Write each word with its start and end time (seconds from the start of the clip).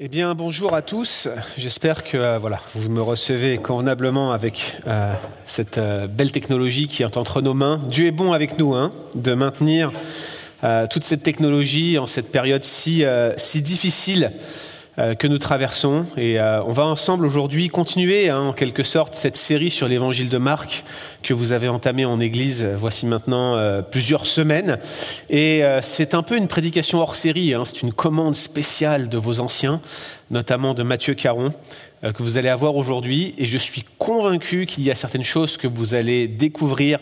Eh 0.00 0.08
bien, 0.08 0.34
bonjour 0.34 0.74
à 0.74 0.82
tous. 0.82 1.28
J'espère 1.56 2.02
que 2.02 2.16
euh, 2.16 2.36
voilà, 2.38 2.58
vous 2.74 2.90
me 2.90 3.00
recevez 3.00 3.58
convenablement 3.58 4.32
avec 4.32 4.78
euh, 4.88 5.14
cette 5.46 5.78
euh, 5.78 6.08
belle 6.08 6.32
technologie 6.32 6.88
qui 6.88 7.04
est 7.04 7.16
entre 7.16 7.40
nos 7.40 7.54
mains. 7.54 7.80
Dieu 7.90 8.08
est 8.08 8.10
bon 8.10 8.32
avec 8.32 8.58
nous 8.58 8.74
hein, 8.74 8.90
de 9.14 9.34
maintenir 9.34 9.92
toute 10.90 11.04
cette 11.04 11.22
technologie 11.22 11.98
en 11.98 12.08
cette 12.08 12.32
période 12.32 12.64
si, 12.64 13.04
difficile 13.62 14.32
que 14.96 15.26
nous 15.26 15.38
traversons. 15.38 16.06
Et 16.16 16.38
euh, 16.38 16.62
on 16.64 16.72
va 16.72 16.84
ensemble 16.84 17.26
aujourd'hui 17.26 17.68
continuer 17.68 18.30
hein, 18.30 18.40
en 18.40 18.52
quelque 18.52 18.84
sorte 18.84 19.14
cette 19.14 19.36
série 19.36 19.70
sur 19.70 19.88
l'évangile 19.88 20.28
de 20.28 20.38
Marc 20.38 20.84
que 21.22 21.34
vous 21.34 21.52
avez 21.52 21.68
entamé 21.68 22.04
en 22.04 22.20
Église 22.20 22.62
euh, 22.62 22.76
voici 22.76 23.06
maintenant 23.06 23.56
euh, 23.56 23.82
plusieurs 23.82 24.26
semaines. 24.26 24.78
Et 25.30 25.64
euh, 25.64 25.80
c'est 25.82 26.14
un 26.14 26.22
peu 26.22 26.36
une 26.36 26.46
prédication 26.46 27.00
hors 27.00 27.16
série, 27.16 27.54
hein, 27.54 27.64
c'est 27.64 27.82
une 27.82 27.92
commande 27.92 28.36
spéciale 28.36 29.08
de 29.08 29.18
vos 29.18 29.40
anciens, 29.40 29.80
notamment 30.30 30.74
de 30.74 30.82
Mathieu 30.84 31.14
Caron, 31.14 31.52
euh, 32.04 32.12
que 32.12 32.22
vous 32.22 32.38
allez 32.38 32.48
avoir 32.48 32.76
aujourd'hui. 32.76 33.34
Et 33.38 33.46
je 33.46 33.58
suis 33.58 33.84
convaincu 33.98 34.66
qu'il 34.66 34.84
y 34.84 34.90
a 34.90 34.94
certaines 34.94 35.24
choses 35.24 35.56
que 35.56 35.66
vous 35.66 35.94
allez 35.94 36.28
découvrir 36.28 37.00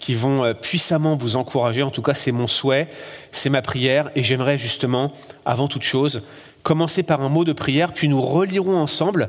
qui 0.00 0.14
vont 0.14 0.44
euh, 0.44 0.54
puissamment 0.54 1.16
vous 1.16 1.36
encourager. 1.36 1.82
En 1.82 1.90
tout 1.90 2.02
cas, 2.02 2.14
c'est 2.14 2.32
mon 2.32 2.46
souhait, 2.46 2.88
c'est 3.32 3.50
ma 3.50 3.62
prière. 3.62 4.10
Et 4.16 4.22
j'aimerais 4.22 4.58
justement, 4.58 5.12
avant 5.44 5.68
toute 5.68 5.82
chose, 5.82 6.22
commencer 6.62 7.02
par 7.02 7.22
un 7.22 7.28
mot 7.28 7.44
de 7.44 7.52
prière, 7.52 7.92
puis 7.92 8.08
nous 8.08 8.20
relirons 8.20 8.76
ensemble 8.76 9.28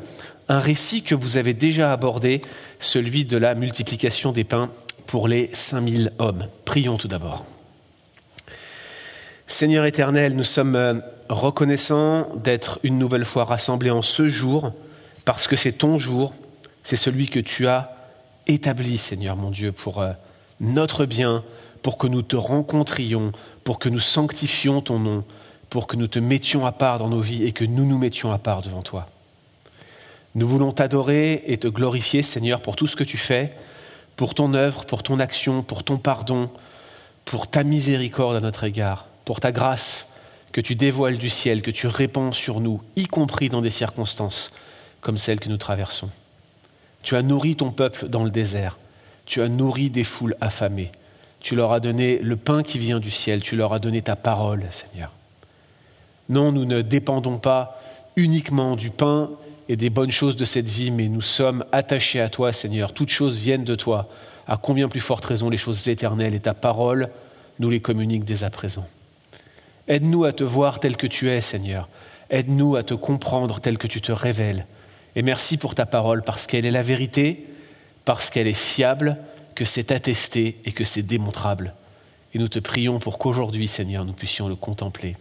un 0.50 0.60
récit 0.60 1.02
que 1.02 1.16
vous 1.16 1.38
avez 1.38 1.54
déjà 1.54 1.94
abordé, 1.94 2.42
celui 2.80 3.26
de 3.26 3.38
la 3.38 3.56
multiplication 3.56 4.32
des 4.32 4.44
pains 4.44 4.70
pour 5.08 5.28
les 5.28 5.50
5000 5.54 6.12
hommes. 6.20 6.46
Prions 6.66 6.98
tout 6.98 7.08
d'abord. 7.08 7.46
Seigneur 9.48 9.86
éternel, 9.86 10.36
nous 10.36 10.46
sommes 10.46 10.76
euh, 10.76 10.94
reconnaissants 11.30 12.28
d'être 12.36 12.80
une 12.84 12.98
nouvelle 12.98 13.26
fois 13.26 13.44
rassemblés 13.44 13.92
en 13.92 14.02
ce 14.02 14.30
jour, 14.30 14.72
parce 15.26 15.48
que 15.48 15.56
c'est 15.56 15.74
ton 15.74 16.00
jour, 16.00 16.34
c'est 16.84 16.96
celui 16.96 17.28
que 17.28 17.40
tu 17.40 17.68
as 17.68 17.96
établi, 18.48 18.98
Seigneur 18.98 19.36
mon 19.36 19.52
Dieu, 19.52 19.72
pour 19.72 20.02
euh, 20.02 20.12
notre 20.62 21.06
bien, 21.06 21.44
pour 21.82 21.98
que 21.98 22.08
nous 22.08 22.22
te 22.22 22.36
rencontrions, 22.36 23.32
pour 23.64 23.80
que 23.80 23.90
nous 23.90 24.00
sanctifions 24.00 24.82
ton 24.82 25.00
nom, 25.00 25.26
pour 25.72 25.88
que 25.88 25.96
nous 25.96 26.08
te 26.08 26.20
mettions 26.20 26.66
à 26.66 26.74
part 26.74 27.00
dans 27.00 27.08
nos 27.08 27.22
vies 27.22 27.46
et 27.46 27.54
que 27.54 27.64
nous 27.64 27.86
nous 27.86 27.98
mettions 27.98 28.34
à 28.34 28.38
part 28.38 28.62
devant 28.62 28.84
toi. 28.84 29.08
Nous 30.36 30.46
voulons 30.46 30.74
t'adorer 30.74 31.44
et 31.48 31.58
te 31.58 31.70
glorifier, 31.70 32.24
Seigneur, 32.24 32.62
pour 32.62 32.76
tout 32.76 32.88
ce 32.88 32.98
que 32.98 33.06
tu 33.06 33.18
fais, 33.18 33.54
pour 34.18 34.36
ton 34.36 34.54
œuvre, 34.54 34.86
pour 34.86 35.02
ton 35.02 35.18
action, 35.22 35.64
pour 35.64 35.86
ton 35.86 35.98
pardon, 35.98 36.50
pour 37.24 37.48
ta 37.48 37.64
miséricorde 37.64 38.36
à 38.36 38.42
notre 38.42 38.66
égard, 38.66 39.08
pour 39.24 39.40
ta 39.40 39.54
grâce 39.54 40.12
que 40.52 40.60
tu 40.60 40.76
dévoiles 40.76 41.18
du 41.18 41.30
ciel, 41.30 41.62
que 41.62 41.72
tu 41.72 41.88
répands 41.88 42.34
sur 42.34 42.60
nous, 42.60 42.82
y 42.98 43.06
compris 43.06 43.48
dans 43.48 43.62
des 43.62 43.70
circonstances 43.70 44.52
comme 45.00 45.18
celles 45.18 45.40
que 45.40 45.48
nous 45.48 45.56
traversons. 45.56 46.10
Tu 47.02 47.16
as 47.16 47.22
nourri 47.22 47.56
ton 47.56 47.72
peuple 47.72 48.10
dans 48.10 48.26
le 48.26 48.30
désert, 48.30 48.78
tu 49.26 49.42
as 49.42 49.48
nourri 49.48 49.90
des 49.90 50.04
foules 50.04 50.36
affamées, 50.42 50.92
tu 51.40 51.56
leur 51.56 51.72
as 51.72 51.80
donné 51.80 52.20
le 52.20 52.36
pain 52.36 52.62
qui 52.62 52.78
vient 52.78 53.00
du 53.00 53.10
ciel, 53.10 53.42
tu 53.42 53.56
leur 53.56 53.72
as 53.72 53.80
donné 53.80 54.02
ta 54.02 54.18
parole, 54.18 54.66
Seigneur. 54.70 55.14
Non, 56.30 56.52
nous 56.52 56.66
ne 56.66 56.82
dépendons 56.82 57.38
pas 57.38 57.82
uniquement 58.16 58.76
du 58.76 58.90
pain 58.90 59.30
et 59.70 59.76
des 59.76 59.90
bonnes 59.90 60.12
choses 60.12 60.36
de 60.36 60.46
cette 60.46 60.68
vie, 60.68 60.92
mais 60.92 61.08
nous 61.08 61.22
sommes 61.22 61.66
attachés 61.72 62.20
à 62.20 62.30
toi, 62.30 62.52
Seigneur. 62.52 62.94
Toutes 62.94 63.10
choses 63.10 63.38
viennent 63.40 63.64
de 63.64 63.76
toi. 63.76 64.10
À 64.48 64.58
combien 64.58 64.90
plus 64.90 65.00
forte 65.00 65.26
raison 65.26 65.50
les 65.50 65.58
choses 65.58 65.88
éternelles 65.88 66.36
et 66.36 66.40
ta 66.40 66.54
parole 66.54 67.10
nous 67.60 67.70
les 67.70 67.80
communique 67.80 68.26
dès 68.26 68.44
à 68.44 68.50
présent. 68.50 68.86
Aide-nous 69.88 70.26
à 70.26 70.34
te 70.34 70.44
voir 70.44 70.80
tel 70.80 70.98
que 70.98 71.08
tu 71.08 71.30
es, 71.30 71.42
Seigneur. 71.42 71.88
Aide-nous 72.30 72.76
à 72.76 72.84
te 72.84 72.94
comprendre 72.94 73.60
tel 73.60 73.78
que 73.78 73.88
tu 73.88 74.02
te 74.02 74.12
révèles. 74.12 74.66
Et 75.16 75.22
merci 75.22 75.58
pour 75.58 75.76
ta 75.76 75.86
parole, 75.86 76.24
parce 76.24 76.48
qu'elle 76.48 76.66
est 76.66 76.72
la 76.72 76.82
vérité, 76.82 77.46
parce 78.06 78.30
qu'elle 78.30 78.48
est 78.48 78.54
fiable, 78.54 79.18
que 79.56 79.66
c'est 79.66 79.92
attesté 79.92 80.58
et 80.66 80.72
que 80.72 80.84
c'est 80.84 81.02
démontrable. 81.02 81.74
Et 82.34 82.40
nous 82.40 82.48
te 82.48 82.60
prions 82.60 83.00
pour 83.00 83.20
qu'aujourd'hui, 83.20 83.68
Seigneur, 83.68 84.06
nous 84.06 84.14
puissions 84.14 84.48
le 84.48 84.56
contempler 84.56 85.18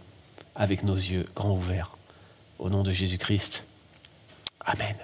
avec 0.55 0.83
nos 0.83 0.95
yeux 0.95 1.25
grands 1.35 1.55
ouverts. 1.55 1.97
Au 2.59 2.69
nom 2.69 2.83
de 2.83 2.91
Jésus-Christ. 2.91 3.65
Amen. 4.65 4.95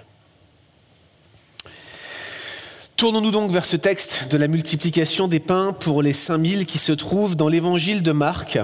Tournons-nous 2.96 3.30
donc 3.30 3.52
vers 3.52 3.64
ce 3.64 3.76
texte 3.76 4.28
de 4.30 4.36
la 4.36 4.48
multiplication 4.48 5.28
des 5.28 5.40
pains 5.40 5.72
pour 5.72 6.02
les 6.02 6.12
5000 6.12 6.66
qui 6.66 6.78
se 6.78 6.92
trouve 6.92 7.36
dans 7.36 7.48
l'évangile 7.48 8.02
de 8.02 8.12
Marc. 8.12 8.58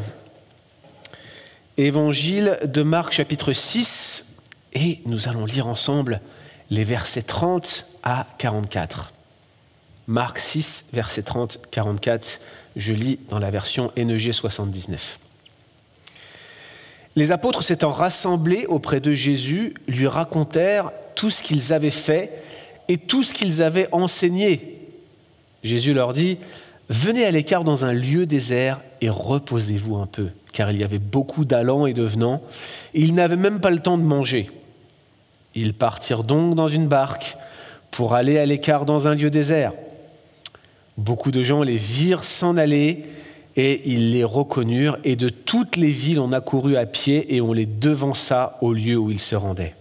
Évangile 1.77 2.59
de 2.65 2.83
Marc 2.83 3.13
chapitre 3.13 3.53
6 3.53 4.27
et 4.73 5.01
nous 5.07 5.29
allons 5.29 5.47
lire 5.47 5.67
ensemble 5.67 6.21
les 6.71 6.85
versets 6.85 7.23
30 7.23 7.87
à 8.03 8.27
44. 8.39 9.13
Marc 10.07 10.39
6, 10.39 10.87
versets 10.93 11.23
30-44, 11.23 12.41
je 12.77 12.93
lis 12.93 13.19
dans 13.29 13.39
la 13.39 13.51
version 13.51 13.93
NEG 13.97 14.33
79. 14.33 15.19
Les 17.17 17.33
apôtres 17.33 17.63
s'étant 17.63 17.91
rassemblés 17.91 18.67
auprès 18.67 19.01
de 19.01 19.15
Jésus, 19.15 19.75
lui 19.87 20.07
racontèrent 20.07 20.93
tout 21.15 21.31
ce 21.31 21.43
qu'ils 21.43 21.73
avaient 21.73 21.91
fait 21.91 22.33
et 22.89 22.99
tout 22.99 23.23
ce 23.23 23.33
qu'ils 23.33 23.63
avaient 23.63 23.89
enseigné. 23.93 24.81
Jésus 25.63 25.95
leur 25.95 26.13
dit, 26.13 26.39
Venez 26.91 27.25
à 27.25 27.31
l'écart 27.31 27.65
dans 27.65 27.85
un 27.85 27.93
lieu 27.93 28.27
désert 28.27 28.81
et 29.01 29.09
reposez-vous 29.09 29.97
un 29.97 30.07
peu, 30.07 30.29
car 30.53 30.71
il 30.71 30.79
y 30.79 30.85
avait 30.85 30.99
beaucoup 30.99 31.45
d'allants 31.45 31.87
et 31.87 31.95
de 31.95 32.03
venants, 32.03 32.43
et 32.93 33.01
ils 33.01 33.15
n'avaient 33.15 33.37
même 33.37 33.61
pas 33.61 33.71
le 33.71 33.81
temps 33.81 33.97
de 33.97 34.03
manger. 34.03 34.51
Ils 35.55 35.73
partirent 35.73 36.25
donc 36.25 36.55
dans 36.55 36.69
une 36.69 36.87
barque 36.87 37.37
pour 37.91 38.15
aller 38.15 38.39
à 38.39 38.45
l'écart 38.45 38.85
dans 38.85 39.09
un 39.09 39.15
lieu 39.15 39.31
désert. 39.31 39.73
Beaucoup 40.99 41.31
de 41.31 41.43
gens 41.43 41.63
les 41.63 41.77
virent 41.77 42.25
s'en 42.25 42.57
aller 42.57 43.05
et 43.57 43.83
ils 43.89 44.13
les 44.13 44.25
reconnurent, 44.25 44.99
et 45.05 45.17
de 45.17 45.29
toutes 45.29 45.77
les 45.77 45.91
villes 45.91 46.19
on 46.19 46.33
accourut 46.33 46.77
à 46.77 46.87
pied 46.87 47.35
et 47.35 47.41
on 47.41 47.53
les 47.53 47.67
devança 47.67 48.59
au 48.61 48.73
lieu 48.73 48.97
où 48.97 49.11
ils 49.11 49.21
se 49.21 49.37
rendaient. 49.37 49.75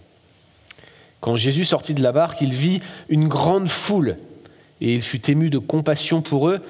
Quand 1.20 1.36
Jésus 1.36 1.64
sortit 1.64 1.94
de 1.94 2.02
la 2.02 2.12
barque, 2.12 2.40
il 2.40 2.52
vit 2.52 2.80
une 3.08 3.28
grande 3.28 3.68
foule, 3.68 4.16
et 4.80 4.94
il 4.94 5.02
fut 5.02 5.30
ému 5.30 5.50
de 5.50 5.58
compassion 5.58 6.20
pour 6.22 6.48
eux, 6.48 6.60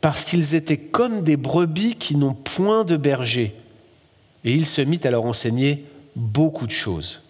parce 0.00 0.24
qu'ils 0.24 0.54
étaient 0.54 0.76
comme 0.76 1.22
des 1.22 1.38
brebis 1.38 1.96
qui 1.96 2.14
n'ont 2.16 2.34
point 2.34 2.84
de 2.84 2.98
berger. 2.98 3.54
Et 4.44 4.52
il 4.52 4.66
se 4.66 4.82
mit 4.82 5.00
à 5.04 5.10
leur 5.10 5.24
enseigner 5.24 5.84
beaucoup 6.14 6.66
de 6.66 6.72
choses. 6.72 7.22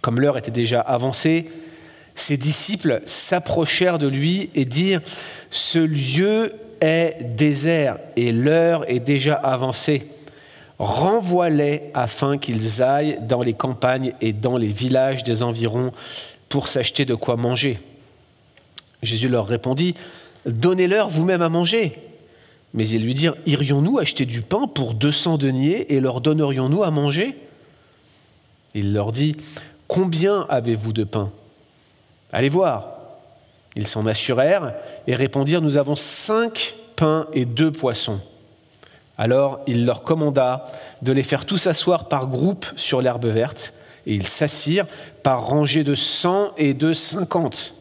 Comme 0.00 0.18
l'heure 0.18 0.36
était 0.36 0.50
déjà 0.50 0.80
avancée, 0.80 1.46
ses 2.16 2.36
disciples 2.36 3.02
s'approchèrent 3.06 3.98
de 3.98 4.08
lui 4.08 4.50
et 4.54 4.64
dirent, 4.64 5.00
Ce 5.50 5.78
lieu 5.78 6.52
est 6.80 7.18
désert 7.36 7.98
et 8.16 8.32
l'heure 8.32 8.88
est 8.90 9.00
déjà 9.00 9.34
avancée. 9.34 10.06
Renvoie-les 10.78 11.90
afin 11.92 12.38
qu'ils 12.38 12.82
aillent 12.82 13.18
dans 13.22 13.42
les 13.42 13.52
campagnes 13.52 14.14
et 14.20 14.32
dans 14.32 14.56
les 14.56 14.68
villages 14.68 15.24
des 15.24 15.42
environs 15.42 15.92
pour 16.48 16.68
s'acheter 16.68 17.04
de 17.04 17.14
quoi 17.14 17.36
manger. 17.36 17.78
Jésus 19.02 19.28
leur 19.28 19.46
répondit, 19.46 19.94
Donnez-leur 20.46 21.10
vous-même 21.10 21.42
à 21.42 21.50
manger. 21.50 21.98
Mais 22.72 22.88
ils 22.88 23.04
lui 23.04 23.14
dirent, 23.14 23.36
Irions-nous 23.46 23.98
acheter 23.98 24.24
du 24.24 24.42
pain 24.42 24.66
pour 24.66 24.94
200 24.94 25.38
deniers 25.38 25.92
et 25.92 26.00
leur 26.00 26.20
donnerions-nous 26.20 26.82
à 26.82 26.90
manger? 26.90 27.36
Il 28.74 28.92
leur 28.94 29.12
dit, 29.12 29.36
Combien 29.86 30.46
avez-vous 30.48 30.92
de 30.92 31.04
pain? 31.04 31.30
Allez 32.32 32.48
voir. 32.48 32.99
Ils 33.76 33.86
s'en 33.86 34.06
assurèrent 34.06 34.74
et 35.06 35.14
répondirent, 35.14 35.62
Nous 35.62 35.76
avons 35.76 35.96
cinq 35.96 36.74
pains 36.96 37.26
et 37.32 37.44
deux 37.44 37.72
poissons. 37.72 38.20
Alors 39.16 39.60
il 39.66 39.84
leur 39.84 40.02
commanda 40.02 40.64
de 41.02 41.12
les 41.12 41.22
faire 41.22 41.44
tous 41.44 41.66
asseoir 41.66 42.08
par 42.08 42.26
groupe 42.28 42.66
sur 42.76 43.02
l'herbe 43.02 43.26
verte, 43.26 43.74
et 44.06 44.14
ils 44.14 44.26
s'assirent 44.26 44.86
par 45.22 45.46
rangées 45.46 45.84
de 45.84 45.94
cent 45.94 46.52
et 46.56 46.72
de 46.72 46.94
cinquante. 46.94 47.74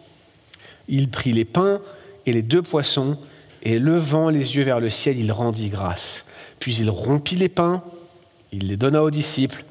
Il 0.89 1.09
prit 1.09 1.31
les 1.31 1.45
pains 1.45 1.79
et 2.25 2.33
les 2.33 2.41
deux 2.41 2.61
poissons, 2.61 3.17
et 3.63 3.79
levant 3.79 4.29
les 4.29 4.57
yeux 4.57 4.63
vers 4.63 4.79
le 4.79 4.89
ciel, 4.89 5.17
il 5.17 5.31
rendit 5.31 5.69
grâce. 5.69 6.25
Puis 6.59 6.75
il 6.75 6.89
rompit 6.89 7.35
les 7.37 7.49
pains, 7.49 7.83
il 8.51 8.67
les 8.67 8.77
donna 8.77 9.01
aux 9.01 9.11
disciples, 9.11 9.63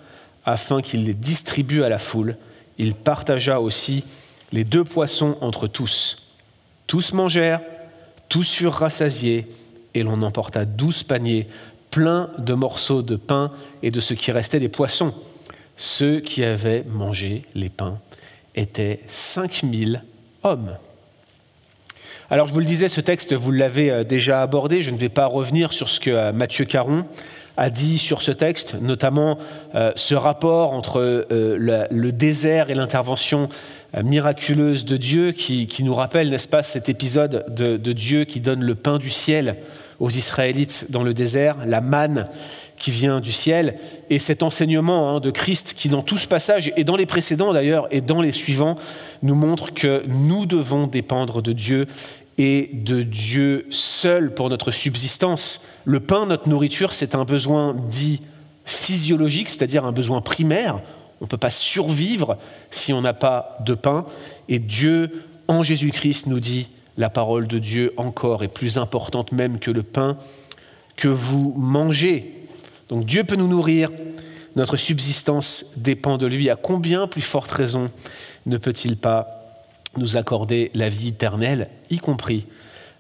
afin 0.47 0.81
qu'ils 0.81 1.05
les 1.05 1.15
distribuent 1.15 1.83
à 1.83 1.89
la 1.91 1.99
foule. 1.99 2.37
Il 2.79 2.95
partagea 2.95 3.61
aussi 3.61 4.05
les 4.53 4.65
deux 4.65 4.85
poissons 4.85 5.37
entre 5.41 5.67
tous. 5.67 6.23
Tous 6.87 7.13
mangèrent, 7.13 7.61
tous 8.29 8.51
furent 8.51 8.73
rassasiés, 8.73 9.47
et 9.95 10.03
l'on 10.03 10.23
emporta 10.23 10.65
douze 10.65 11.03
paniers 11.03 11.49
pleins 11.91 12.31
de 12.39 12.55
morceaux 12.55 13.03
de 13.03 13.17
pain 13.17 13.51
et 13.83 13.91
de 13.91 14.01
ce 14.01 14.15
qui 14.15 14.31
restait 14.31 14.61
des 14.61 14.69
poissons. 14.69 15.15
Ceux 15.77 16.21
qui 16.21 16.45
avaient 16.45 16.85
mangé 16.89 17.45
les 17.55 17.69
pains 17.69 17.99
étaient 18.55 19.01
cinq 19.07 19.63
mille 19.63 20.03
hommes. 20.43 20.77
Alors 22.31 22.47
je 22.47 22.53
vous 22.53 22.61
le 22.61 22.67
disais, 22.67 22.89
ce 22.89 23.01
texte, 23.01 23.33
vous 23.33 23.53
l'avez 23.53 24.05
déjà 24.05 24.43
abordé, 24.43 24.83
je 24.83 24.91
ne 24.91 24.99
vais 24.99 25.09
pas 25.09 25.27
revenir 25.27 25.73
sur 25.73 25.89
ce 25.89 25.99
que 25.99 26.31
Mathieu 26.33 26.67
Caron 26.67 27.07
a 27.59 27.71
dit 27.71 27.99
sur 27.99 28.23
ce 28.23 28.31
texte, 28.31 28.77
notamment 28.81 29.37
euh, 29.75 29.93
ce 29.97 30.15
rapport 30.15 30.73
entre 30.73 31.01
euh, 31.01 31.87
le, 31.91 32.13
désert 32.13 32.71
et 32.71 32.75
l'intervention 32.75 33.49
euh, 33.49 33.78
miraculeuse 34.03 34.85
de 34.85 34.97
Dieu, 34.97 35.33
qui, 35.33 35.83
nous 35.83 35.95
rappelle, 35.95 36.29
n'est-ce 36.29 36.49
pas, 36.49 36.63
cet 36.63 36.89
épisode 36.89 37.45
de, 37.49 37.93
Dieu 37.93 38.25
qui 38.25 38.41
donne 38.41 38.63
le 38.63 38.75
pain 38.75 38.99
du 38.99 39.11
ciel 39.11 39.57
aux 39.99 40.11
Israélites 40.11 40.87
dans 40.91 41.03
le 41.03 41.15
désert, 41.15 41.57
la 41.67 41.81
manne 41.81 42.29
qui 42.77 42.93
vient 42.93 43.21
du 43.21 43.33
ciel, 43.33 43.77
et 44.11 44.21
cet 44.21 44.45
enseignement 44.45 45.17
hein, 45.17 45.21
de 45.21 45.31
Christ 45.31 45.75
qui, 45.77 45.89
dans 45.89 46.03
tout 46.03 46.19
ce 46.19 46.29
passage, 46.29 46.73
et 46.77 46.85
dans 46.85 46.97
les 46.97 47.07
précédents 47.07 47.53
d'ailleurs, 47.53 47.89
et 47.91 48.01
dans 48.01 48.21
les 48.21 48.31
suivants, 48.31 48.77
nous 49.23 49.35
montre 49.35 49.75
que 49.75 50.05
nous 50.07 50.47
devons 50.47 50.87
dépendre 50.87 51.43
de 51.43 51.53
Dieu 51.53 51.87
et 52.37 52.71
de 52.73 53.03
Dieu 53.03 53.67
seul 53.71 54.33
pour 54.33 54.49
notre 54.49 54.71
subsistance. 54.71 55.63
Le 55.85 55.99
pain, 55.99 56.27
notre 56.27 56.49
nourriture, 56.49 56.93
c'est 56.93 57.17
un 57.17 57.25
besoin 57.25 57.75
dit 57.75 58.23
physiologique, 58.65 59.49
c'est-à-dire 59.49 59.85
un 59.85 59.93
besoin 59.93 60.21
primaire. 60.21 60.81
On 61.21 61.25
ne 61.25 61.29
peut 61.29 61.37
pas 61.37 61.51
survivre 61.51 62.39
si 62.71 62.93
on 62.93 63.01
n'a 63.01 63.15
pas 63.15 63.59
de 63.65 63.75
pain. 63.75 64.07
Et 64.49 64.59
Dieu, 64.59 65.25
en 65.49 65.63
Jésus-Christ, 65.63 66.27
nous 66.27 66.41
dit, 66.41 66.71
la 66.97 67.11
parole 67.11 67.47
de 67.47 67.59
Dieu 67.59 67.95
encore 67.97 68.43
est 68.45 68.49
plus 68.49 68.79
importante 68.79 69.33
même 69.33 69.59
que 69.59 69.71
le 69.71 69.83
pain 69.83 70.19
que 70.97 71.09
vous 71.09 71.55
mangez. 71.57 72.35
Donc 72.89 73.07
Dieu 73.07 73.25
peut 73.25 73.37
nous 73.37 73.49
nourrir, 73.49 73.91
notre 74.57 74.77
subsistance 74.77 75.67
dépend 75.77 76.19
de 76.19 76.27
lui. 76.27 76.51
À 76.51 76.57
combien 76.57 77.07
plus 77.07 77.23
forte 77.23 77.51
raison 77.51 77.87
ne 78.47 78.59
peut-il 78.59 78.97
pas 78.97 79.57
nous 79.97 80.17
accorder 80.17 80.71
la 80.75 80.89
vie 80.89 81.09
éternelle, 81.09 81.69
y 81.91 81.99
compris 81.99 82.47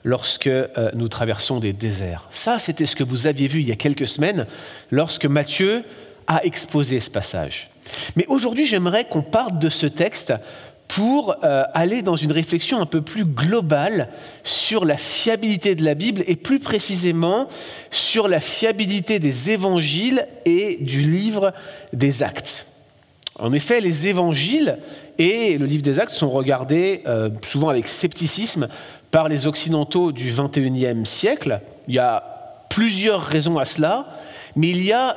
lorsque 0.04 0.46
euh, 0.46 0.90
nous 0.94 1.08
traversons 1.08 1.58
des 1.58 1.72
déserts? 1.72 2.28
Ça, 2.30 2.58
c'était 2.58 2.86
ce 2.86 2.94
que 2.94 3.04
vous 3.04 3.26
aviez 3.26 3.48
vu 3.48 3.60
il 3.60 3.68
y 3.68 3.72
a 3.72 3.76
quelques 3.76 4.06
semaines 4.06 4.46
lorsque 4.90 5.26
Matthieu 5.26 5.82
a 6.28 6.44
exposé 6.44 7.00
ce 7.00 7.10
passage. 7.10 7.68
Mais 8.16 8.26
aujourd'hui, 8.28 8.66
j'aimerais 8.66 9.04
qu'on 9.04 9.22
parte 9.22 9.58
de 9.58 9.68
ce 9.68 9.86
texte 9.86 10.34
pour 10.88 11.36
euh, 11.44 11.64
aller 11.74 12.00
dans 12.00 12.16
une 12.16 12.32
réflexion 12.32 12.80
un 12.80 12.86
peu 12.86 13.02
plus 13.02 13.26
globale 13.26 14.08
sur 14.42 14.86
la 14.86 14.96
fiabilité 14.96 15.74
de 15.74 15.84
la 15.84 15.94
Bible 15.94 16.24
et 16.26 16.34
plus 16.34 16.58
précisément 16.58 17.46
sur 17.90 18.26
la 18.26 18.40
fiabilité 18.40 19.18
des 19.18 19.50
évangiles 19.50 20.26
et 20.46 20.78
du 20.80 21.02
livre 21.02 21.52
des 21.92 22.22
actes. 22.22 22.66
En 23.38 23.52
effet, 23.52 23.80
les 23.80 24.08
évangiles 24.08 24.78
et 25.18 25.58
le 25.58 25.66
livre 25.66 25.82
des 25.82 26.00
actes 26.00 26.12
sont 26.12 26.30
regardés 26.30 27.02
euh, 27.06 27.28
souvent 27.44 27.68
avec 27.68 27.86
scepticisme 27.86 28.68
par 29.10 29.28
les 29.28 29.46
Occidentaux 29.46 30.10
du 30.10 30.32
XXIe 30.32 31.04
siècle. 31.04 31.60
Il 31.86 31.94
y 31.94 31.98
a 31.98 32.64
plusieurs 32.70 33.22
raisons 33.22 33.58
à 33.58 33.64
cela, 33.64 34.08
mais 34.56 34.70
il 34.70 34.82
y 34.82 34.92
a 34.92 35.16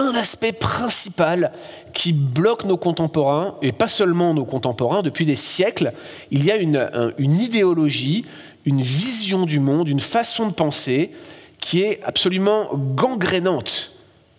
un 0.00 0.14
aspect 0.14 0.52
principal 0.52 1.52
qui 1.92 2.12
bloque 2.12 2.64
nos 2.64 2.76
contemporains, 2.76 3.56
et 3.62 3.72
pas 3.72 3.88
seulement 3.88 4.34
nos 4.34 4.44
contemporains, 4.44 5.02
depuis 5.02 5.26
des 5.26 5.36
siècles. 5.36 5.92
Il 6.30 6.44
y 6.44 6.50
a 6.50 6.56
une, 6.56 7.12
une 7.18 7.40
idéologie, 7.40 8.24
une 8.64 8.82
vision 8.82 9.46
du 9.46 9.60
monde, 9.60 9.88
une 9.88 10.00
façon 10.00 10.48
de 10.48 10.52
penser 10.52 11.12
qui 11.58 11.82
est 11.82 12.00
absolument 12.04 12.68
gangrénante 12.74 13.92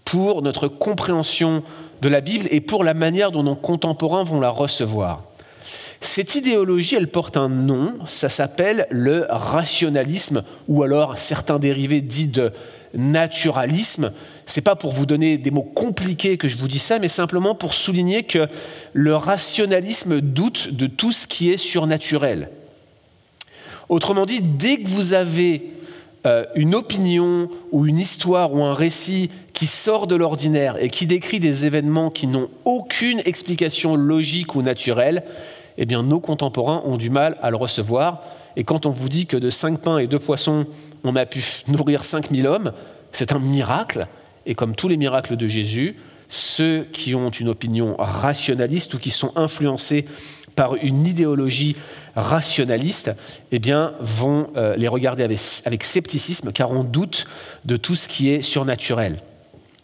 pour 0.06 0.42
notre 0.42 0.68
compréhension 0.68 1.63
de 2.02 2.10
la 2.10 2.22
Bible 2.22 2.48
et 2.50 2.62
pour 2.62 2.84
la 2.84 2.94
manière 2.94 3.31
dont 3.31 3.44
nos 3.44 3.56
contemporains 3.56 4.24
vont 4.24 4.40
la 4.40 4.50
recevoir. 4.50 5.24
Cette 6.04 6.34
idéologie, 6.34 6.96
elle 6.96 7.10
porte 7.10 7.38
un 7.38 7.48
nom, 7.48 7.94
ça 8.08 8.28
s'appelle 8.28 8.88
le 8.90 9.28
rationalisme, 9.30 10.44
ou 10.68 10.81
alors 10.81 11.19
certains 11.19 11.60
dérivés 11.60 12.02
dits 12.02 12.28
de 12.28 12.52
naturalisme. 12.96 14.12
C'est 14.51 14.59
pas 14.59 14.75
pour 14.75 14.92
vous 14.92 15.06
donner 15.06 15.38
des 15.38 15.50
mots 15.50 15.63
compliqués 15.63 16.36
que 16.36 16.50
je 16.50 16.57
vous 16.57 16.68
dis 16.68 16.77
ça, 16.77 17.00
mais 17.00 17.07
simplement 17.07 17.56
pour 17.56 17.74
souligner 17.74 18.24
que 18.24 18.50
le 18.92 19.15
rationalisme 19.15 20.19
doute 20.19 20.74
de 20.74 20.88
tout 20.88 21.13
ce 21.13 21.25
qui 21.25 21.50
est 21.51 21.57
surnaturel. 21.57 22.50
Autrement 23.88 24.25
dit, 24.25 24.42
dès 24.42 24.80
que 24.80 24.89
vous 24.89 25.13
avez 25.13 25.71
euh, 26.25 26.44
une 26.56 26.75
opinion 26.75 27.50
ou 27.71 27.86
une 27.86 27.98
histoire 27.98 28.53
ou 28.53 28.62
un 28.62 28.74
récit 28.74 29.30
qui 29.53 29.68
sort 29.68 30.06
de 30.06 30.18
l'ordinaire 30.18 30.75
et 30.83 30.89
qui 30.89 31.06
décrit 31.06 31.39
des 31.39 31.65
événements 31.65 32.09
qui 32.09 32.27
n'ont 32.27 32.50
aucune 32.65 33.21
explication 33.24 33.95
logique 33.95 34.53
ou 34.56 34.62
naturelle, 34.62 35.24
eh 35.77 35.86
bien 35.86 36.03
nos 36.03 36.19
contemporains 36.19 36.81
ont 36.83 36.98
du 36.98 37.09
mal 37.09 37.38
à 37.42 37.51
le 37.51 37.56
recevoir. 37.56 38.21
Et 38.57 38.65
quand 38.65 38.86
on 38.86 38.89
vous 38.89 39.07
dit 39.07 39.27
que 39.27 39.38
de 39.38 39.50
cinq 39.50 39.80
pains 39.80 40.00
et 40.00 40.07
deux 40.07 40.19
poissons, 40.19 40.65
on 41.06 41.15
a 41.15 41.25
pu 41.25 41.42
nourrir 41.69 42.03
5000 42.03 42.45
hommes, 42.48 42.74
c'est 43.13 43.31
un 43.31 43.39
miracle. 43.39 44.07
Et 44.45 44.55
comme 44.55 44.75
tous 44.75 44.88
les 44.88 44.97
miracles 44.97 45.38
de 45.38 45.47
Jésus, 45.47 45.95
ceux 46.29 46.88
qui 46.93 47.13
ont 47.13 47.29
une 47.29 47.49
opinion 47.49 47.95
rationaliste 47.97 48.93
ou 48.93 48.99
qui 48.99 49.09
sont 49.09 49.33
influencés 49.35 50.05
par 50.55 50.75
une 50.75 51.05
idéologie 51.05 51.75
rationaliste, 52.15 53.11
eh 53.51 53.59
vont 53.99 54.49
euh, 54.55 54.75
les 54.75 54.88
regarder 54.88 55.23
avec 55.65 55.83
scepticisme 55.83 56.51
car 56.51 56.71
on 56.71 56.83
doute 56.83 57.25
de 57.65 57.77
tout 57.77 57.95
ce 57.95 58.07
qui 58.07 58.29
est 58.29 58.41
surnaturel. 58.41 59.17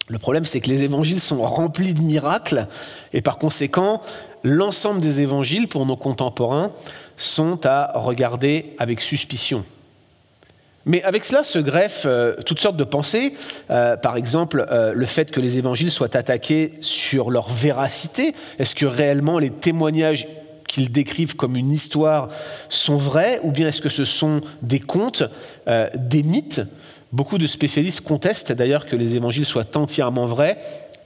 Le 0.10 0.20
problème, 0.20 0.46
c'est 0.46 0.62
que 0.62 0.70
les 0.70 0.84
évangiles 0.84 1.20
sont 1.20 1.42
remplis 1.42 1.94
de 1.94 2.02
miracles, 2.02 2.68
et 3.12 3.22
par 3.22 3.38
conséquent, 3.38 4.02
l'ensemble 4.44 5.02
des 5.02 5.20
évangiles, 5.20 5.68
pour 5.68 5.86
nos 5.86 5.98
contemporains, 5.98 6.72
sont 7.18 7.66
à 7.66 7.92
regarder 7.96 8.74
avec 8.78 9.02
suspicion. 9.02 9.66
Mais 10.88 11.04
avec 11.04 11.26
cela 11.26 11.44
se 11.44 11.60
greffent 11.60 12.06
euh, 12.06 12.34
toutes 12.46 12.62
sortes 12.62 12.78
de 12.78 12.86
pensées, 12.86 13.34
euh, 13.70 13.98
par 13.98 14.16
exemple 14.16 14.66
euh, 14.72 14.94
le 14.94 15.06
fait 15.06 15.30
que 15.32 15.42
les 15.42 15.58
évangiles 15.58 15.92
soient 15.92 16.16
attaqués 16.16 16.76
sur 16.80 17.30
leur 17.30 17.50
véracité. 17.50 18.34
Est-ce 18.58 18.74
que 18.74 18.86
réellement 18.86 19.38
les 19.38 19.50
témoignages 19.50 20.28
qu'ils 20.66 20.90
décrivent 20.92 21.36
comme 21.36 21.58
une 21.58 21.74
histoire 21.74 22.30
sont 22.70 22.96
vrais, 22.96 23.42
ou 23.44 23.52
bien 23.52 23.68
est-ce 23.68 23.82
que 23.82 23.90
ce 23.90 24.06
sont 24.06 24.42
des 24.62 24.82
contes, 24.82 25.24
des 25.96 26.24
mythes? 26.24 26.62
Beaucoup 27.14 27.38
de 27.38 27.48
spécialistes 27.48 28.02
contestent 28.02 28.52
d'ailleurs 28.52 28.86
que 28.86 28.98
les 28.98 29.16
évangiles 29.16 29.46
soient 29.46 29.78
entièrement 29.78 30.26
vrais, 30.26 30.58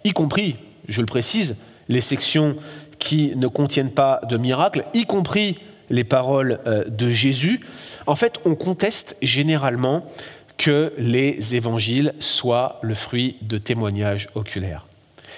y 0.04 0.14
compris, 0.14 0.56
je 0.88 1.00
le 1.00 1.06
précise, 1.06 1.58
les 1.90 2.02
sections 2.02 2.56
qui 2.98 3.34
ne 3.36 3.48
contiennent 3.48 3.92
pas 3.92 4.20
de 4.28 4.38
miracles, 4.38 4.84
y 4.96 5.06
compris 5.06 5.60
les 5.92 6.04
paroles 6.04 6.60
euh, 6.66 6.86
de 6.86 7.10
Jésus. 7.12 7.60
En 8.08 8.16
fait, 8.16 8.40
on 8.46 8.56
conteste 8.56 9.18
généralement 9.22 10.06
que 10.58 10.94
les 10.98 11.56
évangiles 11.56 12.14
soient 12.20 12.80
le 12.82 12.96
fruit 12.96 13.38
de 13.42 13.58
témoignages 13.58 14.30
oculaires. 14.36 14.88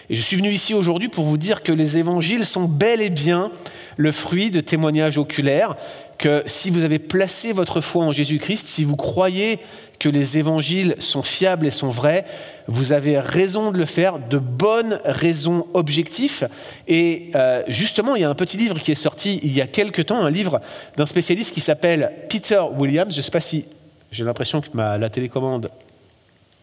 Et 0.09 0.15
je 0.15 0.21
suis 0.21 0.35
venu 0.35 0.51
ici 0.51 0.73
aujourd'hui 0.73 1.07
pour 1.07 1.23
vous 1.23 1.37
dire 1.37 1.63
que 1.63 1.71
les 1.71 1.97
évangiles 1.97 2.45
sont 2.45 2.65
bel 2.65 3.01
et 3.01 3.09
bien 3.09 3.51
le 3.95 4.11
fruit 4.11 4.51
de 4.51 4.59
témoignages 4.59 5.17
oculaires, 5.17 5.75
que 6.17 6.43
si 6.45 6.69
vous 6.69 6.83
avez 6.83 6.99
placé 6.99 7.53
votre 7.53 7.79
foi 7.79 8.05
en 8.05 8.11
Jésus-Christ, 8.11 8.67
si 8.67 8.83
vous 8.83 8.95
croyez 8.95 9.59
que 10.03 10.09
les 10.09 10.37
évangiles 10.37 10.97
sont 10.99 11.23
fiables 11.23 11.65
et 11.65 11.71
sont 11.71 11.89
vrais, 11.89 12.25
vous 12.67 12.91
avez 12.91 13.19
raison 13.19 13.71
de 13.71 13.77
le 13.77 13.85
faire, 13.85 14.19
de 14.19 14.37
bonnes 14.37 14.99
raisons 15.05 15.65
objectives. 15.73 16.49
Et 16.89 17.31
euh, 17.35 17.63
justement, 17.69 18.15
il 18.15 18.21
y 18.21 18.25
a 18.25 18.29
un 18.29 18.35
petit 18.35 18.57
livre 18.57 18.77
qui 18.79 18.91
est 18.91 18.95
sorti 18.95 19.39
il 19.43 19.53
y 19.53 19.61
a 19.61 19.67
quelque 19.67 20.01
temps, 20.01 20.17
un 20.17 20.29
livre 20.29 20.59
d'un 20.97 21.05
spécialiste 21.05 21.53
qui 21.53 21.61
s'appelle 21.61 22.11
Peter 22.27 22.61
Williams. 22.77 23.13
Je 23.13 23.19
ne 23.19 23.21
sais 23.21 23.31
pas 23.31 23.39
si 23.39 23.63
j'ai 24.11 24.25
l'impression 24.25 24.59
que 24.59 24.67
ma, 24.73 24.97
la 24.97 25.09
télécommande 25.09 25.71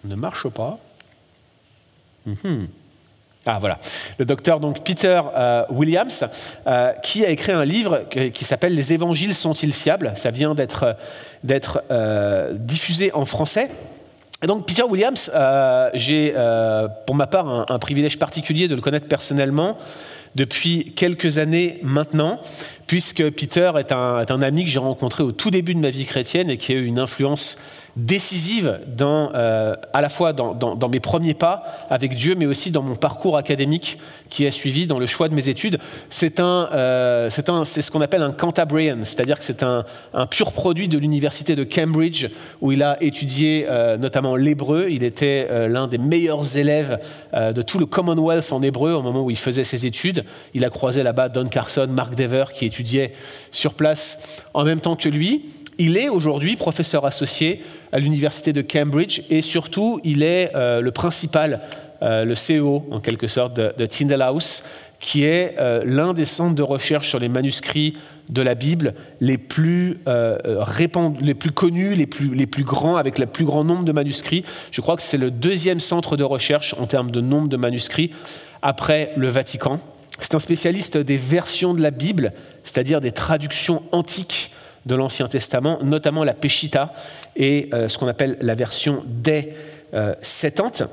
ne 0.04 0.14
marche 0.16 0.46
pas. 0.48 0.78
Mhm. 2.26 2.68
Ah 3.52 3.58
voilà, 3.58 3.80
le 4.18 4.24
docteur 4.24 4.60
donc 4.60 4.84
Peter 4.84 5.20
euh, 5.36 5.64
Williams, 5.70 6.24
euh, 6.68 6.92
qui 7.02 7.26
a 7.26 7.30
écrit 7.30 7.50
un 7.50 7.64
livre 7.64 8.04
qui 8.32 8.44
s'appelle 8.44 8.76
Les 8.76 8.92
Évangiles 8.92 9.34
sont-ils 9.34 9.72
fiables? 9.72 10.12
Ça 10.14 10.30
vient 10.30 10.54
d'être 10.54 10.94
euh, 11.90 12.52
diffusé 12.52 13.12
en 13.12 13.24
français. 13.24 13.68
Et 14.40 14.46
donc 14.46 14.68
Peter 14.68 14.84
Williams, 14.84 15.32
j'ai 15.94 16.32
pour 17.06 17.16
ma 17.16 17.26
part 17.26 17.66
un, 17.68 17.78
privilège 17.80 18.20
particulier 18.20 18.68
de 18.68 18.76
le 18.76 18.80
connaître 18.80 19.08
personnellement 19.08 19.76
depuis 20.36 20.84
quelques 20.94 21.38
années 21.38 21.80
maintenant, 21.82 22.38
puisque 22.90 23.30
Peter 23.30 23.70
est 23.78 23.92
un, 23.92 24.42
ami 24.42 24.64
que 24.64 24.70
j'ai 24.70 24.80
rencontré 24.80 25.22
au 25.22 25.30
tout 25.30 25.52
début 25.52 25.74
de 25.74 25.78
ma 25.78 25.90
vie 25.90 26.06
chrétienne 26.06 26.50
et 26.50 26.56
qui 26.56 26.72
a 26.72 26.74
eu 26.74 26.86
une 26.86 26.98
influence 26.98 27.56
décisive 27.96 28.80
euh, 29.00 29.76
à 29.92 30.00
la 30.00 30.08
fois 30.08 30.32
dans, 30.32 30.88
mes 30.88 31.00
premiers 31.00 31.34
pas 31.34 31.62
avec 31.88 32.16
Dieu, 32.16 32.34
mais 32.36 32.46
aussi 32.46 32.70
dans 32.70 32.82
mon 32.82 32.96
parcours 32.96 33.36
académique 33.36 33.98
qui 34.28 34.46
a 34.46 34.50
suivi 34.50 34.86
dans 34.86 34.98
le 34.98 35.06
choix 35.06 35.28
de 35.28 35.34
mes 35.34 35.48
études. 35.48 35.78
C'est 36.08 36.40
euh, 36.40 37.30
ce 37.30 37.90
qu'on 37.90 38.00
appelle 38.00 38.22
un 38.22 38.32
Cantabrian, 38.32 38.98
c'est-à-dire 39.02 39.38
que 39.38 39.44
c'est 39.44 39.62
un, 39.62 39.84
pur 40.30 40.52
produit 40.52 40.88
de 40.88 40.98
l'université 40.98 41.56
de 41.56 41.64
Cambridge 41.64 42.28
où 42.60 42.72
il 42.72 42.82
a 42.82 43.02
étudié 43.02 43.66
euh, 43.68 43.96
notamment 43.96 44.36
l'hébreu. 44.36 44.88
Il 44.90 45.04
était 45.04 45.48
l'un 45.68 45.88
des 45.88 45.98
meilleurs 45.98 46.56
élèves 46.56 46.98
de 47.34 47.62
tout 47.62 47.78
le 47.78 47.86
Commonwealth 47.86 48.52
en 48.52 48.62
hébreu 48.62 48.92
au 48.92 49.02
moment 49.02 49.22
où 49.22 49.30
il 49.30 49.38
faisait 49.38 49.64
ses 49.64 49.86
études. 49.86 50.24
Il 50.54 50.64
a 50.64 50.70
croisé 50.70 51.02
là-bas 51.02 51.28
Don 51.28 51.48
Carson, 51.48 51.88
Mark 51.88 52.14
Dever 52.14 52.44
qui 52.54 52.66
étudiait 52.66 52.79
sur 53.50 53.74
place 53.74 54.42
en 54.54 54.64
même 54.64 54.80
temps 54.80 54.96
que 54.96 55.08
lui. 55.08 55.44
Il 55.82 55.96
est 55.96 56.10
aujourd'hui 56.10 56.56
professeur 56.56 57.06
associé 57.06 57.62
à 57.90 57.98
l'université 57.98 58.52
de 58.52 58.60
Cambridge 58.60 59.22
et 59.30 59.40
surtout, 59.40 59.98
il 60.04 60.22
est 60.22 60.54
euh, 60.54 60.82
le 60.82 60.90
principal, 60.90 61.62
euh, 62.02 62.26
le 62.26 62.34
CEO 62.34 62.86
en 62.90 63.00
quelque 63.00 63.26
sorte 63.28 63.54
de, 63.54 63.72
de 63.78 64.20
House, 64.20 64.62
qui 64.98 65.24
est 65.24 65.54
euh, 65.58 65.82
l'un 65.86 66.12
des 66.12 66.26
centres 66.26 66.54
de 66.54 66.62
recherche 66.62 67.08
sur 67.08 67.18
les 67.18 67.30
manuscrits 67.30 67.94
de 68.28 68.42
la 68.42 68.54
Bible 68.54 68.92
les 69.20 69.38
plus, 69.38 70.00
les 70.06 71.34
plus 71.34 71.50
connus, 71.50 71.94
les 71.94 72.06
plus, 72.06 72.34
les 72.34 72.46
plus 72.46 72.64
grands, 72.64 72.96
avec 72.96 73.18
le 73.18 73.24
plus 73.24 73.46
grand 73.46 73.64
nombre 73.64 73.86
de 73.86 73.92
manuscrits. 73.92 74.44
Je 74.70 74.82
crois 74.82 74.96
que 74.96 75.02
c'est 75.02 75.16
le 75.16 75.30
deuxième 75.30 75.80
centre 75.80 76.18
de 76.18 76.24
recherche 76.24 76.74
en 76.78 76.86
termes 76.86 77.10
de 77.10 77.22
nombre 77.22 77.48
de 77.48 77.56
manuscrits 77.56 78.10
après 78.60 79.12
le 79.16 79.28
Vatican. 79.28 79.80
C'est 80.20 80.34
un 80.34 80.38
spécialiste 80.38 80.98
des 80.98 81.16
versions 81.16 81.74
de 81.74 81.80
la 81.80 81.90
Bible, 81.90 82.32
c'est-à-dire 82.62 83.00
des 83.00 83.12
traductions 83.12 83.82
antiques 83.92 84.52
de 84.86 84.94
l'Ancien 84.94 85.28
Testament, 85.28 85.78
notamment 85.82 86.24
la 86.24 86.34
Peshitta 86.34 86.92
et 87.36 87.68
euh, 87.72 87.88
ce 87.88 87.98
qu'on 87.98 88.08
appelle 88.08 88.36
la 88.40 88.54
version 88.54 89.04
des 89.06 89.52
euh, 89.94 90.14
Septante. 90.22 90.84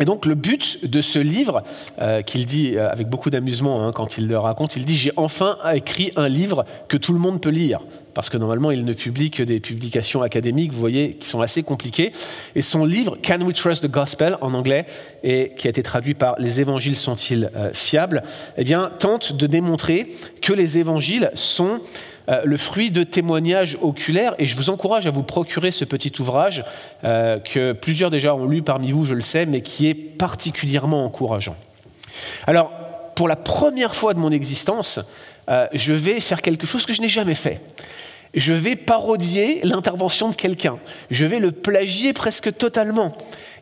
Et 0.00 0.04
donc 0.04 0.26
le 0.26 0.34
but 0.34 0.84
de 0.84 1.00
ce 1.00 1.18
livre, 1.18 1.62
euh, 2.00 2.22
qu'il 2.22 2.46
dit 2.46 2.76
avec 2.78 3.08
beaucoup 3.08 3.30
d'amusement 3.30 3.86
hein, 3.86 3.92
quand 3.92 4.18
il 4.18 4.26
le 4.26 4.38
raconte, 4.38 4.76
il 4.76 4.84
dit 4.84 4.96
j'ai 4.96 5.12
enfin 5.16 5.56
écrit 5.72 6.10
un 6.16 6.28
livre 6.28 6.64
que 6.88 6.96
tout 6.96 7.12
le 7.12 7.20
monde 7.20 7.40
peut 7.40 7.50
lire 7.50 7.78
parce 8.14 8.30
que 8.30 8.36
normalement 8.36 8.70
il 8.70 8.84
ne 8.84 8.92
publie 8.92 9.30
que 9.30 9.42
des 9.42 9.60
publications 9.60 10.22
académiques, 10.22 10.72
vous 10.72 10.80
voyez, 10.80 11.14
qui 11.14 11.28
sont 11.28 11.40
assez 11.40 11.62
compliquées. 11.62 12.12
Et 12.54 12.62
son 12.62 12.84
livre, 12.84 13.18
Can 13.22 13.40
We 13.40 13.54
Trust 13.54 13.84
the 13.84 13.90
Gospel, 13.90 14.38
en 14.40 14.54
anglais, 14.54 14.86
et 15.22 15.52
qui 15.56 15.66
a 15.66 15.70
été 15.70 15.82
traduit 15.82 16.14
par 16.14 16.36
Les 16.38 16.60
évangiles 16.60 16.96
sont-ils 16.96 17.50
euh, 17.56 17.70
fiables, 17.72 18.22
eh 18.56 18.64
bien, 18.64 18.90
tente 18.98 19.32
de 19.32 19.46
démontrer 19.46 20.08
que 20.40 20.52
les 20.52 20.78
évangiles 20.78 21.30
sont 21.34 21.80
euh, 22.28 22.40
le 22.44 22.56
fruit 22.56 22.90
de 22.90 23.02
témoignages 23.02 23.76
oculaires, 23.82 24.34
et 24.38 24.46
je 24.46 24.56
vous 24.56 24.70
encourage 24.70 25.06
à 25.06 25.10
vous 25.10 25.22
procurer 25.22 25.70
ce 25.70 25.84
petit 25.84 26.12
ouvrage 26.20 26.64
euh, 27.04 27.38
que 27.38 27.72
plusieurs 27.72 28.10
déjà 28.10 28.34
ont 28.34 28.46
lu 28.46 28.62
parmi 28.62 28.92
vous, 28.92 29.04
je 29.04 29.14
le 29.14 29.20
sais, 29.20 29.44
mais 29.44 29.60
qui 29.60 29.88
est 29.88 29.94
particulièrement 29.94 31.04
encourageant. 31.04 31.56
Alors, 32.46 32.70
pour 33.14 33.28
la 33.28 33.36
première 33.36 33.94
fois 33.94 34.14
de 34.14 34.18
mon 34.18 34.30
existence, 34.30 35.00
je 35.72 35.92
vais 35.92 36.20
faire 36.20 36.42
quelque 36.42 36.66
chose 36.66 36.86
que 36.86 36.92
je 36.92 37.00
n'ai 37.00 37.08
jamais 37.08 37.34
fait 37.34 37.60
je 38.34 38.52
vais 38.52 38.76
parodier 38.76 39.60
l'intervention 39.62 40.28
de 40.28 40.34
quelqu'un. 40.34 40.78
Je 41.10 41.24
vais 41.24 41.38
le 41.38 41.52
plagier 41.52 42.12
presque 42.12 42.56
totalement. 42.56 43.16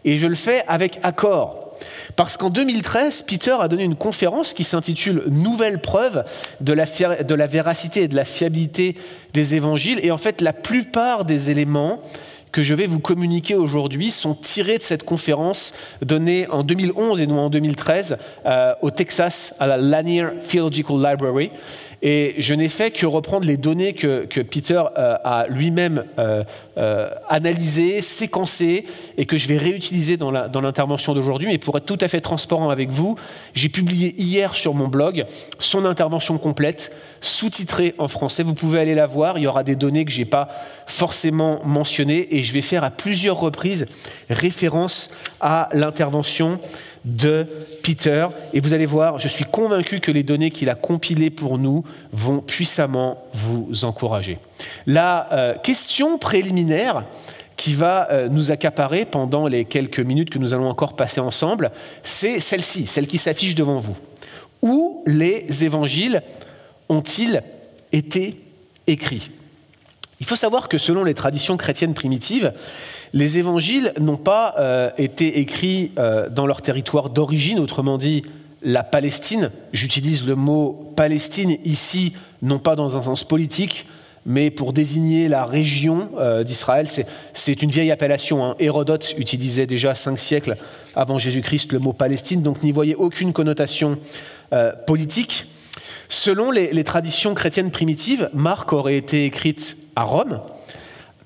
Et 0.05 0.19
je 0.19 0.27
le 0.27 0.35
fais 0.35 0.65
avec 0.67 0.99
accord. 1.03 1.77
Parce 2.17 2.37
qu'en 2.37 2.51
2013, 2.51 3.23
Peter 3.23 3.57
a 3.59 3.69
donné 3.69 3.85
une 3.85 3.97
conférence 3.97 4.55
qui 4.55 4.65
s'intitule 4.65 5.25
Nouvelle 5.29 5.81
preuve 5.81 6.25
de 6.61 6.73
la, 6.73 6.87
de 6.87 7.35
la 7.35 7.47
véracité 7.47 8.03
et 8.03 8.09
de 8.09 8.17
la 8.17 8.25
fiabilité 8.25 8.97
des 9.33 9.55
évangiles. 9.55 10.01
Et 10.03 10.11
en 10.11 10.19
fait, 10.19 10.41
la 10.41 10.53
plupart 10.53 11.25
des 11.25 11.51
éléments 11.51 12.01
que 12.53 12.63
je 12.63 12.75
vais 12.75 12.87
vous 12.87 13.01
communiquer 13.01 13.55
aujourd'hui 13.55 14.11
sont 14.11 14.35
tirés 14.35 14.79
de 14.79 14.83
cette 14.83 15.05
conférence 15.05 15.73
donnée 16.03 16.47
en 16.51 16.63
2011 16.63 17.23
et 17.23 17.27
non 17.27 17.41
en 17.41 17.51
2013 17.51 18.19
euh, 18.45 18.75
au 18.83 18.91
Texas 18.91 19.55
à 19.59 19.67
la 19.67 19.79
Lanier 19.79 20.27
Theological 20.49 20.97
Library. 20.97 21.51
Et 22.03 22.35
je 22.39 22.53
n'ai 22.53 22.69
fait 22.69 22.91
que 22.91 23.07
reprendre 23.07 23.47
les 23.47 23.57
données 23.57 23.93
que, 23.93 24.27
Peter 24.43 24.83
euh, 24.99 25.17
a 25.23 25.47
lui-même 25.49 26.05
euh, 26.19 26.43
euh, 26.77 27.11
analysées, 27.29 28.03
séquencées, 28.03 28.85
et 29.17 29.25
que 29.25 29.37
je 29.37 29.47
vais 29.47 29.57
réutiliser 29.57 30.17
dans 30.17 30.33
l'intervention 30.33 31.15
d'aujourd'hui. 31.15 31.47
Mais 31.47 31.59
pour 31.59 31.77
être 31.77 31.87
tout 31.87 31.99
à 32.01 32.09
fait 32.09 32.21
transparent 32.21 32.71
avec 32.71 32.91
vous, 32.91 33.17
j'ai 33.55 33.69
publié 33.69 34.15
hier 34.21 34.55
sur 34.55 34.75
mon 34.75 34.89
blog 34.89 35.25
son 35.61 35.85
intervention 35.85 36.39
complète, 36.39 36.95
sous-titrée 37.21 37.95
en 37.99 38.09
français. 38.09 38.43
Vous 38.43 38.55
pouvez 38.55 38.81
aller 38.81 38.97
la 38.97 39.07
voir. 39.07 39.39
Il 39.39 39.43
y 39.43 39.47
aura 39.47 39.63
des 39.63 39.77
données 39.77 40.05
que 40.05 40.11
je 40.11 40.19
n'ai 40.19 40.25
pas 40.25 40.49
forcément 40.87 41.61
mentionnées, 41.65 42.35
et 42.35 42.43
je 42.43 42.53
vais 42.53 42.63
faire 42.63 42.83
à 42.83 42.91
plusieurs 42.91 43.39
reprises 43.39 43.87
référence 44.29 45.11
à 45.41 45.69
l'intervention 45.73 46.59
de 47.05 47.47
Peter. 47.83 48.29
Et 48.53 48.61
vous 48.61 48.75
allez 48.75 48.87
voir, 48.87 49.19
je 49.19 49.29
suis 49.29 49.45
convaincu 49.45 50.01
que 50.01 50.11
les 50.11 50.23
données 50.23 50.51
qu'il 50.51 50.71
a 50.71 50.75
compilées 50.75 51.31
pour 51.31 51.59
nous 51.59 51.85
vont 52.13 52.41
puissamment 52.41 53.25
vous 53.35 53.85
encourager. 53.85 54.39
La 54.87 55.33
euh, 55.33 55.55
question 55.59 56.19
préliminaire 56.19 57.05
qui 57.57 57.75
va 57.75 58.11
euh, 58.11 58.29
nous 58.29 58.51
accaparer 58.51 59.05
pendant 59.05 59.47
les 59.47 59.65
quelques 59.65 60.01
minutes 60.01 60.31
que 60.31 60.39
nous 60.39 60.55
allons 60.55 60.69
encore 60.69 60.97
passer 60.97 61.21
ensemble, 61.21 61.71
c'est 62.03 62.41
celle-ci, 62.41 62.87
celle 62.87 63.07
qui 63.07 63.19
s'affiche 63.19 63.55
devant 63.55 63.79
vous. 63.79 63.97
Où 64.63 65.03
les 65.07 65.65
évangiles 65.65 66.23
ont-ils 66.89 67.43
été 67.93 68.41
écrits? 68.87 69.31
Il 70.23 70.25
faut 70.25 70.37
savoir 70.37 70.69
que 70.69 70.79
selon 70.79 71.03
les 71.03 71.15
traditions 71.15 71.57
chrétiennes 71.57 71.95
primitives, 71.95 72.53
les 73.13 73.39
évangiles 73.39 73.93
n'ont 73.99 74.17
pas 74.17 74.55
euh, 74.57 74.89
été 74.97 75.41
écrits 75.41 75.91
euh, 75.99 76.29
dans 76.29 76.47
leur 76.47 76.63
territoire 76.63 77.11
d'origine, 77.11 77.59
autrement 77.59 77.99
dit 77.99 78.23
la 78.63 78.85
Palestine. 78.85 79.51
J'utilise 79.73 80.25
le 80.25 80.37
mot 80.37 80.93
Palestine 80.95 81.59
ici, 81.65 82.13
non 82.41 82.61
pas 82.61 82.77
dans 82.77 82.97
un 82.97 83.03
sens 83.03 83.25
politique, 83.25 83.85
mais 84.25 84.53
pour 84.53 84.73
désigner 84.73 85.27
la 85.27 85.45
région 85.45 86.13
euh, 86.17 86.45
d'Israël. 86.45 86.87
C'est 87.35 87.61
une 87.61 87.73
vieille 87.73 87.91
appellation. 87.91 88.45
Hein. 88.45 88.55
Hérodote 88.61 89.17
utilisait 89.19 89.67
déjà 89.67 89.97
cinq 89.97 90.21
siècles 90.21 90.57
avant 90.95 91.19
Jésus-Christ 91.19 91.73
le 91.73 91.81
mot 91.81 91.95
Palestine, 91.95 92.43
donc 92.43 92.63
n'y 92.63 92.71
voyez 92.71 92.95
aucune 92.95 93.33
connotation 93.33 93.99
politique. 94.87 95.47
Selon 96.09 96.53
les, 96.53 96.73
les 96.73 96.85
traditions 96.85 97.35
chrétiennes 97.35 97.73
primitives, 97.73 98.31
Marc 98.35 98.73
aurait 98.73 98.99
été 98.99 99.25
écrite 99.25 99.79
à 99.97 100.05
Rome, 100.05 100.41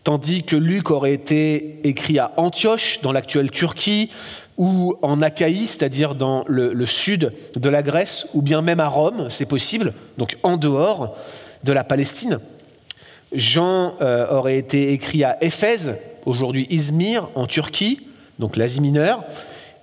tandis 0.04 0.44
que 0.44 0.56
Luc 0.56 0.90
aurait 0.90 1.12
été 1.12 1.80
écrit 1.85 2.18
à 2.18 2.32
Antioche, 2.37 3.00
dans 3.02 3.12
l'actuelle 3.12 3.50
Turquie, 3.50 4.11
ou 4.58 4.94
en 5.02 5.20
Achaïe, 5.20 5.66
c'est-à-dire 5.66 6.14
dans 6.14 6.44
le, 6.46 6.87
sud 6.87 7.32
de 7.54 7.68
la 7.68 7.82
Grèce, 7.82 8.26
ou 8.35 8.42
bien 8.42 8.62
même 8.62 8.80
à 8.80 8.88
Rome, 8.88 9.28
c'est 9.30 9.46
possible, 9.46 9.92
donc 10.16 10.38
en 10.42 10.56
dehors 10.56 11.16
de 11.64 11.73
la 11.73 11.85
Palestine. 11.85 12.38
Jean 13.32 13.94
euh, 14.00 14.30
aurait 14.30 14.56
été 14.56 14.92
écrit 14.92 15.25
à 15.25 15.42
Éphèse, 15.42 15.96
aujourd'hui 16.25 16.66
Izmir, 16.70 17.28
en 17.35 17.46
Turquie, 17.46 18.06
donc 18.38 18.56
l'Asie 18.56 18.80
mineure. 18.80 19.25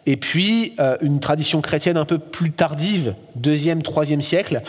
Et 0.06 0.18
puis, 0.18 0.74
euh, 0.80 0.98
une 1.02 1.20
tradition 1.20 1.62
chrétienne 1.62 1.98
un 1.98 2.06
peu 2.06 2.18
plus 2.18 2.52
tardive, 2.52 3.16
deuxième, 3.36 3.84
troisième 3.84 4.22
siècle, 4.22 4.62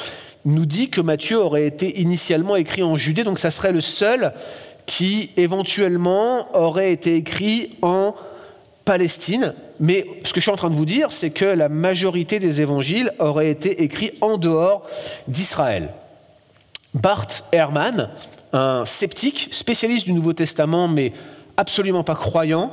nous 0.44 0.66
dit 0.66 0.90
que 0.90 1.00
Matthieu 1.00 1.38
aurait 1.40 1.66
été 1.66 2.00
initialement 2.00 2.56
écrit 2.56 2.82
en 2.82 2.96
Judée, 2.96 3.24
donc 3.24 3.38
ça 3.38 3.50
serait 3.50 3.72
le 3.72 3.80
seul 3.80 4.32
qui 4.86 5.30
éventuellement 5.36 6.54
aurait 6.56 6.92
été 6.92 7.16
écrit 7.16 7.76
en 7.80 8.14
Palestine. 8.84 9.54
Mais 9.80 10.06
ce 10.24 10.32
que 10.32 10.40
je 10.40 10.44
suis 10.44 10.52
en 10.52 10.56
train 10.56 10.70
de 10.70 10.74
vous 10.74 10.84
dire, 10.84 11.10
c'est 11.10 11.30
que 11.30 11.44
la 11.44 11.68
majorité 11.68 12.38
des 12.38 12.60
évangiles 12.60 13.12
auraient 13.18 13.50
été 13.50 13.82
écrits 13.82 14.12
en 14.20 14.36
dehors 14.36 14.86
d'Israël. 15.26 15.88
Bart 16.92 17.26
Ehrman, 17.52 18.10
un 18.52 18.84
sceptique, 18.84 19.48
spécialiste 19.50 20.04
du 20.04 20.12
Nouveau 20.12 20.32
Testament, 20.32 20.86
mais 20.86 21.12
absolument 21.56 22.04
pas 22.04 22.14
croyant, 22.14 22.72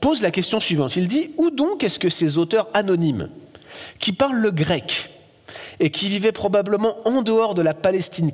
pose 0.00 0.20
la 0.20 0.30
question 0.30 0.60
suivante. 0.60 0.96
Il 0.96 1.08
dit, 1.08 1.30
où 1.38 1.50
donc 1.50 1.82
est-ce 1.82 1.98
que 1.98 2.10
ces 2.10 2.36
auteurs 2.36 2.68
anonymes, 2.74 3.30
qui 4.00 4.12
parlent 4.12 4.40
le 4.40 4.50
grec, 4.50 5.10
et 5.80 5.90
qui 5.90 6.08
vivait 6.08 6.32
probablement 6.32 6.96
en 7.06 7.22
dehors 7.22 7.54
de 7.54 7.62
la 7.62 7.74
Palestine, 7.74 8.30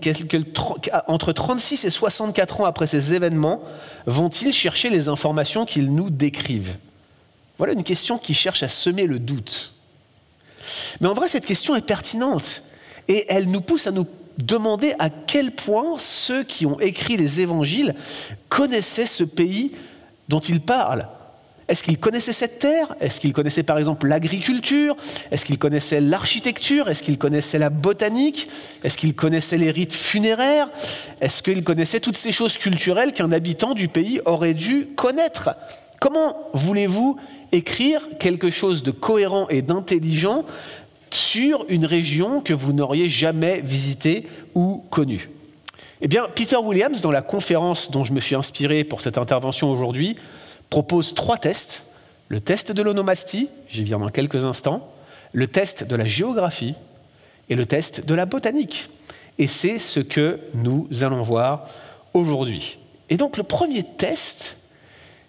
entre 1.07 1.33
36 1.33 1.85
et 1.85 1.91
64 1.91 2.61
ans 2.61 2.65
après 2.65 2.87
ces 2.87 3.15
événements, 3.15 3.63
vont-ils 4.07 4.53
chercher 4.53 4.91
les 4.91 5.09
informations 5.09 5.67
qu'ils 5.67 5.93
nous 5.93 6.11
décrivent? 6.11 6.77
Voilà 7.59 7.73
une 7.75 7.85
question 7.85 8.19
qui 8.19 8.35
cherche 8.35 8.63
à 8.63 8.69
semer 8.69 9.07
le 9.07 9.19
doute. 9.19 9.75
Mais 11.01 11.09
en 11.09 11.15
vrai, 11.15 11.29
cette 11.29 11.47
question 11.47 11.77
est 11.77 11.85
pertinente 11.85 12.63
et 13.09 13.27
elle 13.29 13.51
nous 13.51 13.61
pousse 13.61 13.87
à 13.87 13.91
nous 13.91 14.07
demander 14.39 14.95
à 14.99 15.11
quel 15.11 15.53
point 15.53 15.99
ceux 15.99 16.45
qui 16.45 16.65
ont 16.67 16.81
écrit 16.81 17.17
les 17.17 17.41
évangiles 17.41 17.95
connaissaient 18.49 19.07
ce 19.07 19.25
pays 19.25 19.73
dont 20.29 20.41
ils 20.41 20.61
parlent 20.61 21.09
est-ce 21.71 21.85
qu'ils 21.85 21.99
connaissaient 21.99 22.33
cette 22.33 22.59
terre? 22.59 22.97
Est-ce 23.01 23.21
qu'ils 23.21 23.33
connaissaient 23.33 23.63
par 23.63 23.79
exemple 23.79 24.09
l'agriculture? 24.09 24.97
Est-ce 25.31 25.47
qu'ils 25.47 25.59
connaissaient 25.59 26.01
l'architecture? 26.01 26.89
Est-ce 26.89 27.05
qu'ils 27.05 27.17
connaissaient 27.17 27.61
la 27.61 27.71
botanique? 27.71 28.49
Est-ce 28.83 28.99
qu'ils 28.99 29.15
connaissaient 29.15 29.57
les 29.57 29.71
rites 29.71 29.93
funéraires? 29.93 30.69
Est-ce 31.21 31.45
qu'ils 31.45 31.63
connaissaient 31.63 32.01
toutes 32.01 32.17
ces 32.17 32.33
choses 32.33 32.59
culturelles 32.59 33.13
qu'un 33.13 33.31
habitant 33.31 33.75
du 33.75 33.87
pays 33.87 34.21
aurait 34.25 34.55
dû 34.55 34.89
connaître? 34.97 35.51
Comment 36.01 36.37
voulez-vous 36.55 37.17
écrire 37.53 38.09
quelque 38.19 38.51
chose 38.51 38.83
de 38.83 38.91
cohérent 38.91 39.47
et 39.49 39.63
d'intelligent 39.63 40.45
sur 41.13 41.65
une 41.69 41.87
région 41.87 42.41
que 42.41 42.53
vous 42.53 42.73
n'auriez 42.73 43.09
jamais 43.09 43.61
visitée 43.61 44.27
ou 44.57 44.85
connue? 44.91 45.31
Eh 46.01 46.09
bien, 46.09 46.27
Peter 46.35 46.57
Williams, 46.57 47.01
dans 47.01 47.13
la 47.13 47.23
conférence 47.23 47.93
dont 47.93 48.03
je 48.03 48.13
me 48.13 48.19
suis 48.19 48.35
inspiré 48.35 48.83
pour 48.83 49.03
cette 49.03 49.19
intervention 49.19 49.71
aujourd'hui, 49.71 50.17
propose 50.71 51.15
trois 51.15 51.37
tests. 51.37 51.87
Le 52.29 52.41
test 52.41 52.73
de 52.73 52.81
l'onomastie, 52.81 53.49
j'y 53.69 53.83
viens 53.83 53.99
dans 53.99 54.09
quelques 54.09 54.45
instants, 54.45 54.89
le 55.33 55.49
test 55.49 55.85
de 55.85 55.97
la 55.97 56.05
géographie 56.05 56.77
et 57.49 57.57
le 57.57 57.67
test 57.67 58.07
de 58.07 58.15
la 58.15 58.25
botanique. 58.25 58.89
Et 59.39 59.49
c'est 59.49 59.79
ce 59.79 60.01
que 60.01 60.39
nous 60.55 60.89
allons 61.03 61.23
voir 61.23 61.67
aujourd'hui. 62.15 62.79
Et 63.09 63.17
donc 63.17 63.37
le 63.37 63.43
premier 63.43 63.83
test, 63.83 64.59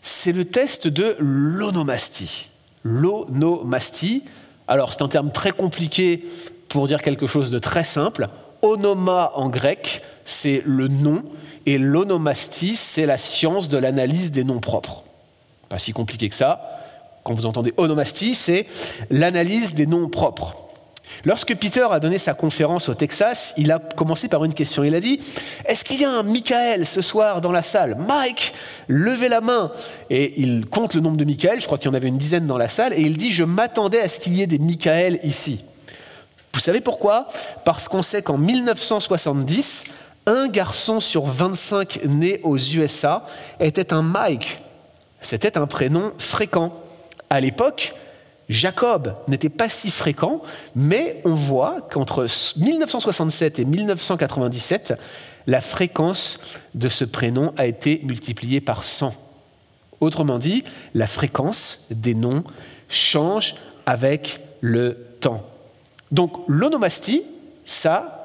c'est 0.02 0.32
le 0.32 0.46
test 0.46 0.88
de 0.88 1.16
l'onomastie. 1.20 2.50
L'onomastie, 2.84 4.24
alors 4.68 4.94
c'est 4.94 5.02
un 5.02 5.08
terme 5.08 5.32
très 5.32 5.52
compliqué 5.52 6.26
pour 6.70 6.88
dire 6.88 7.02
quelque 7.02 7.28
chose 7.28 7.52
de 7.52 7.60
très 7.60 7.84
simple. 7.84 8.28
Onoma 8.62 9.32
en 9.36 9.50
grec, 9.50 10.04
c'est 10.24 10.62
le 10.66 10.88
nom, 10.88 11.24
et 11.66 11.78
l'onomastie, 11.78 12.76
c'est 12.76 13.06
la 13.06 13.18
science 13.18 13.70
de 13.70 13.78
l'analyse 13.78 14.32
des 14.32 14.44
noms 14.44 14.60
propres. 14.60 15.04
Pas 15.72 15.80
si 15.80 15.94
compliqué 15.94 16.28
que 16.28 16.36
ça. 16.36 16.62
Quand 17.24 17.34
vous 17.34 17.46
entendez 17.46 17.74
onomastie, 17.78 18.36
c'est 18.36 18.68
l'analyse 19.10 19.74
des 19.74 19.86
noms 19.86 20.10
propres. 20.10 20.54
Lorsque 21.24 21.56
Peter 21.56 21.88
a 21.90 22.02
donné 22.02 22.18
sa 22.18 22.34
conférence 22.34 22.90
au 22.90 22.94
Texas, 22.94 23.54
il 23.56 23.72
a 23.72 23.80
commencé 23.80 24.28
par 24.28 24.44
une 24.44 24.54
question. 24.54 24.84
Il 24.84 24.94
a 24.96 25.00
dit 25.00 25.22
Est-ce 25.66 25.86
qu'il 25.86 26.02
y 26.02 26.04
a 26.04 26.12
un 26.12 26.24
Michael 26.24 26.86
ce 26.86 27.02
soir 27.02 27.40
dans 27.40 27.54
la 27.54 27.64
salle? 27.64 27.96
Mike, 28.06 28.54
levez 28.90 29.30
la 29.30 29.40
main. 29.40 29.72
Et 30.10 30.42
il 30.42 30.66
compte 30.66 30.94
le 30.94 31.00
nombre 31.00 31.16
de 31.16 31.24
Michael, 31.24 31.62
je 31.62 31.68
crois 31.68 31.78
qu'il 31.78 31.90
y 31.90 31.92
en 31.92 31.96
avait 31.96 32.10
une 32.10 32.18
dizaine 32.18 32.48
dans 32.48 32.58
la 32.58 32.68
salle, 32.68 32.92
et 32.92 33.00
il 33.00 33.16
dit 33.16 33.32
Je 33.32 33.46
m'attendais 33.46 34.02
à 34.02 34.10
ce 34.10 34.20
qu'il 34.20 34.36
y 34.36 34.42
ait 34.42 34.48
des 34.48 34.60
Michael 34.60 35.22
ici. 35.24 35.64
Vous 36.54 36.60
savez 36.60 36.82
pourquoi? 36.82 37.28
Parce 37.64 37.88
qu'on 37.88 38.04
sait 38.04 38.22
qu'en 38.22 38.38
1970, 38.38 39.86
un 40.26 40.50
garçon 40.50 41.00
sur 41.00 41.24
25 41.28 42.02
né 42.10 42.42
aux 42.44 42.58
USA 42.58 43.24
était 43.62 43.94
un 43.94 44.02
Mike. 44.02 44.60
C'était 45.22 45.58
un 45.58 45.68
prénom 45.68 46.12
fréquent. 46.18 46.74
À 47.30 47.40
l'époque, 47.40 47.94
Jacob 48.50 49.16
n'était 49.28 49.50
pas 49.50 49.70
si 49.70 49.92
fréquent, 49.92 50.42
mais 50.76 51.22
on 51.24 51.36
voit 51.36 51.82
qu'entre 51.90 52.28
1967 52.58 53.60
et 53.60 53.66
1997, 53.66 54.96
la 55.48 55.62
fréquence 55.62 56.40
de 56.76 56.90
ce 56.90 57.06
prénom 57.06 57.54
a 57.58 57.66
été 57.66 58.02
multipliée 58.04 58.62
par 58.62 58.84
100. 58.84 59.14
Autrement 60.02 60.40
dit, 60.40 60.64
la 60.94 61.08
fréquence 61.08 61.86
des 61.92 62.14
noms 62.14 62.44
change 62.90 63.56
avec 63.86 64.42
le 64.60 65.08
temps. 65.20 65.48
Donc 66.12 66.34
l'onomastie, 66.48 67.24
ça 67.64 68.21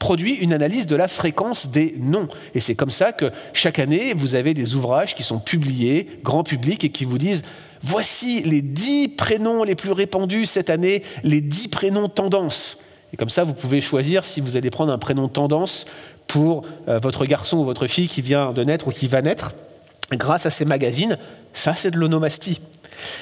produit 0.00 0.34
une 0.34 0.52
analyse 0.52 0.86
de 0.86 0.96
la 0.96 1.06
fréquence 1.06 1.68
des 1.68 1.94
noms. 2.00 2.26
Et 2.54 2.60
c'est 2.60 2.74
comme 2.74 2.90
ça 2.90 3.12
que 3.12 3.30
chaque 3.52 3.78
année, 3.78 4.14
vous 4.14 4.34
avez 4.34 4.54
des 4.54 4.74
ouvrages 4.74 5.14
qui 5.14 5.22
sont 5.22 5.38
publiés, 5.38 6.08
grand 6.24 6.42
public, 6.42 6.82
et 6.82 6.88
qui 6.88 7.04
vous 7.04 7.18
disent 7.18 7.44
voici 7.82 8.42
les 8.42 8.62
dix 8.62 9.08
prénoms 9.08 9.62
les 9.62 9.76
plus 9.76 9.92
répandus 9.92 10.46
cette 10.46 10.70
année, 10.70 11.04
les 11.22 11.40
dix 11.40 11.68
prénoms 11.68 12.08
tendance. 12.08 12.78
Et 13.12 13.16
comme 13.16 13.28
ça, 13.28 13.44
vous 13.44 13.54
pouvez 13.54 13.80
choisir 13.80 14.24
si 14.24 14.40
vous 14.40 14.56
allez 14.56 14.70
prendre 14.70 14.92
un 14.92 14.98
prénom 14.98 15.28
tendance 15.28 15.86
pour 16.26 16.64
euh, 16.88 16.98
votre 16.98 17.26
garçon 17.26 17.58
ou 17.58 17.64
votre 17.64 17.86
fille 17.86 18.08
qui 18.08 18.22
vient 18.22 18.52
de 18.52 18.64
naître 18.64 18.88
ou 18.88 18.90
qui 18.90 19.06
va 19.06 19.20
naître. 19.20 19.52
Grâce 20.12 20.46
à 20.46 20.50
ces 20.50 20.64
magazines, 20.64 21.18
ça 21.52 21.74
c'est 21.74 21.90
de 21.90 21.98
l'onomastie. 21.98 22.60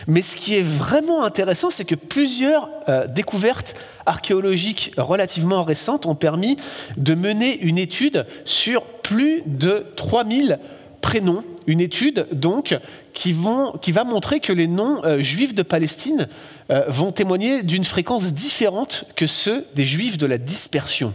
Mais 0.06 0.22
ce 0.22 0.36
qui 0.36 0.56
est 0.56 0.62
vraiment 0.62 1.24
intéressant, 1.24 1.70
c'est 1.70 1.84
que 1.84 1.94
plusieurs 1.94 2.68
euh, 2.88 3.06
découvertes 3.06 3.74
archéologiques 4.06 4.92
relativement 4.96 5.62
récentes 5.62 6.06
ont 6.06 6.14
permis 6.14 6.56
de 6.96 7.14
mener 7.14 7.58
une 7.60 7.78
étude 7.78 8.26
sur 8.44 8.82
plus 8.84 9.42
de 9.46 9.86
3000 9.96 10.58
prénoms, 11.00 11.44
une 11.66 11.80
étude 11.80 12.26
donc 12.32 12.76
qui, 13.14 13.32
va 13.32 14.04
montrer 14.04 14.40
que 14.40 14.52
les 14.52 14.66
noms 14.66 15.04
euh, 15.04 15.20
juifs 15.20 15.54
de 15.54 15.62
Palestine 15.62 16.28
euh, 16.70 16.84
vont 16.88 17.12
témoigner 17.12 17.62
d'une 17.62 17.84
fréquence 17.84 18.32
différente 18.32 19.04
que 19.16 19.26
ceux 19.26 19.66
des 19.74 19.84
juifs 19.84 20.18
de 20.18 20.26
la 20.26 20.38
dispersion. 20.38 21.14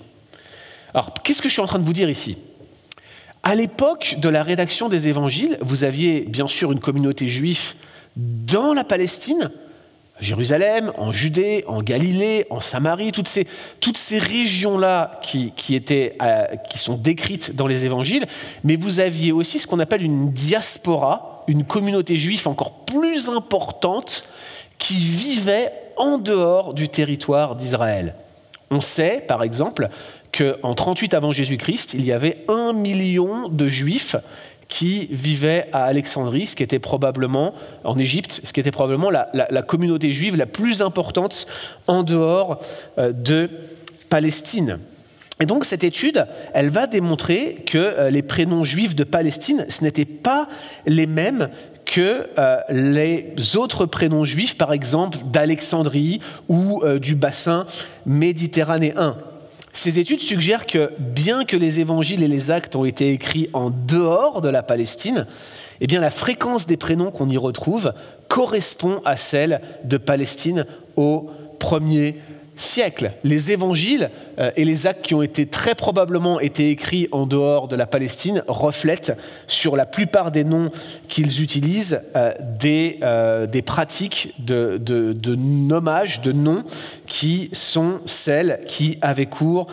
Alors, 0.94 1.14
qu'est-ce 1.24 1.42
que 1.42 1.50
je 1.50 1.54
suis 1.54 1.62
en 1.62 1.68
train 1.68 1.80
de 1.80 1.86
vous 1.86 1.94
dire 1.94 2.10
ici? 2.10 2.38
À 3.44 3.56
l'époque 3.56 4.16
de 4.20 4.30
la 4.30 4.42
rédaction 4.42 4.90
des 4.90 5.10
évangiles, 5.10 5.58
vous 5.62 5.84
aviez 5.84 6.22
bien 6.22 6.48
sûr 6.48 6.72
une 6.72 6.80
communauté 6.80 7.28
juive 7.28 7.74
dans 8.16 8.74
la 8.74 8.84
Palestine, 8.84 9.52
Jérusalem, 10.20 10.92
en 10.98 11.12
Judée, 11.12 11.64
en 11.68 11.82
Galilée, 11.82 12.46
en 12.50 12.62
Samarie, 12.62 13.12
toutes 13.12 13.28
ces, 13.28 14.20
régions-là 14.20 15.20
qui, 15.22 15.54
euh, 16.22 16.46
qui 16.70 16.78
sont 16.78 16.96
décrites 16.96 17.56
dans 17.56 17.68
les 17.68 17.86
évangiles, 17.86 18.28
mais 18.64 18.76
vous 18.76 19.00
aviez 19.00 19.32
aussi 19.32 19.60
ce 19.60 19.68
qu'on 19.68 19.80
appelle 19.80 20.04
une 20.04 20.32
diaspora, 20.32 21.44
une 21.48 21.66
communauté 21.66 22.16
juive 22.16 22.48
encore 22.48 22.86
plus 22.86 23.30
importante 23.30 24.28
qui 24.78 24.96
vivait 24.96 25.72
en 25.98 26.18
dehors 26.18 26.74
du 26.74 26.90
territoire 26.90 27.56
d'Israël. 27.56 28.16
On 28.72 28.82
sait, 28.82 29.24
par 29.28 29.44
exemple, 29.44 29.90
qu'en 30.32 30.74
38 30.74 31.14
avant 31.14 31.32
Jésus-Christ, 31.32 31.94
il 31.94 32.06
y 32.06 32.12
avait 32.12 32.38
un 32.48 32.74
million 32.74 33.50
de 33.50 33.68
juifs 33.68 34.16
qui 34.74 35.08
vivait 35.12 35.70
à 35.72 35.84
Alexandrie, 35.84 36.48
ce 36.48 36.56
qui 36.56 36.64
était 36.64 36.80
probablement, 36.80 37.54
en 37.84 37.96
Égypte, 38.00 38.42
ce 38.44 38.52
qui 38.52 38.60
était 38.60 38.72
probablement 38.72 39.12
la, 39.12 39.62
communauté 39.62 40.14
juive 40.14 40.36
la 40.36 40.48
plus 40.48 40.82
importante 40.82 41.46
en 41.86 42.02
dehors 42.02 42.60
euh, 42.98 43.12
de 43.12 43.52
Palestine. 44.10 44.80
Et 45.40 45.46
donc 45.46 45.66
cette 45.66 45.84
étude, 45.84 46.26
elle 46.56 46.70
va 46.70 46.88
démontrer 46.88 47.64
que 47.68 47.78
euh, 47.78 48.10
les 48.10 48.24
prénoms 48.24 48.64
juifs 48.64 48.96
de 48.96 49.04
Palestine, 49.04 49.68
ce 49.70 49.84
n'étaient 49.84 50.06
pas 50.06 50.48
les 50.88 51.06
mêmes 51.06 51.50
que 51.86 52.26
euh, 52.40 52.58
les 52.70 53.36
autres 53.56 53.86
prénoms 53.86 54.26
juifs, 54.26 54.58
par 54.58 54.74
exemple 54.74 55.20
d'Alexandrie 55.32 56.20
ou 56.50 56.82
du 57.00 57.14
bassin 57.14 57.68
méditerranéen. 58.08 59.18
Ces 59.76 59.98
études 59.98 60.22
suggèrent 60.22 60.68
que 60.68 60.92
bien 61.00 61.46
que 61.46 61.58
les 61.58 61.80
évangiles 61.80 62.22
et 62.22 62.28
les 62.28 62.52
actes 62.52 62.76
ont 62.76 62.86
été 62.86 63.12
écrits 63.12 63.50
en 63.54 63.72
dehors 63.72 64.42
de 64.42 64.50
la 64.50 64.62
Palestine, 64.62 65.26
eh 65.82 65.88
la 65.88 66.12
fréquence 66.12 66.68
des 66.68 66.78
prénoms 66.78 67.10
qu'on 67.10 67.28
y 67.28 67.38
retrouve 67.38 67.94
correspond 68.30 69.02
à 69.04 69.18
celle 69.18 69.62
de 69.84 69.98
Palestine 69.98 70.68
au 70.96 71.30
premier 71.60 72.18
siècles. 72.56 73.14
Les 73.24 73.52
évangiles 73.52 74.10
euh, 74.40 74.52
et 74.56 74.66
les 74.66 74.88
actes 74.88 75.06
qui 75.06 75.16
ont 75.16 75.22
été 75.22 75.46
très 75.46 75.76
probablement 75.76 76.40
été 76.40 76.70
écrits 76.70 77.08
en 77.12 77.26
dehors 77.26 77.68
de 77.68 77.76
la 77.76 77.86
Palestine 77.86 78.44
reflètent 78.48 79.18
sur 79.48 79.76
la 79.76 79.86
plupart 79.86 80.32
des 80.32 80.44
noms 80.44 80.72
qu'ils 81.08 81.42
utilisent 81.42 82.02
euh, 82.16 82.34
des, 82.60 83.00
euh, 83.04 83.48
des, 83.48 83.62
pratiques 83.62 84.34
de, 84.40 84.80
nommage, 85.36 86.22
de 86.22 86.32
noms 86.32 86.64
qui 87.08 87.50
sont 87.54 88.00
celles 88.06 88.60
qui 88.68 88.98
avaient 89.02 89.26
cours 89.26 89.68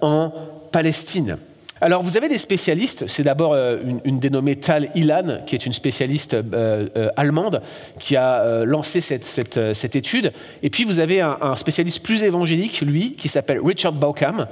en 0.00 0.32
Palestine. 0.72 1.36
Alors 1.84 2.02
vous 2.02 2.16
avez 2.16 2.30
des 2.30 2.38
spécialistes, 2.38 3.04
c'est 3.08 3.24
d'abord 3.24 3.52
euh, 3.52 3.76
une, 4.06 4.18
dénommée 4.18 4.56
Tal 4.56 4.88
Ilan, 4.94 5.40
qui 5.46 5.54
est 5.54 5.66
une 5.66 5.74
spécialiste 5.74 6.32
euh, 6.32 6.88
euh, 6.96 7.10
allemande, 7.14 7.60
qui 8.00 8.16
a 8.16 8.64
lancé 8.64 9.02
cette, 9.02 9.94
étude. 9.94 10.32
Et 10.62 10.70
puis 10.70 10.84
vous 10.84 10.98
avez 10.98 11.20
un, 11.20 11.56
spécialiste 11.56 12.02
plus 12.02 12.22
évangélique, 12.22 12.80
lui, 12.80 13.12
qui 13.12 13.28
s'appelle 13.28 13.60
Richard 13.62 13.92
Bauckham, 13.92 14.46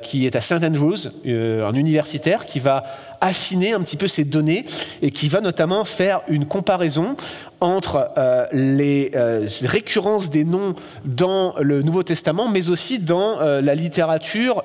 qui 0.00 0.24
est 0.24 0.36
à 0.36 0.40
St. 0.40 0.64
Andrews, 0.64 1.08
un 1.26 1.74
universitaire, 1.74 2.46
qui 2.46 2.60
va 2.60 2.82
affiner 3.20 3.72
un 3.72 3.80
petit 3.80 3.96
peu 3.96 4.08
ces 4.08 4.24
données 4.24 4.66
et 5.02 5.10
qui 5.10 5.28
va 5.28 5.40
notamment 5.40 5.84
faire 5.84 6.20
une 6.28 6.46
comparaison 6.46 7.16
entre 7.64 8.10
euh, 8.18 8.46
les 8.52 9.10
euh, 9.14 9.46
récurrences 9.62 10.28
des 10.30 10.44
noms 10.44 10.74
dans 11.04 11.54
le 11.60 11.82
Nouveau 11.82 12.02
Testament, 12.02 12.48
mais 12.48 12.68
aussi 12.68 12.98
dans 12.98 13.40
euh, 13.40 13.60
la 13.62 13.74
littérature 13.74 14.62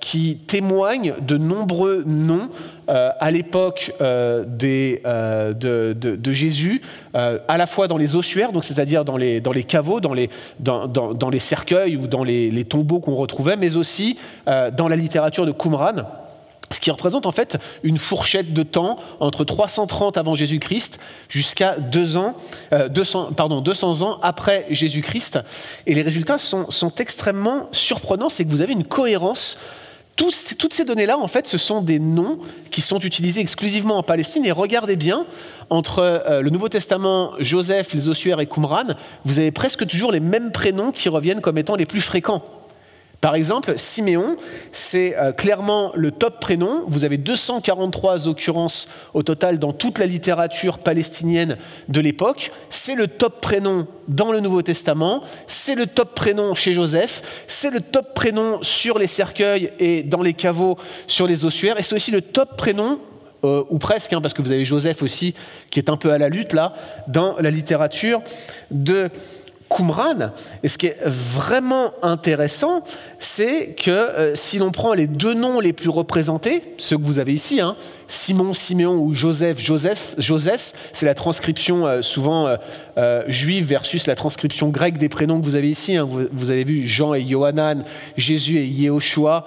qui 0.00 0.38
témoigne 0.46 1.14
de 1.20 1.36
nombreux 1.36 2.04
noms 2.06 2.48
à 2.86 3.30
l'époque 3.30 3.92
de, 4.00 5.00
Jésus, 6.32 6.80
à 7.14 7.56
la 7.58 7.66
fois 7.66 7.88
dans 7.88 7.96
les 7.96 8.14
ossuaires, 8.14 8.50
c'est-à-dire 8.62 9.04
dans 9.04 9.16
les, 9.16 9.40
dans 9.40 9.52
les 9.52 9.64
caveaux, 9.64 10.00
dans 10.00 10.14
les, 10.14 10.30
dans, 10.60 10.86
dans 10.86 11.28
les 11.30 11.38
cercueils 11.40 11.96
ou 11.96 12.06
dans 12.06 12.22
les, 12.22 12.50
les 12.50 12.64
tombeaux 12.64 13.00
qu'on 13.00 13.16
retrouvait, 13.16 13.56
mais 13.56 13.76
aussi 13.76 14.16
dans 14.46 14.88
la 14.88 14.96
littérature 14.96 15.44
de 15.44 15.52
Qumran 15.52 16.04
ce 16.72 16.80
qui 16.80 16.90
représente 16.90 17.26
en 17.26 17.32
fait 17.32 17.58
une 17.82 17.98
fourchette 17.98 18.52
de 18.52 18.62
temps 18.62 18.96
entre 19.20 19.44
330 19.44 20.16
avant 20.16 20.34
Jésus-Christ 20.34 20.98
jusqu'à 21.28 21.76
200, 21.78 22.36
200, 22.90 23.32
pardon, 23.36 23.60
200 23.60 24.02
ans 24.02 24.18
après 24.22 24.66
Jésus-Christ. 24.70 25.38
Et 25.86 25.94
les 25.94 26.02
résultats 26.02 26.38
sont, 26.38 26.70
sont 26.70 26.94
extrêmement 26.96 27.68
surprenants, 27.72 28.30
c'est 28.30 28.44
que 28.44 28.50
vous 28.50 28.62
avez 28.62 28.72
une 28.72 28.84
cohérence. 28.84 29.58
toutes 30.16 30.72
ces 30.72 30.84
données-là, 30.84 31.18
en 31.18 31.28
fait, 31.28 31.46
ce 31.46 31.58
sont 31.58 31.82
des 31.82 32.00
noms 32.00 32.38
qui 32.72 32.80
sont 32.80 32.98
utilisés 32.98 33.40
exclusivement 33.40 33.98
en 33.98 34.02
Palestine. 34.02 34.44
Et 34.44 34.52
regardez 34.52 34.96
bien, 34.96 35.24
entre 35.70 36.00
euh, 36.00 36.40
le 36.42 36.50
Nouveau 36.50 36.68
Testament, 36.68 37.32
Joseph, 37.38 37.94
les 37.94 38.08
ossuaires 38.08 38.40
et 38.40 38.46
Qumran, 38.46 38.94
vous 39.24 39.38
avez 39.38 39.52
presque 39.52 39.86
toujours 39.86 40.10
les 40.10 40.20
mêmes 40.20 40.50
prénoms 40.50 40.90
qui 40.90 41.08
reviennent 41.08 41.40
comme 41.40 41.58
étant 41.58 41.76
les 41.76 41.86
plus 41.86 42.00
fréquents. 42.00 42.42
Par 43.20 43.34
exemple, 43.34 43.74
Siméon, 43.76 44.36
c'est 44.72 45.16
euh, 45.16 45.32
clairement 45.32 45.92
le 45.94 46.10
top 46.10 46.40
prénom. 46.40 46.84
Vous 46.86 47.04
avez 47.04 47.16
243 47.16 48.28
occurrences 48.28 48.88
au 49.14 49.22
total 49.22 49.58
dans 49.58 49.72
toute 49.72 49.98
la 49.98 50.06
littérature 50.06 50.78
palestinienne 50.78 51.56
de 51.88 52.00
l'époque. 52.00 52.52
C'est 52.68 52.94
le 52.94 53.08
top 53.08 53.40
prénom 53.40 53.86
dans 54.08 54.32
le 54.32 54.40
Nouveau 54.40 54.62
Testament. 54.62 55.22
C'est 55.46 55.74
le 55.74 55.86
top 55.86 56.14
prénom 56.14 56.54
chez 56.54 56.72
Joseph. 56.72 57.44
C'est 57.48 57.70
le 57.70 57.80
top 57.80 58.14
prénom 58.14 58.58
sur 58.62 58.98
les 58.98 59.08
cercueils 59.08 59.72
et 59.78 60.02
dans 60.02 60.22
les 60.22 60.34
caveaux 60.34 60.76
sur 61.06 61.26
les 61.26 61.44
ossuaires. 61.44 61.78
Et 61.78 61.82
c'est 61.82 61.94
aussi 61.94 62.10
le 62.10 62.20
top 62.20 62.56
prénom 62.56 63.00
euh, 63.44 63.64
ou 63.70 63.78
presque, 63.78 64.12
hein, 64.12 64.20
parce 64.20 64.34
que 64.34 64.42
vous 64.42 64.52
avez 64.52 64.64
Joseph 64.64 65.02
aussi 65.02 65.34
qui 65.70 65.78
est 65.78 65.90
un 65.90 65.96
peu 65.96 66.10
à 66.10 66.18
la 66.18 66.28
lutte 66.28 66.52
là, 66.52 66.72
dans 67.06 67.36
la 67.38 67.50
littérature 67.50 68.22
de 68.70 69.10
Qumran. 69.68 70.30
Et 70.62 70.68
ce 70.68 70.78
qui 70.78 70.86
est 70.86 71.02
vraiment 71.04 71.92
intéressant, 72.02 72.82
c'est 73.18 73.74
que 73.74 73.90
euh, 73.90 74.36
si 74.36 74.58
l'on 74.58 74.70
prend 74.70 74.94
les 74.94 75.06
deux 75.06 75.34
noms 75.34 75.60
les 75.60 75.72
plus 75.72 75.88
représentés, 75.88 76.62
ceux 76.78 76.96
que 76.96 77.02
vous 77.02 77.18
avez 77.18 77.34
ici, 77.34 77.60
hein, 77.60 77.76
Simon, 78.08 78.54
Siméon 78.54 78.96
ou 78.96 79.14
Joseph, 79.14 79.60
Joseph, 79.60 80.14
Josès, 80.18 80.74
c'est 80.92 81.06
la 81.06 81.14
transcription 81.14 81.86
euh, 81.86 82.02
souvent 82.02 82.56
euh, 82.98 83.22
juive 83.26 83.64
versus 83.64 84.06
la 84.06 84.14
transcription 84.14 84.68
grecque 84.68 84.98
des 84.98 85.08
prénoms 85.08 85.40
que 85.40 85.44
vous 85.44 85.56
avez 85.56 85.70
ici. 85.70 85.96
Hein. 85.96 86.08
Vous, 86.32 86.50
avez 86.50 86.64
vu 86.64 86.86
Jean 86.86 87.14
et 87.14 87.20
Yohanan, 87.20 87.84
Jésus 88.16 88.58
et 88.58 88.66
Yehoshua. 88.66 89.46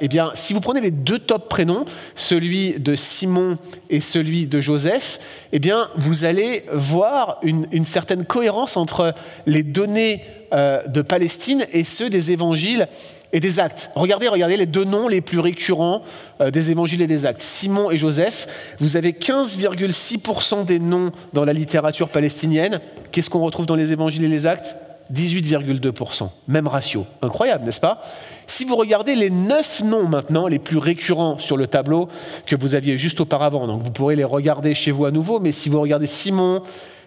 eh 0.00 0.08
bien, 0.08 0.30
si 0.34 0.52
vous 0.52 0.60
prenez 0.60 0.80
les 0.80 0.90
deux 0.90 1.18
top 1.18 1.48
prénoms, 1.48 1.84
celui 2.14 2.78
de 2.78 2.94
Simon 2.94 3.58
et 3.90 4.00
celui 4.00 4.46
de 4.46 4.60
Joseph, 4.60 5.18
eh 5.52 5.58
bien, 5.58 5.88
vous 5.96 6.24
allez 6.24 6.64
voir 6.72 7.40
une 7.42 7.86
certaine 7.86 8.24
cohérence 8.24 8.76
entre 8.76 9.14
les 9.46 9.62
données 9.62 10.22
de 10.52 11.02
Palestine 11.02 11.66
et 11.72 11.84
ceux 11.84 12.10
des 12.10 12.30
évangiles 12.30 12.88
et 13.32 13.40
des 13.40 13.60
actes. 13.60 13.90
Regardez, 13.94 14.28
regardez 14.28 14.56
les 14.56 14.66
deux 14.66 14.84
noms 14.84 15.08
les 15.08 15.20
plus 15.20 15.40
récurrents 15.40 16.02
euh, 16.40 16.50
des 16.50 16.70
évangiles 16.70 17.02
et 17.02 17.06
des 17.06 17.26
actes. 17.26 17.40
Simon 17.40 17.90
et 17.90 17.96
Joseph, 17.96 18.74
vous 18.78 18.96
avez 18.96 19.12
15,6% 19.12 20.64
des 20.64 20.78
noms 20.78 21.12
dans 21.32 21.44
la 21.44 21.52
littérature 21.52 22.08
palestinienne. 22.08 22.80
Qu'est-ce 23.10 23.30
qu'on 23.30 23.42
retrouve 23.42 23.66
dans 23.66 23.76
les 23.76 23.92
évangiles 23.92 24.24
et 24.24 24.28
les 24.28 24.46
actes? 24.46 24.76
18,2%. 25.12 26.28
Même 26.48 26.66
ratio. 26.66 27.06
Incroyable, 27.20 27.64
n'est-ce 27.64 27.80
pas? 27.80 28.02
Si 28.46 28.64
vous 28.64 28.76
regardez 28.76 29.14
les 29.14 29.30
neuf 29.30 29.82
noms 29.82 30.08
maintenant, 30.08 30.46
les 30.46 30.58
plus 30.58 30.78
récurrents 30.78 31.38
sur 31.38 31.56
le 31.56 31.66
tableau 31.66 32.08
que 32.46 32.56
vous 32.56 32.74
aviez 32.74 32.96
juste 32.96 33.20
auparavant, 33.20 33.66
donc 33.66 33.82
vous 33.82 33.90
pourrez 33.90 34.16
les 34.16 34.24
regarder 34.24 34.74
chez 34.74 34.90
vous 34.90 35.04
à 35.04 35.10
nouveau, 35.10 35.38
mais 35.38 35.52
si 35.52 35.68
vous 35.68 35.80
regardez 35.80 36.06
Simon, 36.06 36.62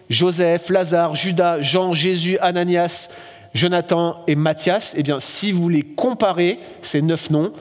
Joseph, 0.08 0.70
Lazare, 0.70 1.16
Judas, 1.16 1.60
Jean, 1.62 1.92
Jésus, 1.92 2.38
Ananias, 2.38 3.10
Jonathan 3.54 4.22
et 4.26 4.36
Matthias, 4.36 4.94
eh 4.96 5.02
bien, 5.02 5.20
si 5.20 5.52
vous 5.52 5.68
les 5.68 5.82
comparez, 5.82 6.58
ces 6.82 7.02
neuf 7.02 7.30
noms, 7.30 7.52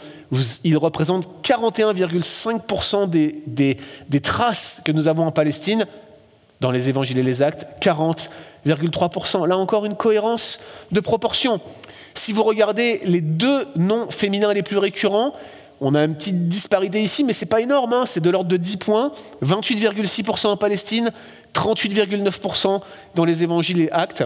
ils 0.64 0.78
représentent 0.78 1.30
41,5% 1.44 3.10
des, 3.10 4.22
traces 4.22 4.82
que 4.84 4.92
nous 4.92 5.08
avons 5.08 5.26
en 5.26 5.32
Palestine, 5.32 5.86
dans 6.62 6.72
les 6.72 6.90
évangiles 6.90 7.18
et 7.18 7.24
les 7.24 7.42
actes, 7.44 7.66
40,3%. 7.82 9.48
Là 9.48 9.58
encore, 9.58 9.86
une 9.86 9.96
cohérence 9.96 10.60
de 10.92 11.00
proportion. 11.00 11.60
Si 12.14 12.32
vous 12.32 12.44
regardez 12.44 13.02
les 13.04 13.22
deux 13.22 13.68
noms 13.76 14.10
féminins 14.10 14.54
les 14.54 14.64
plus 14.64 14.78
récurrents, 14.78 15.34
on 15.82 15.94
a 15.94 16.04
une 16.06 16.16
petite 16.16 16.48
disparité 16.48 17.04
ici, 17.04 17.26
mais 17.26 17.34
ce 17.34 17.44
n'est 17.44 17.50
pas 17.50 17.60
énorme, 17.60 17.92
hein. 17.92 18.06
c'est 18.06 18.22
de 18.22 18.30
l'ordre 18.30 18.50
de 18.50 18.56
10 18.56 18.78
points, 18.78 19.12
28,6% 19.44 20.48
en 20.48 20.58
Palestine, 20.58 21.12
38,9% 21.54 22.82
dans 23.16 23.26
les 23.26 23.44
évangiles 23.44 23.82
et 23.82 23.92
actes. 23.92 24.24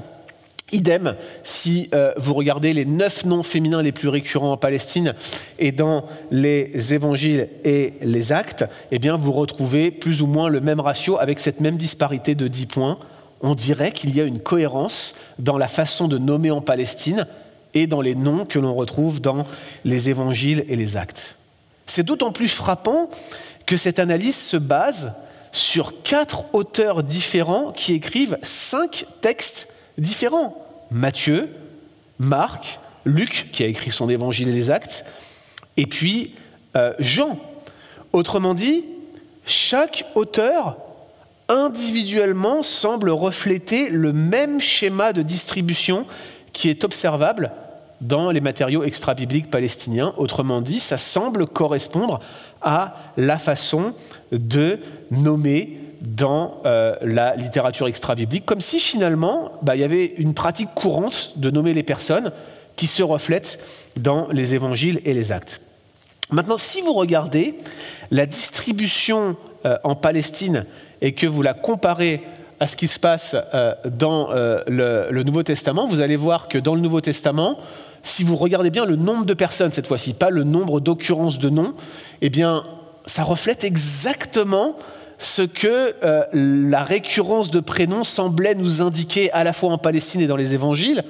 Idem, 0.72 1.16
si 1.44 1.90
euh, 1.94 2.14
vous 2.18 2.34
regardez 2.34 2.74
les 2.74 2.86
neuf 2.86 3.26
noms 3.26 3.44
féminins 3.44 3.82
les 3.82 3.92
plus 3.92 4.08
récurrents 4.08 4.52
en 4.52 4.58
Palestine 4.58 5.16
et 5.58 5.72
dans 5.72 6.06
les 6.32 6.94
évangiles 6.94 7.50
et 7.64 7.94
les 8.02 8.32
actes, 8.32 8.66
eh 8.92 9.00
bien 9.00 9.18
vous 9.18 9.32
retrouvez 9.32 9.92
plus 9.92 10.22
ou 10.22 10.28
moins 10.28 10.50
le 10.50 10.62
même 10.62 10.80
ratio 10.80 11.18
avec 11.18 11.40
cette 11.40 11.60
même 11.60 11.78
disparité 11.78 12.36
de 12.36 12.48
10 12.48 12.66
points. 12.68 13.00
On 13.42 13.56
dirait 13.56 13.92
qu'il 13.92 14.16
y 14.16 14.22
a 14.22 14.26
une 14.26 14.40
cohérence 14.40 15.16
dans 15.40 15.58
la 15.58 15.68
façon 15.68 16.08
de 16.08 16.18
nommer 16.18 16.52
en 16.52 16.62
Palestine 16.62 17.26
et 17.74 17.88
dans 17.88 18.02
les 18.02 18.16
noms 18.16 18.46
que 18.46 18.60
l'on 18.60 18.74
retrouve 18.74 19.22
dans 19.22 19.46
les 19.86 20.10
évangiles 20.10 20.66
et 20.68 20.76
les 20.76 20.98
actes. 20.98 21.38
C'est 21.88 22.04
d'autant 22.04 22.32
plus 22.32 22.50
frappant 22.50 23.10
que 23.66 23.78
cette 23.78 24.00
analyse 24.00 24.36
se 24.36 24.58
base 24.58 25.14
sur 25.52 26.04
quatre 26.04 26.46
auteurs 26.54 27.04
différents 27.04 27.72
qui 27.72 27.94
écrivent 27.94 28.38
cinq 28.44 29.06
textes 29.22 29.74
différents. 30.00 30.56
Matthieu, 30.92 31.50
Marc, 32.20 32.80
Luc, 33.06 33.50
qui 33.52 33.64
a 33.64 33.68
écrit 33.68 33.92
son 33.92 34.10
évangile 34.10 34.50
et 34.50 34.54
les 34.54 34.72
actes, 34.72 35.06
et 35.78 35.86
puis 35.86 36.36
euh, 36.76 36.94
Jean. 37.00 37.40
Autrement 38.12 38.54
dit, 38.54 38.86
chaque 39.46 40.06
auteur 40.16 40.78
individuellement 41.48 42.64
semble 42.64 43.10
refléter 43.10 43.90
le 43.90 44.14
même 44.14 44.60
schéma 44.60 45.14
de 45.14 45.22
distribution 45.22 46.06
qui 46.54 46.70
est 46.70 46.84
observable 46.84 47.52
dans 48.02 48.32
les 48.32 48.42
matériaux 48.42 48.84
extra-bibliques 48.84 49.50
palestiniens. 49.50 50.14
Autrement 50.18 50.62
dit, 50.62 50.80
ça 50.80 50.98
semble 50.98 51.48
correspondre 51.48 52.20
à 52.62 52.96
la 53.18 53.38
façon 53.38 53.94
de 54.32 54.80
nommer 55.12 55.80
dans 56.02 56.62
euh, 56.66 56.96
la 57.02 57.36
littérature 57.36 57.88
extra-biblique, 57.88 58.46
comme 58.46 58.62
si 58.62 58.80
finalement 58.80 59.52
bah, 59.62 59.76
il 59.76 59.82
y 59.82 59.84
avait 59.84 60.14
une 60.18 60.34
pratique 60.34 60.70
courante 60.76 61.34
de 61.36 61.50
nommer 61.52 61.74
les 61.74 61.84
personnes 61.84 62.32
qui 62.76 62.88
se 62.88 63.04
reflètent 63.04 63.60
dans 63.98 64.28
les 64.30 64.56
évangiles 64.56 65.02
et 65.06 65.14
les 65.14 65.32
actes. 65.32 65.62
Maintenant, 66.32 66.58
si 66.58 66.82
vous 66.82 66.94
regardez 66.94 67.58
la 68.12 68.26
distribution 68.26 69.36
euh, 69.66 69.78
en 69.84 69.96
Palestine 69.96 70.66
et 71.02 71.14
que 71.14 71.28
vous 71.28 71.42
la 71.42 71.54
comparez 71.54 72.22
à 72.60 72.68
ce 72.68 72.76
qui 72.76 72.88
se 72.88 73.00
passe 73.00 73.36
euh, 73.54 73.74
dans 73.86 74.30
le, 74.32 75.24
Nouveau 75.24 75.44
Testament, 75.44 75.88
vous 75.88 76.02
allez 76.02 76.16
voir 76.16 76.48
que 76.48 76.58
dans 76.58 76.76
le 76.76 76.82
Nouveau 76.82 77.02
Testament, 77.02 77.58
si 78.04 78.24
vous 78.24 78.36
regardez 78.36 78.70
bien 78.70 78.86
le 78.86 78.96
nombre 78.96 79.26
de 79.26 79.34
personnes 79.34 79.72
cette 79.72 79.88
fois-ci, 79.88 80.14
pas 80.14 80.30
le 80.30 80.44
nombre 80.44 80.80
d'occurrences 80.80 81.40
de 81.40 81.50
noms, 81.50 81.74
eh 82.22 82.30
bien, 82.30 82.64
ça 83.06 83.24
reflète 83.24 83.64
exactement 83.64 84.76
ce 85.20 85.42
que 85.42 85.96
euh, 86.02 86.24
la 86.34 86.82
récurrence 86.82 87.52
de 87.52 87.60
prénoms 87.60 88.06
semblait 88.06 88.56
nous 88.56 88.82
indiquer 88.82 89.32
à 89.32 89.44
la 89.44 89.52
fois 89.52 89.72
en 89.72 89.78
Palestine 89.78 90.22
et 90.22 90.28
dans 90.28 90.38
les 90.38 90.54
évangiles. 90.54 91.04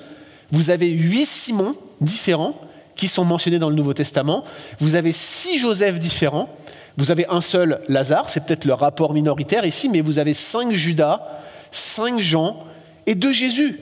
Vous 0.51 0.71
avez 0.71 0.89
huit 0.89 1.25
Simons 1.25 1.75
différents 2.01 2.59
qui 2.95 3.07
sont 3.07 3.23
mentionnés 3.23 3.59
dans 3.59 3.69
le 3.69 3.75
Nouveau 3.75 3.93
Testament. 3.93 4.43
Vous 4.79 4.95
avez 4.95 5.11
six 5.11 5.57
Joseph 5.59 5.99
différents. 5.99 6.49
Vous 6.97 7.11
avez 7.11 7.27
un 7.29 7.39
seul 7.39 7.81
Lazare, 7.87 8.29
c'est 8.29 8.43
peut-être 8.43 8.65
le 8.65 8.73
rapport 8.73 9.13
minoritaire 9.13 9.63
ici, 9.63 9.87
mais 9.87 10.01
vous 10.01 10.19
avez 10.19 10.33
cinq 10.33 10.73
Judas, 10.73 11.21
cinq 11.71 12.19
Jean 12.19 12.65
et 13.05 13.13
deux 13.15 13.31
Jésus. 13.31 13.79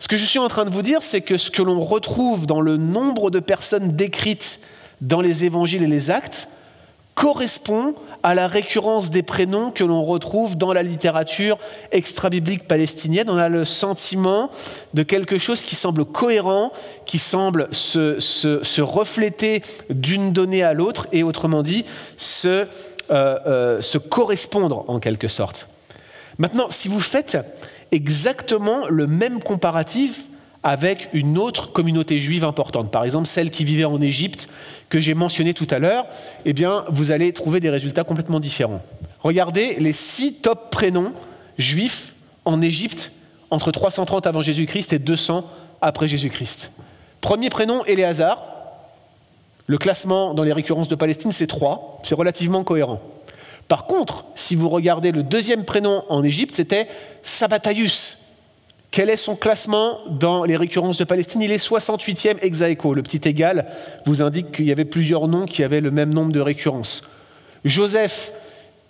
Ce 0.00 0.08
que 0.08 0.16
je 0.16 0.24
suis 0.24 0.40
en 0.40 0.48
train 0.48 0.64
de 0.64 0.70
vous 0.70 0.82
dire, 0.82 1.02
c'est 1.02 1.22
que 1.22 1.38
ce 1.38 1.50
que 1.50 1.62
l'on 1.62 1.80
retrouve 1.80 2.46
dans 2.46 2.60
le 2.60 2.76
nombre 2.76 3.30
de 3.30 3.38
personnes 3.38 3.92
décrites 3.92 4.60
dans 5.00 5.20
les 5.20 5.44
évangiles 5.44 5.84
et 5.84 5.86
les 5.86 6.10
actes 6.10 6.48
correspond 7.14 7.94
à 8.26 8.34
la 8.34 8.48
récurrence 8.48 9.10
des 9.10 9.22
prénoms 9.22 9.70
que 9.70 9.84
l'on 9.84 10.02
retrouve 10.02 10.56
dans 10.56 10.72
la 10.72 10.82
littérature 10.82 11.58
extra-biblique 11.92 12.66
palestinienne. 12.66 13.30
On 13.30 13.36
a 13.36 13.48
le 13.48 13.64
sentiment 13.64 14.50
de 14.94 15.04
quelque 15.04 15.38
chose 15.38 15.62
qui 15.62 15.76
semble 15.76 16.04
cohérent, 16.04 16.72
qui 17.04 17.20
semble 17.20 17.68
se, 17.70 18.80
refléter 18.80 19.62
d'une 19.90 20.32
donnée 20.32 20.64
à 20.64 20.74
l'autre 20.74 21.06
et 21.12 21.22
autrement 21.22 21.62
dit 21.62 21.84
se, 22.16 22.48
euh, 22.48 22.66
euh, 23.12 23.80
se 23.80 23.96
correspondre 23.96 24.84
en 24.88 24.98
quelque 24.98 25.28
sorte. 25.28 25.68
Maintenant, 26.38 26.66
si 26.68 26.88
vous 26.88 26.98
faites 26.98 27.38
exactement 27.92 28.88
le 28.88 29.06
même 29.06 29.40
comparatif 29.40 30.24
avec 30.66 31.10
une 31.12 31.38
autre 31.38 31.70
communauté 31.70 32.18
juive 32.18 32.42
importante, 32.42 32.90
par 32.90 33.04
exemple 33.04 33.28
celle 33.28 33.52
qui 33.52 33.64
vivait 33.64 33.84
en 33.84 34.00
Égypte 34.00 34.48
que 34.88 34.98
j'ai 34.98 35.14
mentionné 35.14 35.54
tout 35.54 35.68
à 35.70 35.78
l'heure, 35.78 36.06
eh 36.44 36.52
bien, 36.52 36.84
vous 36.88 37.12
allez 37.12 37.32
trouver 37.32 37.60
des 37.60 37.70
résultats 37.70 38.02
complètement 38.02 38.40
différents. 38.40 38.82
Regardez 39.20 39.76
les 39.78 39.92
six 39.92 40.34
top 40.34 40.72
prénoms 40.72 41.12
juifs 41.56 42.16
en 42.44 42.60
Égypte 42.60 43.12
entre 43.52 43.70
330 43.70 44.26
avant 44.26 44.42
Jésus-Christ 44.42 44.92
et 44.92 44.98
200 44.98 45.48
après 45.82 46.08
Jésus-Christ. 46.08 46.72
Premier 47.20 47.48
prénom, 47.48 47.84
Éléazar. 47.84 48.44
Le 49.68 49.78
classement 49.78 50.34
dans 50.34 50.42
les 50.42 50.52
récurrences 50.52 50.88
de 50.88 50.96
Palestine, 50.96 51.30
c'est 51.30 51.46
3. 51.46 52.00
C'est 52.02 52.16
relativement 52.16 52.64
cohérent. 52.64 53.00
Par 53.68 53.86
contre, 53.86 54.24
si 54.34 54.56
vous 54.56 54.68
regardez 54.68 55.12
le 55.12 55.22
deuxième 55.22 55.64
prénom 55.64 56.02
en 56.08 56.24
Égypte, 56.24 56.56
c'était 56.56 56.88
Sabbataius. 57.22 58.25
Quel 58.96 59.10
est 59.10 59.18
son 59.18 59.36
classement 59.36 59.98
dans 60.08 60.44
les 60.44 60.56
récurrences 60.56 60.96
de 60.96 61.04
Palestine? 61.04 61.42
Il 61.42 61.52
est 61.52 61.62
68e 61.62 62.38
ex 62.40 62.60
Le 62.62 63.02
petit 63.02 63.28
égal 63.28 63.66
vous 64.06 64.22
indique 64.22 64.52
qu'il 64.52 64.64
y 64.64 64.72
avait 64.72 64.86
plusieurs 64.86 65.28
noms 65.28 65.44
qui 65.44 65.62
avaient 65.62 65.82
le 65.82 65.90
même 65.90 66.14
nombre 66.14 66.32
de 66.32 66.40
récurrences. 66.40 67.02
Joseph, 67.62 68.32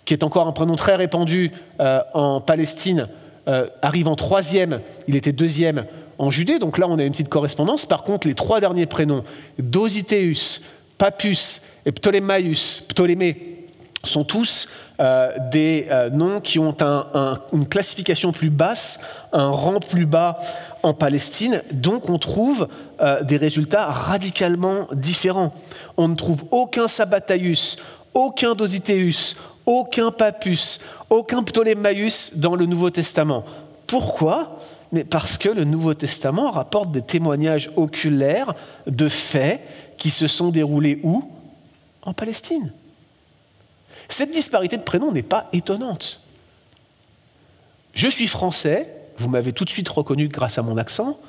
qui 0.05 0.13
est 0.13 0.23
encore 0.23 0.47
un 0.47 0.53
prénom 0.53 0.77
très 0.77 0.95
répandu 0.95 1.51
euh, 1.81 1.99
en 2.13 2.39
Palestine, 2.39 3.09
euh, 3.49 3.67
arrive 3.81 4.07
en 4.07 4.15
troisième, 4.15 4.79
il 5.09 5.17
était 5.17 5.33
deuxième 5.33 5.85
en 6.19 6.29
Judée, 6.29 6.57
donc 6.57 6.77
là 6.77 6.85
on 6.87 6.97
a 6.99 7.03
une 7.03 7.11
petite 7.11 7.27
correspondance. 7.27 7.85
Par 7.85 8.03
contre, 8.03 8.29
les 8.29 8.33
trois 8.33 8.61
derniers 8.61 8.85
prénoms, 8.85 9.25
Dosithéus, 9.59 10.61
Papus 10.97 11.63
et 11.85 11.91
Ptolémaeus, 11.91 12.85
Ptolémée, 12.87 13.56
sont 14.03 14.23
tous 14.23 14.67
euh, 14.99 15.31
des 15.51 15.87
euh, 15.89 16.09
noms 16.09 16.39
qui 16.39 16.59
ont 16.59 16.75
une 17.53 17.67
classification 17.67 18.31
plus 18.31 18.49
basse, 18.49 18.99
un 19.33 19.49
rang 19.49 19.79
plus 19.79 20.05
bas 20.05 20.37
en 20.83 20.93
Palestine. 20.93 21.61
Donc 21.71 22.09
on 22.09 22.17
trouve 22.17 22.67
euh, 23.01 23.23
des 23.23 23.37
résultats 23.37 23.87
radicalement 23.87 24.87
différents. 24.93 25.53
On 25.97 26.07
ne 26.07 26.15
trouve 26.15 26.45
aucun 26.51 26.87
Sabbataius, 26.87 27.77
aucun 28.13 28.55
Dosithéus, 28.55 29.35
aucun 29.65 30.11
Papus, 30.11 30.79
aucun 31.09 31.43
Ptolémaïus 31.43 32.37
dans 32.37 32.55
le 32.55 32.65
Nouveau 32.65 32.89
Testament. 32.89 33.43
Pourquoi? 33.85 34.59
Mais 34.91 35.03
parce 35.03 35.37
que 35.37 35.49
le 35.49 35.65
Nouveau 35.65 35.93
Testament 35.93 36.51
rapporte 36.51 36.91
des 36.91 37.01
témoignages 37.01 37.69
oculaires 37.75 38.53
de 38.85 39.09
faits 39.09 39.61
qui 39.97 40.09
se 40.09 40.27
sont 40.27 40.49
déroulés 40.49 40.99
où? 41.03 41.29
En 42.03 42.13
Palestine. 42.13 42.71
Cette 44.09 44.31
disparité 44.31 44.77
de 44.77 44.83
prénoms 44.83 45.11
n'est 45.11 45.23
pas 45.23 45.47
étonnante. 45.53 46.21
Je 47.93 48.07
suis 48.07 48.27
français, 48.27 48.93
vous 49.17 49.29
m'avez 49.29 49.53
tout 49.53 49.65
de 49.65 49.69
suite 49.69 49.89
reconnu 49.89 50.27
grâce 50.27 50.57
à 50.57 50.61
mon 50.61 50.77
accent, 50.77 51.19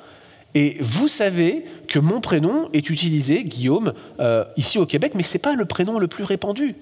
et 0.55 0.77
vous 0.81 1.07
savez 1.07 1.65
que 1.87 1.99
mon 1.99 2.21
prénom 2.21 2.69
est 2.73 2.89
utilisé, 2.89 3.43
Guillaume, 3.43 3.93
euh, 4.19 4.45
ici 4.57 4.79
au 4.79 4.85
Québec, 4.85 5.13
mais 5.15 5.23
ce 5.23 5.33
n'est 5.33 5.41
pas 5.41 5.55
le 5.55 5.65
prénom 5.65 5.99
le 5.99 6.07
plus 6.07 6.23
répandu. 6.23 6.75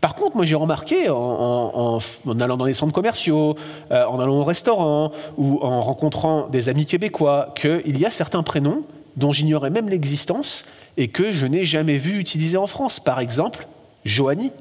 Par 0.00 0.14
contre, 0.14 0.36
moi 0.36 0.44
j'ai 0.44 0.54
remarqué 0.54 1.08
en, 1.08 1.98
allant 2.40 2.56
dans 2.56 2.64
les 2.64 2.74
centres 2.74 2.92
commerciaux, 2.92 3.56
euh, 3.90 4.04
en 4.04 4.20
allant 4.20 4.34
au 4.34 4.44
restaurant 4.44 5.12
ou 5.38 5.58
en 5.62 5.80
rencontrant 5.80 6.48
des 6.48 6.68
amis 6.68 6.84
québécois 6.84 7.54
qu'il 7.56 7.98
y 7.98 8.04
a 8.04 8.10
certains 8.10 8.42
prénoms 8.42 8.84
dont 9.16 9.32
j'ignorais 9.32 9.70
même 9.70 9.88
l'existence 9.88 10.66
et 10.96 11.08
que 11.08 11.32
je 11.32 11.46
n'ai 11.46 11.64
jamais 11.64 11.96
vu 11.96 12.18
utilisés 12.18 12.58
en 12.58 12.66
France. 12.66 13.00
Par 13.00 13.20
exemple, 13.20 13.66
Joanie. 14.04 14.52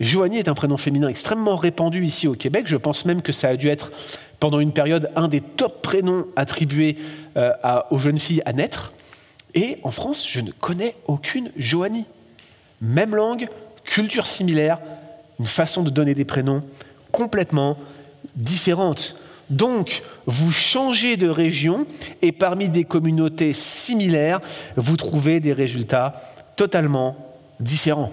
Joanie 0.00 0.38
est 0.38 0.48
un 0.48 0.54
prénom 0.54 0.76
féminin 0.76 1.08
extrêmement 1.08 1.56
répandu 1.56 2.04
ici 2.04 2.26
au 2.26 2.34
Québec. 2.34 2.66
Je 2.66 2.76
pense 2.76 3.04
même 3.04 3.22
que 3.22 3.32
ça 3.32 3.48
a 3.48 3.56
dû 3.56 3.68
être 3.68 3.92
pendant 4.40 4.60
une 4.60 4.72
période 4.72 5.10
un 5.16 5.28
des 5.28 5.40
top 5.40 5.82
prénoms 5.82 6.26
attribués 6.36 6.96
euh, 7.36 7.52
aux 7.90 7.98
jeunes 7.98 8.18
filles 8.18 8.42
à 8.44 8.52
naître. 8.52 8.92
Et 9.54 9.78
en 9.84 9.90
France, 9.90 10.26
je 10.28 10.40
ne 10.40 10.50
connais 10.50 10.96
aucune 11.06 11.50
Joanie. 11.56 12.06
Même 12.80 13.14
langue, 13.14 13.46
culture 13.84 14.26
similaire, 14.26 14.80
une 15.38 15.46
façon 15.46 15.82
de 15.82 15.90
donner 15.90 16.14
des 16.14 16.24
prénoms 16.24 16.62
complètement 17.12 17.78
différente. 18.34 19.16
Donc, 19.50 20.02
vous 20.26 20.50
changez 20.50 21.16
de 21.16 21.28
région 21.28 21.86
et 22.22 22.32
parmi 22.32 22.68
des 22.68 22.84
communautés 22.84 23.52
similaires, 23.52 24.40
vous 24.76 24.96
trouvez 24.96 25.38
des 25.38 25.52
résultats 25.52 26.14
totalement 26.56 27.16
différents. 27.60 28.12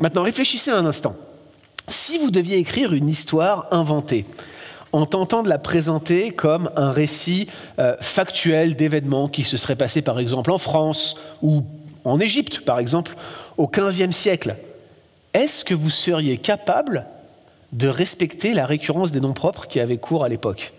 Maintenant, 0.00 0.22
réfléchissez 0.22 0.70
un 0.70 0.86
instant. 0.86 1.14
Si 1.88 2.18
vous 2.18 2.30
deviez 2.30 2.58
écrire 2.58 2.92
une 2.92 3.08
histoire 3.08 3.66
inventée, 3.70 4.24
en 4.92 5.06
tentant 5.06 5.42
de 5.42 5.48
la 5.48 5.58
présenter 5.58 6.30
comme 6.30 6.70
un 6.76 6.90
récit 6.90 7.48
euh, 7.78 7.96
factuel 8.00 8.76
d'événements 8.76 9.28
qui 9.28 9.42
se 9.42 9.56
seraient 9.56 9.76
passés 9.76 10.02
par 10.02 10.18
exemple 10.18 10.50
en 10.50 10.58
France 10.58 11.16
ou 11.40 11.64
en 12.04 12.20
Égypte 12.20 12.60
par 12.60 12.78
exemple 12.78 13.16
au 13.56 13.68
XVe 13.68 14.12
siècle, 14.12 14.56
est-ce 15.32 15.64
que 15.64 15.74
vous 15.74 15.90
seriez 15.90 16.36
capable 16.36 17.06
de 17.72 17.88
respecter 17.88 18.52
la 18.52 18.66
récurrence 18.66 19.12
des 19.12 19.20
noms 19.20 19.32
propres 19.32 19.66
qui 19.66 19.80
avaient 19.80 19.96
cours 19.96 20.24
à 20.24 20.28
l'époque? 20.28 20.74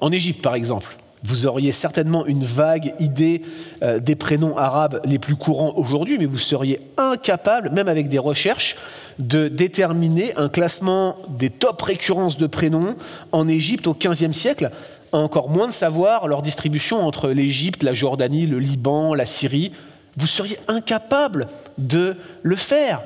En 0.00 0.10
Égypte 0.10 0.40
par 0.40 0.54
exemple, 0.54 0.96
vous 1.22 1.46
auriez 1.46 1.72
certainement 1.72 2.24
une 2.26 2.44
vague 2.44 2.92
idée 2.98 3.42
euh, 3.82 3.98
des 3.98 4.16
prénoms 4.16 4.56
arabes 4.56 5.00
les 5.04 5.18
plus 5.18 5.36
courants 5.36 5.74
aujourd'hui, 5.76 6.18
mais 6.18 6.24
vous 6.24 6.38
seriez 6.38 6.80
incapable, 6.96 7.70
même 7.70 7.88
avec 7.88 8.08
des 8.08 8.18
recherches, 8.18 8.76
de 9.18 9.48
déterminer 9.48 10.34
un 10.36 10.48
classement 10.48 11.16
des 11.28 11.50
top 11.50 11.82
récurrences 11.82 12.36
de 12.36 12.46
prénoms 12.46 12.96
en 13.32 13.48
Égypte 13.48 13.86
au 13.86 13.94
XVe 13.94 14.32
siècle, 14.32 14.70
encore 15.12 15.50
moins 15.50 15.66
de 15.66 15.72
savoir 15.72 16.26
leur 16.28 16.42
distribution 16.42 17.00
entre 17.00 17.28
l'Égypte, 17.28 17.82
la 17.82 17.94
Jordanie, 17.94 18.46
le 18.46 18.58
Liban, 18.58 19.14
la 19.14 19.26
Syrie. 19.26 19.72
Vous 20.16 20.26
seriez 20.26 20.58
incapable 20.68 21.48
de 21.78 22.16
le 22.42 22.56
faire. 22.56 23.02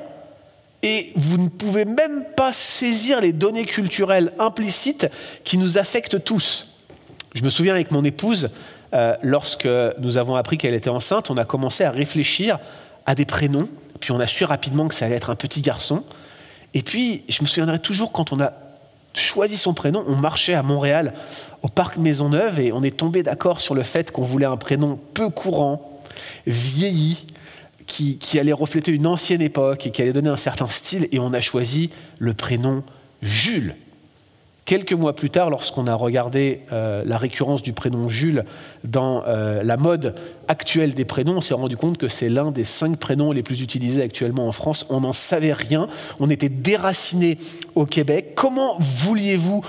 Et 0.83 1.11
vous 1.15 1.37
ne 1.37 1.49
pouvez 1.49 1.83
même 1.83 2.23
pas 2.37 2.53
saisir 2.53 3.19
les 3.19 3.33
données 3.33 3.65
culturelles 3.65 4.31
implicites 4.39 5.07
qui 5.43 5.57
nous 5.57 5.77
affectent 5.77 6.23
tous. 6.23 6.74
Je 7.35 7.43
me 7.43 7.49
souviens 7.49 7.73
avec 7.73 7.91
mon 7.91 8.05
épouse, 8.05 8.49
euh, 8.93 9.13
lorsque 9.21 9.67
nous 9.99 10.17
avons 10.17 10.35
appris 10.35 10.57
qu'elle 10.57 10.73
était 10.73 10.89
enceinte, 10.89 11.29
on 11.29 11.35
a 11.35 11.43
commencé 11.43 11.83
à 11.83 11.91
réfléchir 11.91 12.59
à 13.05 13.13
des 13.13 13.25
prénoms, 13.25 13.67
puis 13.99 14.13
on 14.13 14.21
a 14.21 14.25
su 14.27 14.45
rapidement 14.45 14.87
que 14.87 14.95
ça 14.95 15.05
allait 15.05 15.15
être 15.15 15.29
un 15.29 15.35
petit 15.35 15.61
garçon. 15.61 16.05
Et 16.73 16.81
puis, 16.81 17.25
je 17.27 17.41
me 17.41 17.47
souviendrai 17.47 17.79
toujours 17.79 18.13
quand 18.13 18.31
on 18.31 18.39
a 18.39 18.53
choisi 19.13 19.57
son 19.57 19.73
prénom, 19.73 20.03
on 20.07 20.15
marchait 20.15 20.53
à 20.53 20.63
Montréal 20.63 21.13
au 21.61 21.67
parc 21.67 21.97
Maisonneuve 21.97 22.61
et 22.61 22.71
on 22.71 22.83
est 22.83 22.95
tombé 22.95 23.21
d'accord 23.21 23.59
sur 23.59 23.75
le 23.75 23.83
fait 23.83 24.11
qu'on 24.11 24.23
voulait 24.23 24.45
un 24.45 24.57
prénom 24.57 24.97
peu 25.13 25.29
courant, 25.29 25.99
vieilli, 26.47 27.25
qui, 27.85 28.17
qui, 28.17 28.39
allait 28.39 28.53
refléter 28.53 28.91
une 28.91 29.05
ancienne 29.05 29.41
époque 29.41 29.85
et 29.85 29.91
qui 29.91 30.01
allait 30.01 30.13
donner 30.13 30.29
un 30.29 30.37
certain 30.37 30.69
style, 30.69 31.07
et 31.11 31.19
on 31.19 31.33
a 31.33 31.41
choisi 31.41 31.89
le 32.17 32.33
prénom 32.33 32.83
Jules. 33.21 33.75
Quelques 34.65 34.93
mois 34.93 35.13
plus 35.13 35.29
tard, 35.29 35.51
lorsqu'on 35.51 35.85
a 35.85 35.93
regardé 35.93 36.61
euh, 36.71 37.03
la 37.05 37.19
récurrence 37.19 37.61
du 37.61 37.71
prénom 37.71 38.09
Jules 38.09 38.45
dans 38.83 39.23
euh, 39.27 39.61
la 39.61 39.77
mode 39.77 40.15
actuelle 40.47 40.95
des 40.95 41.05
prénoms, 41.05 41.37
on 41.37 41.41
s'est 41.41 41.53
rendu 41.53 41.77
compte 41.77 41.99
que 41.99 42.07
c'est 42.07 42.29
l'un 42.29 42.49
des 42.49 42.63
cinq 42.63 42.97
prénoms 42.97 43.31
les 43.31 43.43
plus 43.43 43.61
utilisés 43.61 44.01
actuellement 44.01 44.47
en 44.47 44.51
France. 44.51 44.87
On 44.89 45.01
n'en 45.01 45.13
savait 45.13 45.53
rien, 45.53 45.85
on 46.19 46.31
était 46.31 46.49
déracinés 46.49 47.37
au 47.75 47.85
Québec. 47.85 48.33
Comment 48.33 48.75
vouliez-vous 48.79 49.61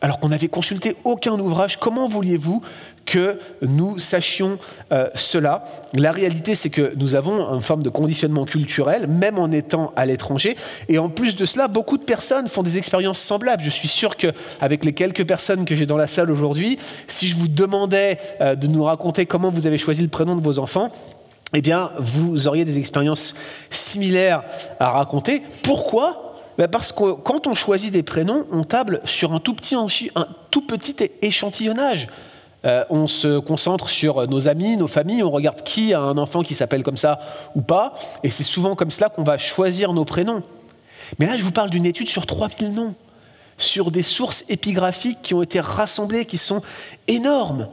alors 0.00 0.20
qu'on 0.20 0.28
n'avait 0.28 0.48
consulté 0.48 0.96
aucun 1.04 1.38
ouvrage, 1.38 1.76
comment 1.76 2.08
vouliez-vous 2.08 2.62
que 3.08 3.38
nous 3.62 3.98
sachions 3.98 4.58
euh, 4.92 5.08
cela. 5.14 5.64
La 5.94 6.12
réalité, 6.12 6.54
c'est 6.54 6.68
que 6.68 6.92
nous 6.96 7.14
avons 7.14 7.54
une 7.54 7.62
forme 7.62 7.82
de 7.82 7.88
conditionnement 7.88 8.44
culturel, 8.44 9.06
même 9.08 9.38
en 9.38 9.50
étant 9.50 9.92
à 9.96 10.04
l'étranger. 10.04 10.56
Et 10.88 10.98
en 10.98 11.08
plus 11.08 11.34
de 11.34 11.46
cela, 11.46 11.68
beaucoup 11.68 11.96
de 11.96 12.04
personnes 12.04 12.48
font 12.48 12.62
des 12.62 12.76
expériences 12.76 13.18
semblables. 13.18 13.62
Je 13.62 13.70
suis 13.70 13.88
sûr 13.88 14.16
qu'avec 14.16 14.84
les 14.84 14.92
quelques 14.92 15.26
personnes 15.26 15.64
que 15.64 15.74
j'ai 15.74 15.86
dans 15.86 15.96
la 15.96 16.06
salle 16.06 16.30
aujourd'hui, 16.30 16.78
si 17.08 17.28
je 17.28 17.36
vous 17.36 17.48
demandais 17.48 18.18
euh, 18.42 18.54
de 18.54 18.66
nous 18.66 18.84
raconter 18.84 19.24
comment 19.24 19.50
vous 19.50 19.66
avez 19.66 19.78
choisi 19.78 20.02
le 20.02 20.08
prénom 20.08 20.36
de 20.36 20.44
vos 20.44 20.58
enfants, 20.58 20.92
eh 21.54 21.62
bien, 21.62 21.90
vous 21.98 22.46
auriez 22.46 22.66
des 22.66 22.78
expériences 22.78 23.34
similaires 23.70 24.42
à 24.78 24.90
raconter. 24.90 25.42
Pourquoi? 25.62 26.34
Ben, 26.58 26.68
Parce 26.68 26.92
que 26.92 27.12
quand 27.12 27.46
on 27.46 27.54
choisit 27.54 27.90
des 27.90 28.02
prénoms, 28.02 28.46
on 28.50 28.64
table 28.64 29.00
sur 29.06 29.32
un 29.32 29.40
tout 29.40 29.54
petit, 29.54 29.74
un 29.74 30.28
tout 30.50 30.66
petit 30.66 30.96
échantillonnage. 31.22 32.08
Euh, 32.64 32.84
on 32.90 33.06
se 33.06 33.38
concentre 33.38 33.88
sur 33.88 34.26
nos 34.26 34.48
amis, 34.48 34.76
nos 34.76 34.88
familles, 34.88 35.22
on 35.22 35.30
regarde 35.30 35.62
qui 35.62 35.94
a 35.94 36.00
un 36.00 36.18
enfant 36.18 36.42
qui 36.42 36.54
s'appelle 36.54 36.82
comme 36.82 36.96
ça 36.96 37.20
ou 37.54 37.62
pas, 37.62 37.94
et 38.24 38.30
c'est 38.30 38.42
souvent 38.42 38.74
comme 38.74 38.90
cela 38.90 39.08
qu'on 39.08 39.22
va 39.22 39.38
choisir 39.38 39.92
nos 39.92 40.04
prénoms. 40.04 40.42
Mais 41.18 41.26
là, 41.26 41.36
je 41.36 41.44
vous 41.44 41.52
parle 41.52 41.70
d'une 41.70 41.86
étude 41.86 42.08
sur 42.08 42.26
3000 42.26 42.72
noms, 42.72 42.94
sur 43.58 43.90
des 43.90 44.02
sources 44.02 44.44
épigraphiques 44.48 45.22
qui 45.22 45.34
ont 45.34 45.42
été 45.42 45.60
rassemblées, 45.60 46.24
qui 46.24 46.38
sont 46.38 46.62
énormes. 47.06 47.68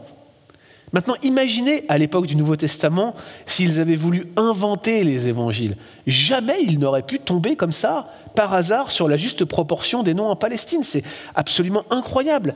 Maintenant, 0.93 1.15
imaginez 1.24 1.84
à 1.89 1.98
l'époque 1.98 2.28
du 2.28 2.36
Nouveau 2.36 2.56
Testament 2.56 3.15
s'ils 3.45 3.82
avaient 3.82 3.95
voulu 3.95 4.26
inventer 4.38 5.04
les 5.04 5.28
évangiles. 5.28 5.76
Jamais 6.08 6.62
ils 6.62 6.80
n'auraient 6.80 7.02
pu 7.02 7.19
tomber 7.19 7.56
comme 7.56 7.74
ça 7.74 8.08
par 8.36 8.54
hasard 8.54 8.91
sur 8.91 9.08
la 9.08 9.17
juste 9.17 9.45
proportion 9.45 10.04
des 10.04 10.13
noms 10.13 10.30
en 10.30 10.36
Palestine. 10.36 10.84
C'est 10.84 11.04
absolument 11.34 11.84
incroyable. 11.89 12.54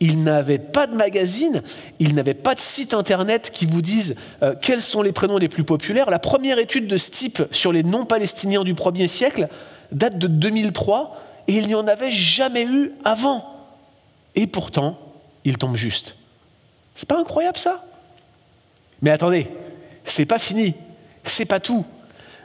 Ils 0.00 0.22
n'avaient 0.22 0.58
pas 0.58 0.86
de 0.86 0.94
magazine, 0.94 1.62
ils 1.98 2.14
n'avaient 2.14 2.34
pas 2.34 2.54
de 2.54 2.60
site 2.60 2.94
internet 2.94 3.50
qui 3.52 3.66
vous 3.66 3.82
disent 3.82 4.14
euh, 4.42 4.54
quels 4.60 4.82
sont 4.82 5.02
les 5.02 5.12
prénoms 5.12 5.38
les 5.38 5.48
plus 5.48 5.64
populaires. 5.64 6.10
La 6.10 6.18
première 6.18 6.58
étude 6.58 6.86
de 6.86 6.98
ce 6.98 7.10
type 7.10 7.42
sur 7.50 7.72
les 7.72 7.82
noms 7.82 8.04
palestiniens 8.04 8.64
du 8.64 8.74
1er 8.74 9.08
siècle 9.08 9.48
date 9.90 10.18
de 10.18 10.26
2003 10.26 11.18
et 11.48 11.54
il 11.54 11.66
n'y 11.66 11.74
en 11.74 11.86
avait 11.86 12.12
jamais 12.12 12.64
eu 12.64 12.92
avant. 13.04 13.44
Et 14.34 14.46
pourtant, 14.46 14.98
il 15.44 15.58
tombe 15.58 15.76
juste. 15.76 16.14
C'est 16.94 17.08
pas 17.08 17.18
incroyable 17.18 17.58
ça? 17.58 17.84
Mais 19.00 19.10
attendez, 19.10 19.48
c'est 20.04 20.26
pas 20.26 20.38
fini, 20.38 20.74
c'est 21.24 21.46
pas 21.46 21.60
tout 21.60 21.84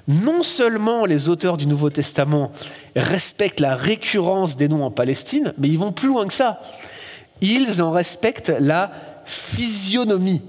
non 0.08 0.44
seulement 0.44 1.06
les 1.06 1.28
auteurs 1.28 1.58
du 1.58 1.68
Nouveau 1.68 1.90
Testament 1.90 2.52
respectent 2.96 3.60
la 3.60 3.76
récurrence 3.76 4.56
des 4.56 4.68
noms 4.68 4.86
en 4.86 4.92
Palestine, 4.92 5.54
mais 5.58 5.68
ils 5.68 5.78
vont 5.78 5.92
plus 5.92 6.08
loin 6.08 6.26
que 6.28 6.34
ça. 6.34 6.62
Ils 7.42 7.82
en 7.82 7.92
respectent 7.92 8.54
la 8.60 8.92
physionomie. 9.26 10.42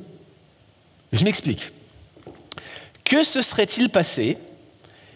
Je 1.12 1.25
m'explique. 1.25 1.73
Que 3.05 3.25
se 3.25 3.42
serait-il 3.42 3.90
passé 3.90 4.38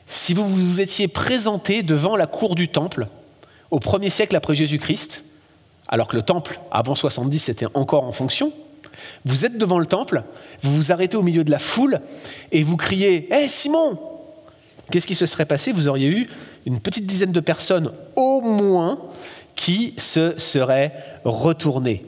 si 0.07 0.35
vous 0.35 0.46
vous 0.46 0.81
étiez 0.81 1.09
présenté 1.09 1.83
devant 1.83 2.16
la 2.16 2.26
cour 2.26 2.55
du 2.55 2.68
temple 2.68 3.07
au 3.70 3.78
premier 3.78 4.11
siècle 4.11 4.35
après 4.35 4.55
Jésus-Christ, 4.55 5.24
alors 5.88 6.09
que 6.09 6.16
le 6.16 6.22
temple, 6.22 6.61
avant 6.70 6.94
70, 6.94 7.48
était 7.48 7.66
encore 7.74 8.05
en 8.05 8.12
fonction? 8.12 8.52
Vous 9.24 9.44
êtes 9.44 9.57
devant 9.57 9.78
le 9.78 9.87
temple, 9.87 10.24
vous 10.62 10.74
vous 10.74 10.92
arrêtez 10.92 11.16
au 11.16 11.22
milieu 11.22 11.44
de 11.44 11.50
la 11.50 11.59
foule 11.59 12.00
et 12.50 12.62
vous 12.62 12.76
criez 12.76 13.33
Hé 13.33 13.48
Simon, 13.48 13.98
Qu'est-ce 14.90 15.06
qui 15.06 15.14
se 15.14 15.26
serait 15.26 15.46
passé 15.46 15.72
Vous 15.72 15.88
auriez 15.88 16.08
eu 16.08 16.28
une 16.66 16.80
petite 16.80 17.06
dizaine 17.06 17.32
de 17.32 17.40
personnes 17.40 17.92
au 18.16 18.40
moins 18.42 18.98
qui 19.54 19.94
se 19.96 20.38
seraient 20.38 20.92
retournées. 21.24 22.04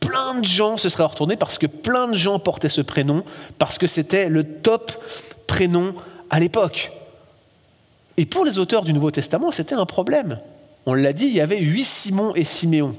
Plein 0.00 0.40
de 0.40 0.46
gens 0.46 0.76
se 0.76 0.88
seraient 0.88 1.04
retournés 1.04 1.36
parce 1.36 1.58
que 1.58 1.66
plein 1.66 2.08
de 2.08 2.14
gens 2.14 2.38
portaient 2.38 2.68
ce 2.68 2.80
prénom, 2.80 3.24
parce 3.58 3.78
que 3.78 3.86
c'était 3.86 4.28
le 4.28 4.44
top 4.44 4.92
prénom 5.46 5.94
à 6.30 6.40
l'époque. 6.40 6.92
Et 8.16 8.26
pour 8.26 8.44
les 8.44 8.58
auteurs 8.58 8.84
du 8.84 8.92
Nouveau 8.92 9.10
Testament, 9.10 9.52
c'était 9.52 9.74
un 9.74 9.86
problème. 9.86 10.38
On 10.86 10.94
l'a 10.94 11.12
dit, 11.12 11.26
il 11.26 11.34
y 11.34 11.40
avait 11.40 11.58
huit 11.58 11.84
Simon 11.84 12.34
et 12.34 12.44
Siméon. 12.44 12.96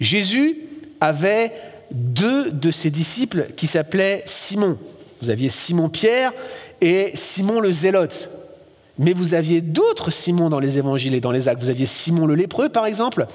Jésus 0.00 0.56
avait 1.00 1.52
deux 1.90 2.50
de 2.50 2.70
ses 2.70 2.90
disciples 2.90 3.46
qui 3.56 3.66
s'appelaient 3.66 4.22
Simon. 4.26 4.78
Vous 5.22 5.30
aviez 5.30 5.48
Simon-Pierre 5.48 6.32
et 6.80 7.10
Simon 7.14 7.60
le 7.60 7.72
Zélote. 7.72 8.30
Mais 9.00 9.12
vous 9.12 9.34
aviez 9.34 9.60
d'autres 9.60 10.10
Simon 10.10 10.50
dans 10.50 10.58
les 10.58 10.78
évangiles 10.78 11.14
et 11.14 11.20
dans 11.20 11.30
les 11.30 11.48
actes. 11.48 11.62
Vous 11.62 11.70
aviez 11.70 11.86
Simon 11.86 12.26
le 12.26 12.34
lépreux, 12.34 12.68
par 12.68 12.84
exemple. 12.84 13.26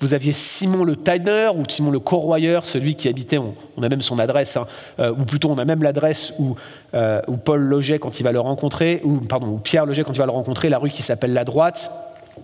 Vous 0.00 0.14
aviez 0.14 0.32
Simon 0.32 0.84
le 0.84 0.94
tailleur 0.94 1.56
ou 1.56 1.64
Simon 1.68 1.90
le 1.90 1.98
corroyeur, 1.98 2.64
celui 2.64 2.94
qui 2.94 3.08
habitait, 3.08 3.38
on, 3.38 3.82
a 3.82 3.88
même 3.88 4.02
son 4.02 4.20
adresse, 4.20 4.56
hein, 4.56 4.66
euh, 5.00 5.10
ou 5.10 5.24
plutôt 5.24 5.50
on 5.50 5.58
a 5.58 5.64
même 5.64 5.82
l'adresse 5.82 6.34
où, 6.38 6.54
euh, 6.94 7.20
où, 7.26 7.36
Paul 7.36 7.62
logeait 7.62 7.98
quand 7.98 8.20
il 8.20 8.22
va 8.22 8.30
le 8.30 8.38
rencontrer, 8.38 9.00
ou 9.02 9.16
pardon, 9.16 9.48
où 9.48 9.58
Pierre 9.58 9.86
logeait 9.86 10.04
quand 10.04 10.12
il 10.12 10.18
va 10.18 10.26
le 10.26 10.32
rencontrer, 10.32 10.68
la 10.68 10.78
rue 10.78 10.90
qui 10.90 11.02
s'appelle 11.02 11.32
la 11.32 11.44
droite. 11.44 11.90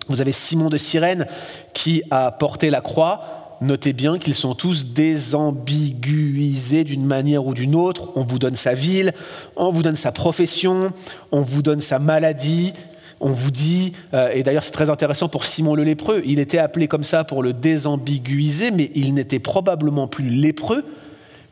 Vous 0.08 0.20
avez 0.20 0.32
Simon 0.32 0.68
de 0.68 0.78
Cyrène 0.78 1.26
qui 1.72 2.02
a 2.10 2.30
porté 2.30 2.70
la 2.70 2.80
croix 2.80 3.44
notez 3.60 3.92
bien 3.92 4.18
qu'ils 4.18 4.34
sont 4.34 4.54
tous 4.54 4.86
désambiguisés 4.86 6.84
d'une 6.84 7.04
manière 7.04 7.46
ou 7.46 7.54
d'une 7.54 7.74
autre. 7.74 8.10
On 8.14 8.22
vous 8.22 8.38
donne 8.38 8.54
sa 8.54 8.74
ville, 8.74 9.12
on 9.56 9.70
vous 9.70 9.82
donne 9.82 9.96
sa 9.96 10.12
profession, 10.12 10.92
on 11.32 11.40
vous 11.40 11.62
donne 11.62 11.80
sa 11.80 11.98
maladie. 11.98 12.72
On 13.20 13.30
vous 13.30 13.50
dit, 13.50 13.92
euh, 14.12 14.30
et 14.34 14.42
d'ailleurs 14.42 14.64
c'est 14.64 14.72
très 14.72 14.90
intéressant 14.90 15.28
pour 15.28 15.46
Simon 15.46 15.74
le 15.74 15.84
lépreux, 15.84 16.20
il 16.26 16.40
était 16.40 16.58
appelé 16.58 16.88
comme 16.88 17.04
ça 17.04 17.24
pour 17.24 17.42
le 17.42 17.52
désambiguiser, 17.52 18.70
mais 18.70 18.90
il 18.94 19.14
n'était 19.14 19.38
probablement 19.38 20.08
plus 20.08 20.28
lépreux 20.28 20.84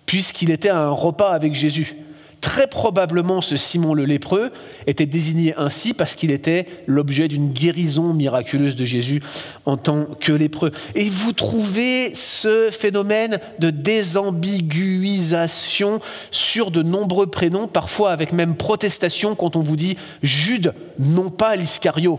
puisqu'il 0.04 0.50
était 0.50 0.68
à 0.68 0.78
un 0.78 0.90
repas 0.90 1.30
avec 1.30 1.54
Jésus. 1.54 1.96
Très 2.42 2.66
probablement, 2.66 3.40
ce 3.40 3.56
Simon 3.56 3.94
le 3.94 4.04
lépreux 4.04 4.50
était 4.88 5.06
désigné 5.06 5.54
ainsi 5.56 5.94
parce 5.94 6.16
qu'il 6.16 6.32
était 6.32 6.66
l'objet 6.88 7.28
d'une 7.28 7.48
guérison 7.48 8.12
miraculeuse 8.12 8.74
de 8.74 8.84
Jésus 8.84 9.22
en 9.64 9.76
tant 9.76 10.06
que 10.20 10.32
lépreux. 10.32 10.72
Et 10.96 11.08
vous 11.08 11.32
trouvez 11.32 12.12
ce 12.16 12.70
phénomène 12.72 13.38
de 13.60 13.70
désambiguisation 13.70 16.00
sur 16.32 16.72
de 16.72 16.82
nombreux 16.82 17.28
prénoms, 17.28 17.68
parfois 17.68 18.10
avec 18.10 18.32
même 18.32 18.56
protestation 18.56 19.36
quand 19.36 19.54
on 19.54 19.62
vous 19.62 19.76
dit 19.76 19.96
Jude, 20.24 20.74
non 20.98 21.30
pas 21.30 21.54
l'Iscario. 21.54 22.18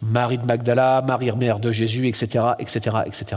Marie 0.00 0.38
de 0.38 0.46
Magdala, 0.46 1.04
Marie 1.06 1.30
mère 1.32 1.60
de 1.60 1.72
Jésus, 1.72 2.08
etc., 2.08 2.42
etc., 2.58 2.96
etc. 3.06 3.36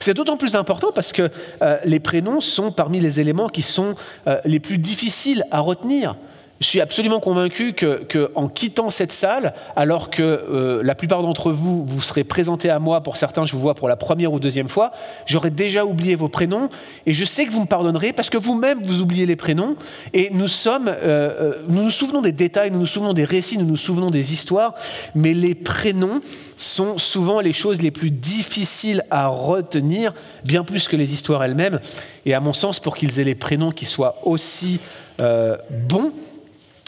C'est 0.00 0.14
d'autant 0.14 0.36
plus 0.36 0.56
important 0.56 0.92
parce 0.92 1.12
que 1.12 1.30
euh, 1.62 1.78
les 1.84 2.00
prénoms 2.00 2.40
sont 2.40 2.72
parmi 2.72 3.00
les 3.00 3.20
éléments 3.20 3.48
qui 3.48 3.62
sont 3.62 3.94
euh, 4.26 4.38
les 4.44 4.60
plus 4.60 4.78
difficiles 4.78 5.44
à 5.50 5.60
retenir. 5.60 6.16
Je 6.60 6.66
suis 6.66 6.82
absolument 6.82 7.20
convaincu 7.20 7.72
que, 7.72 8.30
en 8.34 8.46
quittant 8.46 8.90
cette 8.90 9.12
salle, 9.12 9.54
alors 9.76 10.10
que 10.10 10.22
euh, 10.22 10.82
la 10.84 10.94
plupart 10.94 11.22
d'entre 11.22 11.52
vous 11.52 11.86
vous 11.86 12.02
serez 12.02 12.22
présentés 12.22 12.68
à 12.68 12.78
moi, 12.78 13.02
pour 13.02 13.16
certains 13.16 13.46
je 13.46 13.54
vous 13.54 13.60
vois 13.60 13.74
pour 13.74 13.88
la 13.88 13.96
première 13.96 14.30
ou 14.30 14.38
deuxième 14.38 14.68
fois, 14.68 14.92
j'aurais 15.24 15.50
déjà 15.50 15.86
oublié 15.86 16.16
vos 16.16 16.28
prénoms. 16.28 16.68
Et 17.06 17.14
je 17.14 17.24
sais 17.24 17.46
que 17.46 17.50
vous 17.50 17.62
me 17.62 17.66
pardonnerez 17.66 18.12
parce 18.12 18.28
que 18.28 18.36
vous-même 18.36 18.84
vous 18.84 19.00
oubliez 19.00 19.24
les 19.24 19.36
prénoms. 19.36 19.74
Et 20.12 20.28
nous 20.32 20.48
sommes, 20.48 20.88
euh, 20.88 20.94
euh, 21.02 21.54
nous 21.68 21.82
nous 21.82 21.90
souvenons 21.90 22.20
des 22.20 22.32
détails, 22.32 22.70
nous 22.70 22.80
nous 22.80 22.84
souvenons 22.84 23.14
des 23.14 23.24
récits, 23.24 23.56
nous 23.56 23.64
nous 23.64 23.78
souvenons 23.78 24.10
des 24.10 24.34
histoires, 24.34 24.74
mais 25.14 25.32
les 25.32 25.54
prénoms 25.54 26.20
sont 26.58 26.98
souvent 26.98 27.40
les 27.40 27.54
choses 27.54 27.80
les 27.80 27.90
plus 27.90 28.10
difficiles 28.10 29.02
à 29.10 29.28
retenir, 29.28 30.12
bien 30.44 30.62
plus 30.62 30.88
que 30.88 30.96
les 30.96 31.14
histoires 31.14 31.42
elles-mêmes. 31.42 31.80
Et 32.26 32.34
à 32.34 32.40
mon 32.40 32.52
sens, 32.52 32.80
pour 32.80 32.98
qu'ils 32.98 33.18
aient 33.18 33.24
les 33.24 33.34
prénoms 33.34 33.70
qui 33.70 33.86
soient 33.86 34.18
aussi 34.24 34.78
bons, 35.88 36.12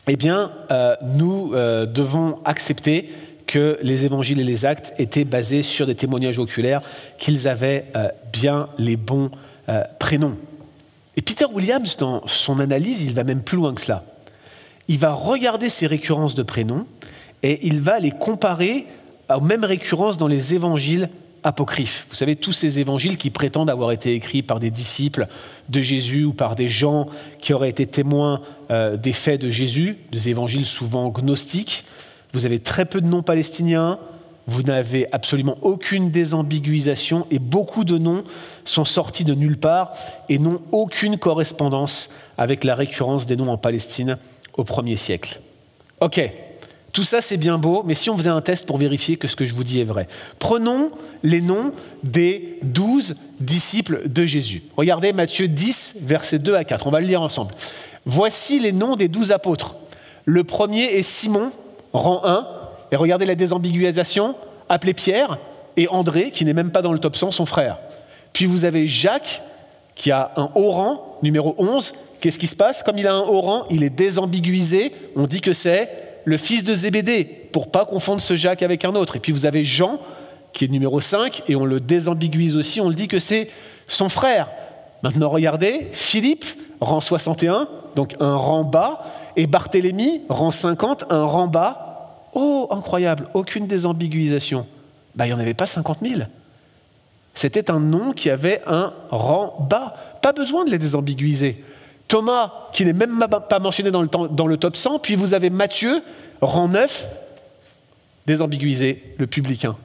eh 0.09 0.17
bien, 0.17 0.53
euh, 0.71 0.97
nous 1.03 1.53
euh, 1.55 1.87
devons 1.87 2.39
accepter 2.45 3.09
que 3.47 3.79
les 3.83 4.05
évangiles 4.05 4.41
et 4.41 4.45
les 4.45 4.65
actes 4.65 4.95
étaient 4.99 5.25
basés 5.25 5.63
sur 5.63 5.87
des 5.87 5.95
témoignages 5.95 6.39
oculaires, 6.39 6.83
qu'ils 7.19 7.47
avaient 7.47 7.87
euh, 7.97 8.09
bien 8.33 8.69
les 8.79 8.97
bons 8.97 9.31
prénoms. 10.01 10.37
Et 11.17 11.23
Peter 11.23 11.45
Williams, 11.45 11.97
dans 11.97 12.27
son 12.27 12.59
analyse, 12.59 13.03
il 13.03 13.15
va 13.15 13.23
même 13.23 13.43
plus 13.43 13.57
loin 13.57 13.73
que 13.73 13.81
cela. 13.81 14.05
Il 14.89 14.99
va 14.99 15.13
regarder 15.13 15.71
ces 15.71 15.87
récurrences 15.87 16.35
de 16.35 16.43
prénoms 16.43 16.87
et 17.45 17.65
il 17.67 17.81
va 17.81 18.01
les 18.01 18.11
comparer 18.11 18.87
aux 19.35 19.41
mêmes 19.41 19.65
récurrences 19.65 20.19
dans 20.19 20.27
les 20.27 20.55
évangiles 20.55 21.09
apocryphes. 21.45 22.07
Vous 22.09 22.15
savez, 22.15 22.37
tous 22.37 22.53
ces 22.53 22.81
évangiles 22.81 23.17
qui 23.17 23.31
prétendent 23.31 23.71
avoir 23.71 23.93
été 23.93 24.15
écrits 24.15 24.43
par 24.43 24.61
des 24.61 24.71
disciples 24.71 25.27
de 25.69 25.81
Jésus 25.81 26.25
ou 26.25 26.33
par 26.33 26.55
des 26.55 26.69
gens 26.69 27.07
qui 27.41 27.53
auraient 27.53 27.71
été 27.71 27.87
témoins 27.87 28.41
euh, 28.71 28.97
des 28.97 29.13
faits 29.13 29.41
de 29.41 29.51
Jésus, 29.51 29.99
des 30.11 30.29
évangiles 30.29 30.67
souvent 30.67 31.09
gnostiques. 31.09 31.85
Vous 32.33 32.47
avez 32.47 32.61
très 32.61 32.85
peu 32.85 33.01
de 33.01 33.07
noms 33.07 33.23
palestiniens, 33.23 33.99
vous 34.47 34.63
n'avez 34.63 35.07
absolument 35.13 35.57
aucune 35.63 36.11
désambiguisation 36.11 37.27
et 37.31 37.39
beaucoup 37.39 37.85
de 37.85 37.99
noms 37.99 38.23
sont 38.65 38.85
sortis 38.85 39.25
de 39.25 39.35
nulle 39.35 39.59
part 39.59 39.93
et 40.29 40.39
n'ont 40.39 40.61
aucune 40.73 41.19
correspondance 41.19 42.11
avec 42.39 42.65
la 42.65 42.75
récurrence 42.75 43.27
des 43.27 43.37
noms 43.37 43.51
en 43.51 43.59
Palestine 43.59 44.19
au 44.55 44.65
premier 44.65 44.97
siècle. 44.97 45.41
Ok, 46.01 46.21
tout 46.93 47.05
ça, 47.05 47.23
c'est 47.23 47.39
bien 47.39 47.57
beau, 47.57 47.83
mais 47.87 47.95
si 47.95 48.11
on 48.11 48.19
faisait 48.19 48.29
un 48.29 48.43
test 48.43 48.67
pour 48.67 48.77
vérifier 48.77 49.17
que 49.17 49.27
ce 49.27 49.35
que 49.35 49.47
je 49.47 49.55
vous 49.55 49.65
dis 49.65 49.81
est 49.81 49.85
vrai. 49.85 50.09
Prenons 50.39 50.91
les 51.23 51.41
noms 51.41 51.73
des 52.05 52.59
douze 52.63 53.15
disciples 53.41 54.09
de 54.09 54.27
Jésus. 54.27 54.63
Regardez 54.77 55.15
Matthieu 55.15 55.49
10, 55.49 55.97
versets 56.03 56.39
2 56.39 56.55
à 56.55 56.65
4. 56.65 56.87
On 56.87 56.91
va 56.91 57.01
le 57.01 57.07
lire 57.07 57.23
ensemble. 57.23 57.55
Voici 58.05 58.61
les 58.61 58.73
noms 58.73 58.97
des 58.97 59.09
douze 59.09 59.33
apôtres. 59.33 59.77
Le 60.27 60.45
premier 60.45 60.85
est 60.85 61.03
Simon, 61.03 61.51
rang 61.95 62.21
1. 62.25 62.47
Et 62.93 62.97
regardez 62.97 63.25
la 63.25 63.37
désambiguisation, 63.37 64.35
appelé 64.69 64.93
Pierre, 64.93 65.39
et 65.79 65.89
André, 65.89 66.31
qui 66.31 66.45
n'est 66.45 66.53
même 66.53 66.71
pas 66.71 66.83
dans 66.83 66.93
le 66.93 66.99
top 66.99 67.17
100, 67.17 67.31
son 67.31 67.47
frère. 67.47 67.79
Puis 68.35 68.45
vous 68.45 68.67
avez 68.67 68.87
Jacques, 68.87 69.43
qui 69.95 70.11
a 70.11 70.33
un 70.37 70.51
haut 70.55 70.73
rang, 70.73 71.19
numéro 71.23 71.55
11. 71.57 71.95
Qu'est-ce 72.21 72.39
qui 72.39 72.47
se 72.47 72.57
passe? 72.57 72.83
Comme 72.83 72.99
il 72.99 73.07
a 73.07 73.15
un 73.15 73.21
haut 73.21 73.41
rang, 73.41 73.65
il 73.71 73.83
est 73.83 73.91
désambiguisé. 73.91 74.93
On 75.17 75.27
dit 75.27 75.41
que 75.41 75.55
c'est 75.55 76.02
le 76.25 76.37
fils 76.37 76.65
de 76.65 76.75
Zébédée, 76.75 77.25
pour 77.25 77.71
pas 77.71 77.85
confondre 77.85 78.21
ce 78.21 78.37
Jacques 78.37 78.63
avec 78.63 78.85
un 78.85 78.95
autre. 78.95 79.17
Et 79.17 79.21
puis 79.21 79.33
vous 79.33 79.47
avez 79.47 79.65
Jean, 79.65 79.99
qui 80.53 80.65
est 80.65 80.69
numéro 80.69 81.01
5, 81.01 81.43
et 81.49 81.57
on 81.57 81.65
le 81.65 81.81
désambiguise 81.81 82.57
aussi, 82.57 82.81
on 82.81 82.89
le 82.89 82.95
dit 82.95 83.09
que 83.09 83.19
c'est 83.19 83.49
son 83.87 84.09
frère. 84.09 84.51
Maintenant, 85.03 85.31
regardez, 85.31 85.89
Philippe, 85.93 86.45
rang 86.81 87.01
61, 87.01 87.69
donc 87.97 88.15
un 88.21 88.37
rang 88.37 88.65
bas, 88.65 89.05
et 89.37 89.47
Barthélemy, 89.47 90.23
rang 90.29 90.51
50, 90.51 91.07
un 91.11 91.25
rang 91.25 91.49
bas. 91.49 92.29
Oh, 92.35 92.69
incroyable, 92.71 93.29
aucune 93.35 93.67
désambiguisation. 93.67 94.67
Ben, 95.15 95.27
il 95.27 95.29
n'y 95.29 95.35
en 95.35 95.39
avait 95.39 95.55
pas 95.55 95.67
50 95.67 95.99
000. 96.01 96.23
C'était 97.35 97.71
un 97.71 97.81
nom 97.81 98.13
qui 98.13 98.31
avait 98.31 98.61
un 98.67 98.93
rang 99.11 99.67
bas. 99.69 99.95
Pas 100.23 100.33
besoin 100.33 100.65
de 100.65 100.71
les 100.71 100.79
désambiguiser. 100.79 101.63
Thomas, 102.13 102.69
qui 102.75 102.85
n'est 102.85 102.93
même 102.93 103.25
pas 103.49 103.59
mentionné 103.59 103.91
dans 103.91 104.03
le, 104.03 104.09
dans 104.09 104.57
top 104.59 104.77
100, 104.77 104.99
puis 104.99 105.15
vous 105.15 105.33
avez 105.33 105.49
Matthieu, 105.49 106.03
rang 106.43 106.69
9, 106.69 107.09
désambiguisé, 108.27 109.15
le 109.17 109.27
publicain. 109.27 109.77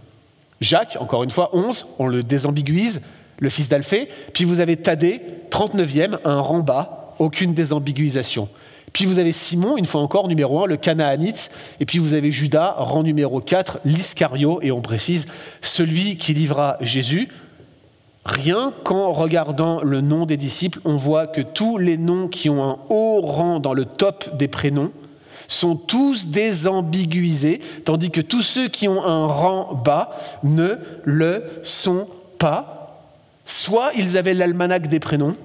Jacques, 0.59 0.97
encore 0.99 1.23
une 1.23 1.29
fois, 1.29 1.51
11, 1.53 1.87
on 1.99 2.07
le 2.07 2.23
désambiguise, 2.23 2.99
le 3.39 3.47
fils 3.47 3.69
d'Alphée. 3.69 4.09
Puis 4.33 4.43
vous 4.43 4.59
avez 4.59 4.75
Thaddée, 4.75 5.21
39e, 5.51 6.17
un 6.25 6.41
rang 6.41 6.59
bas, 6.59 7.15
aucune 7.17 7.53
désambiguisation. 7.53 8.49
Puis 8.91 9.05
vous 9.05 9.19
avez 9.19 9.31
Simon, 9.31 9.77
une 9.77 9.85
fois 9.85 10.01
encore, 10.01 10.27
numéro 10.27 10.65
1, 10.65 10.67
le 10.67 10.75
Canaanite. 10.75 11.49
Et 11.79 11.85
puis 11.85 11.97
vous 11.97 12.13
avez 12.13 12.33
Judas, 12.33 12.75
rang 12.77 13.03
numéro 13.03 13.39
4, 13.39 13.79
l'Iscario, 13.85 14.59
et 14.61 14.73
on 14.73 14.81
précise, 14.81 15.27
celui 15.61 16.17
qui 16.17 16.33
livra 16.33 16.75
Jésus. 16.81 17.29
Rien 18.27 18.73
qu'en 18.83 19.13
regardant 19.13 19.81
le 19.81 20.01
nom 20.01 20.25
des 20.25 20.35
disciples, 20.35 20.81
on 20.83 20.97
voit 20.97 21.27
que 21.27 21.39
tous 21.39 21.77
les 21.77 21.97
noms 21.97 22.27
qui 22.27 22.49
ont 22.49 22.61
un 22.61 22.77
haut 22.89 23.21
rang 23.21 23.59
dans 23.59 23.73
le 23.73 23.85
top 23.85 24.35
des 24.35 24.49
prénoms 24.49 24.91
sont 25.47 25.77
tous 25.77 26.27
désambiguisés, 26.27 27.61
tandis 27.85 28.11
que 28.11 28.19
tous 28.19 28.41
ceux 28.41 28.67
qui 28.67 28.89
ont 28.89 29.01
un 29.05 29.27
rang 29.27 29.75
bas 29.75 30.09
ne 30.43 30.75
le 31.05 31.45
sont 31.63 32.09
pas. 32.37 33.01
Soit 33.45 33.91
ils 33.95 34.17
avaient 34.17 34.33
l'almanach 34.33 34.89
des 34.89 34.99
prénoms, 34.99 35.37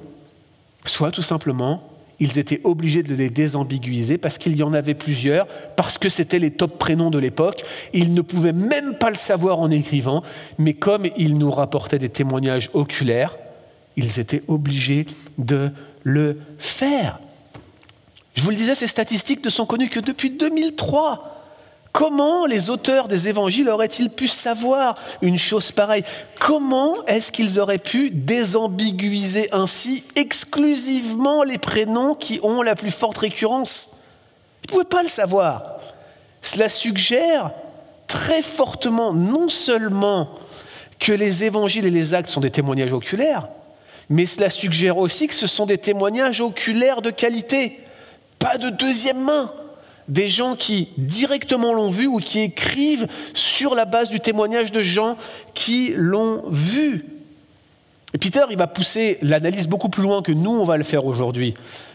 soit 0.85 1.13
tout 1.13 1.23
simplement 1.23 1.85
ils 2.23 2.39
étaient 2.39 2.61
obligés 2.63 3.03
de 3.03 3.17
les 3.17 3.31
désambiguiser 3.31 4.17
parce 4.17 4.39
qu'il 4.39 4.57
y 4.57 4.63
en 4.63 4.75
avait 4.75 4.95
plusieurs, 4.95 5.49
parce 5.75 5.99
que 5.99 6.09
c'était 6.09 6.39
les 6.39 6.53
top 6.53 6.79
prénoms 6.79 7.11
de 7.11 7.19
l'époque. 7.19 7.65
Ils 7.93 8.15
ne 8.15 8.21
pouvaient 8.21 8.53
même 8.53 8.95
pas 8.95 9.11
le 9.11 9.17
savoir 9.17 9.59
en 9.59 9.73
écrivant, 9.73 10.23
mais 10.57 10.75
comme 10.75 11.09
ils 11.17 11.37
nous 11.37 11.51
rapportaient 11.51 11.99
des 11.99 12.11
témoignages 12.11 12.71
oculaires, 12.75 13.37
ils 13.97 14.21
étaient 14.21 14.45
obligés 14.47 15.07
de 15.39 15.73
le 16.05 16.39
faire. 16.59 17.19
Je 18.35 18.43
vous 18.43 18.51
le 18.51 18.57
disais, 18.57 18.77
ces 18.77 18.87
statistiques 18.87 19.45
ne 19.45 19.51
sont 19.51 19.67
connues 19.67 19.89
que 19.89 19.99
depuis 19.99 20.31
2003. 20.31 21.32
Comment 21.93 22.47
les 22.47 22.71
auteurs 22.71 23.07
des 23.07 23.29
évangiles 23.29 23.69
auraient-ils 23.69 24.09
pu 24.09 24.27
savoir 24.27 24.95
une 25.21 25.39
chose 25.39 25.73
pareille? 25.73 26.05
Comment 26.41 27.05
est-ce 27.07 27.31
qu'ils 27.31 27.61
auraient 27.61 27.77
pu 27.79 28.09
désambiguiser 28.09 29.51
ainsi 29.53 30.03
exclusivement 30.17 31.43
les 31.43 31.59
prénoms 31.59 32.15
qui 32.15 32.41
ont 32.43 32.63
la 32.63 32.77
plus 32.77 32.91
forte 32.91 33.19
récurrence? 33.19 33.91
Ils 34.63 34.69
ne 34.69 34.73
pouvaient 34.73 34.85
pas 34.85 35.03
le 35.03 35.09
savoir. 35.11 35.65
Cela 36.41 36.71
suggère 36.71 37.51
très 38.07 38.41
fortement 38.41 39.13
non 39.13 39.51
seulement 39.51 40.31
que 40.99 41.13
les 41.13 41.45
évangiles 41.45 41.85
et 41.85 41.91
les 41.91 42.15
actes 42.15 42.31
sont 42.31 42.41
des 42.41 42.51
témoignages 42.51 42.93
oculaires, 42.93 43.49
mais 44.09 44.25
cela 44.25 44.49
suggère 44.49 44.97
aussi 44.97 45.27
que 45.27 45.35
ce 45.35 45.47
sont 45.47 45.67
des 45.67 45.79
témoignages 45.79 46.41
oculaires 46.41 47.03
de 47.03 47.11
qualité, 47.11 47.81
pas 48.39 48.57
de 48.57 48.71
deuxième 48.71 49.23
main 49.23 49.53
des 50.09 50.29
gens 50.29 50.55
qui 50.57 50.89
directement 50.99 51.73
l'ont 51.73 51.91
vu 51.91 52.07
ou 52.07 52.19
qui 52.19 52.41
écrivent 52.41 53.07
sur 53.35 53.75
la 53.75 53.85
base 53.85 54.09
du 54.09 54.21
témoignage 54.21 54.73
de 54.73 54.83
gens 54.83 55.17
qui 55.55 55.93
l'ont 55.97 56.43
vu. 56.49 57.07
Et 58.15 58.19
Peter, 58.19 58.43
il 58.51 58.59
va 58.59 58.67
pousser 58.67 59.17
l'analyse 59.23 59.69
beaucoup 59.69 59.89
plus 59.89 60.03
loin 60.03 60.21
que 60.21 60.33
nous, 60.33 60.51
on 60.51 60.67
va 60.67 60.77
le 60.77 60.85
faire 60.85 61.07
aujourd'hui. 61.07 61.55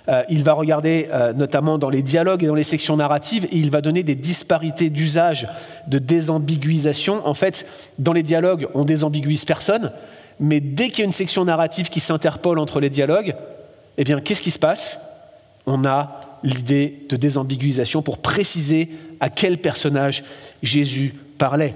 Euh, 0.09 0.23
il 0.29 0.43
va 0.43 0.53
regarder 0.53 1.09
euh, 1.11 1.31
notamment 1.33 1.77
dans 1.77 1.91
les 1.91 2.01
dialogues 2.01 2.43
et 2.43 2.47
dans 2.47 2.55
les 2.55 2.63
sections 2.63 2.97
narratives, 2.97 3.45
et 3.45 3.57
il 3.57 3.69
va 3.69 3.81
donner 3.81 4.01
des 4.01 4.15
disparités 4.15 4.89
d'usage, 4.89 5.47
de 5.85 5.99
désambiguisation. 5.99 7.27
En 7.27 7.35
fait, 7.35 7.67
dans 7.99 8.13
les 8.13 8.23
dialogues, 8.23 8.67
on 8.73 8.83
désambiguise 8.83 9.45
personne, 9.45 9.91
mais 10.39 10.59
dès 10.59 10.87
qu'il 10.87 10.99
y 10.99 11.01
a 11.03 11.05
une 11.05 11.13
section 11.13 11.45
narrative 11.45 11.89
qui 11.89 11.99
s'interpole 11.99 12.57
entre 12.57 12.79
les 12.79 12.89
dialogues, 12.89 13.35
eh 13.99 14.03
bien, 14.03 14.19
qu'est-ce 14.19 14.41
qui 14.41 14.51
se 14.51 14.59
passe? 14.59 14.99
On 15.67 15.85
a 15.85 16.19
l'idée 16.43 17.05
de 17.09 17.15
désambiguisation 17.15 18.01
pour 18.01 18.19
préciser 18.19 18.89
à 19.19 19.29
quel 19.29 19.57
personnage 19.57 20.23
Jésus 20.63 21.15
parlait. 21.37 21.73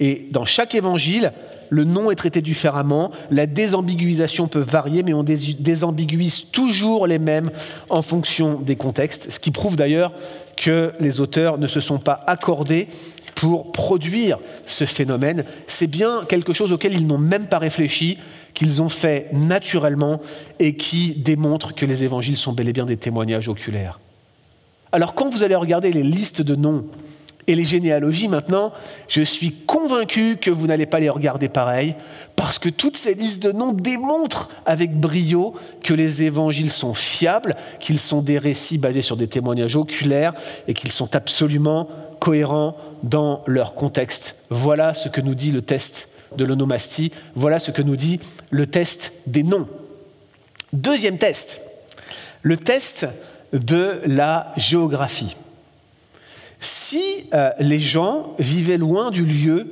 Et 0.00 0.28
dans 0.30 0.44
chaque 0.44 0.74
évangile, 0.74 1.32
le 1.70 1.84
nom 1.84 2.10
est 2.10 2.16
traité 2.16 2.42
différemment, 2.42 3.10
la 3.30 3.46
désambiguisation 3.46 4.46
peut 4.48 4.60
varier, 4.60 5.02
mais 5.02 5.14
on 5.14 5.24
désambiguise 5.24 6.46
toujours 6.52 7.06
les 7.06 7.18
mêmes 7.18 7.50
en 7.88 8.02
fonction 8.02 8.60
des 8.60 8.76
contextes, 8.76 9.32
ce 9.32 9.40
qui 9.40 9.50
prouve 9.50 9.76
d'ailleurs 9.76 10.12
que 10.56 10.92
les 11.00 11.20
auteurs 11.20 11.58
ne 11.58 11.66
se 11.66 11.80
sont 11.80 11.98
pas 11.98 12.22
accordés 12.26 12.88
pour 13.34 13.70
produire 13.72 14.38
ce 14.64 14.84
phénomène. 14.84 15.44
C'est 15.66 15.86
bien 15.86 16.22
quelque 16.28 16.52
chose 16.52 16.72
auquel 16.72 16.94
ils 16.94 17.06
n'ont 17.06 17.18
même 17.18 17.46
pas 17.46 17.58
réfléchi, 17.58 18.18
qu'ils 18.56 18.80
ont 18.80 18.88
fait 18.88 19.28
naturellement 19.34 20.18
et 20.58 20.76
qui 20.76 21.14
démontre 21.14 21.74
que 21.74 21.84
les 21.84 22.04
évangiles 22.04 22.38
sont 22.38 22.54
bel 22.54 22.66
et 22.68 22.72
bien 22.72 22.86
des 22.86 22.96
témoignages 22.96 23.48
oculaires. 23.48 24.00
Alors 24.92 25.14
quand 25.14 25.28
vous 25.28 25.44
allez 25.44 25.54
regarder 25.54 25.92
les 25.92 26.02
listes 26.02 26.40
de 26.40 26.56
noms 26.56 26.86
et 27.46 27.54
les 27.54 27.64
généalogies 27.64 28.28
maintenant, 28.28 28.72
je 29.08 29.20
suis 29.20 29.52
convaincu 29.52 30.38
que 30.40 30.50
vous 30.50 30.66
n'allez 30.66 30.86
pas 30.86 31.00
les 31.00 31.10
regarder 31.10 31.50
pareil, 31.50 31.96
parce 32.34 32.58
que 32.58 32.70
toutes 32.70 32.96
ces 32.96 33.12
listes 33.12 33.42
de 33.42 33.52
noms 33.52 33.72
démontrent 33.72 34.48
avec 34.64 34.98
brio 34.98 35.52
que 35.84 35.92
les 35.92 36.22
évangiles 36.22 36.70
sont 36.70 36.94
fiables, 36.94 37.56
qu'ils 37.78 38.00
sont 38.00 38.22
des 38.22 38.38
récits 38.38 38.78
basés 38.78 39.02
sur 39.02 39.18
des 39.18 39.28
témoignages 39.28 39.76
oculaires 39.76 40.32
et 40.66 40.72
qu'ils 40.72 40.92
sont 40.92 41.14
absolument 41.14 41.88
cohérents 42.20 42.74
dans 43.02 43.42
leur 43.46 43.74
contexte. 43.74 44.36
Voilà 44.48 44.94
ce 44.94 45.10
que 45.10 45.20
nous 45.20 45.34
dit 45.34 45.52
le 45.52 45.60
test 45.60 46.08
de 46.36 46.44
l'onomastie. 46.44 47.12
Voilà 47.34 47.58
ce 47.58 47.70
que 47.70 47.82
nous 47.82 47.96
dit 47.96 48.20
le 48.50 48.66
test 48.66 49.12
des 49.26 49.42
noms. 49.42 49.68
Deuxième 50.72 51.18
test, 51.18 51.60
le 52.42 52.56
test 52.56 53.06
de 53.52 54.00
la 54.06 54.52
géographie. 54.56 55.36
Si 56.58 57.26
euh, 57.34 57.50
les 57.60 57.80
gens 57.80 58.34
vivaient 58.38 58.78
loin 58.78 59.10
du 59.10 59.24
lieu 59.24 59.70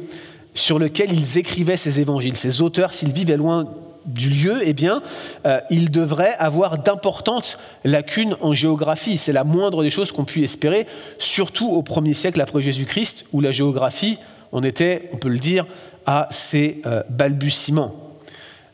sur 0.54 0.78
lequel 0.78 1.12
ils 1.12 1.38
écrivaient 1.38 1.76
ces 1.76 2.00
évangiles, 2.00 2.36
ces 2.36 2.60
auteurs, 2.60 2.92
s'ils 2.92 3.12
vivaient 3.12 3.36
loin 3.36 3.66
du 4.06 4.28
lieu, 4.28 4.60
eh 4.62 4.74
bien, 4.74 5.02
euh, 5.46 5.60
ils 5.70 5.90
devraient 5.90 6.36
avoir 6.38 6.78
d'importantes 6.78 7.58
lacunes 7.84 8.36
en 8.40 8.52
géographie. 8.52 9.18
C'est 9.18 9.32
la 9.32 9.44
moindre 9.44 9.82
des 9.82 9.90
choses 9.90 10.12
qu'on 10.12 10.24
puisse 10.24 10.44
espérer, 10.44 10.86
surtout 11.18 11.70
au 11.70 11.82
premier 11.82 12.14
siècle 12.14 12.40
après 12.40 12.62
Jésus-Christ, 12.62 13.26
où 13.32 13.40
la 13.40 13.50
géographie, 13.50 14.18
on 14.52 14.62
était, 14.62 15.08
on 15.12 15.16
peut 15.16 15.28
le 15.28 15.38
dire, 15.38 15.66
à 16.06 16.28
ses 16.30 16.82
euh, 16.86 17.02
balbutiements. 17.08 17.94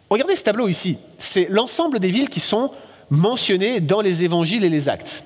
Regardez 0.09 0.37
ce 0.37 0.45
tableau 0.45 0.68
ici. 0.68 0.99
C'est 1.18 1.47
l'ensemble 1.51 2.01
des 2.01 2.11
villes 2.11 2.28
qui 2.28 2.41
sont 2.41 2.70
mentionnées 3.11 3.81
dans 3.81 4.01
les 4.01 4.24
évangiles 4.24 4.64
et 4.64 4.68
les 4.68 4.89
actes. 4.89 5.24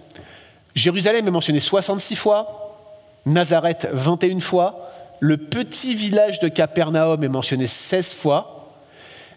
Jérusalem 0.75 1.27
est 1.27 1.31
mentionné 1.31 1.61
66 1.61 2.17
fois, 2.17 2.81
Nazareth 3.27 3.89
21 3.93 4.41
fois, 4.41 4.91
le 5.21 5.37
petit 5.37 5.95
village 5.95 6.41
de 6.41 6.49
Capernaum 6.49 7.23
est 7.23 7.29
mentionné 7.29 7.67
16 7.67 8.13
fois, 8.13 8.55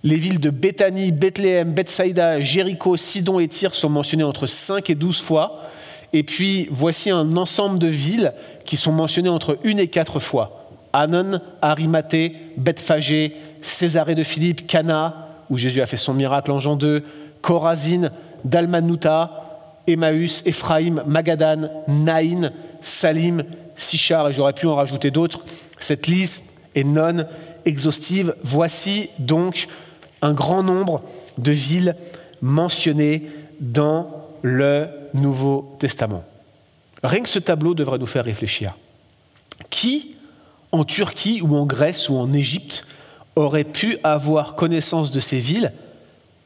les 0.04 0.16
villes 0.16 0.40
de 0.40 0.50
Béthanie, 0.50 1.12
Bethléem, 1.12 1.74
Bethsaïda, 1.74 2.40
Jéricho, 2.40 2.98
Sidon 2.98 3.40
et 3.40 3.48
Tyr 3.48 3.74
sont 3.74 3.90
mentionnées 3.90 4.24
entre 4.24 4.48
5 4.48 4.90
et 4.90 4.96
12 4.96 5.22
fois. 5.22 5.62
Et 6.14 6.24
puis 6.24 6.68
voici 6.72 7.10
un 7.10 7.36
ensemble 7.36 7.80
de 7.80 7.88
villes 7.88 8.34
qui 8.66 8.78
sont 8.78 8.92
mentionnées 8.92 9.30
entre 9.30 9.58
1 9.66 9.78
et 9.78 9.88
4 9.88 10.20
fois. 10.20 10.67
Anon, 10.94 11.40
Arimathée, 11.62 12.36
Bethphagée, 12.58 13.36
Césarée 13.62 14.16
de 14.16 14.24
Philippe, 14.24 14.68
Cana, 14.68 15.28
où 15.50 15.58
Jésus 15.58 15.82
a 15.82 15.86
fait 15.86 15.98
son 15.98 16.14
miracle 16.14 16.52
en 16.52 16.60
Jean 16.60 16.76
2, 16.76 17.04
Corazine, 17.42 18.12
Dalmanuta, 18.44 19.48
Emmaüs, 19.88 20.44
Ephraïm, 20.46 21.04
Magadan, 21.06 21.70
Naïn, 21.88 22.52
Salim, 22.82 23.44
Sichar, 23.76 24.30
et 24.30 24.34
j'aurais 24.34 24.54
pu 24.54 24.68
en 24.68 24.76
rajouter 24.76 25.12
d'autres. 25.12 25.46
Cette 25.80 26.08
liste 26.08 26.52
est 26.76 26.84
non 26.84 27.26
exhaustive. 27.66 28.36
Voici 28.44 29.10
donc 29.20 29.68
un 30.22 30.34
grand 30.34 30.64
nombre 30.64 31.02
de 31.38 31.52
villes 31.52 31.96
mentionnées 32.42 33.30
dans 33.60 34.08
le 34.42 34.88
Nouveau 35.14 35.76
Testament. 35.80 36.24
Rien 37.04 37.22
que 37.22 37.30
ce 37.30 37.40
tableau 37.40 37.74
devrait 37.74 38.00
nous 38.00 38.06
faire 38.06 38.26
réfléchir. 38.26 38.76
Qui 39.70 40.16
en 40.72 40.84
Turquie 40.84 41.42
ou 41.42 41.56
en 41.56 41.66
Grèce 41.66 42.10
ou 42.10 42.18
en 42.18 42.34
Égypte 42.34 42.86
auraient 43.36 43.64
pu 43.64 43.98
avoir 44.04 44.56
connaissance 44.56 45.12
de 45.12 45.20
ces 45.20 45.40
villes, 45.40 45.72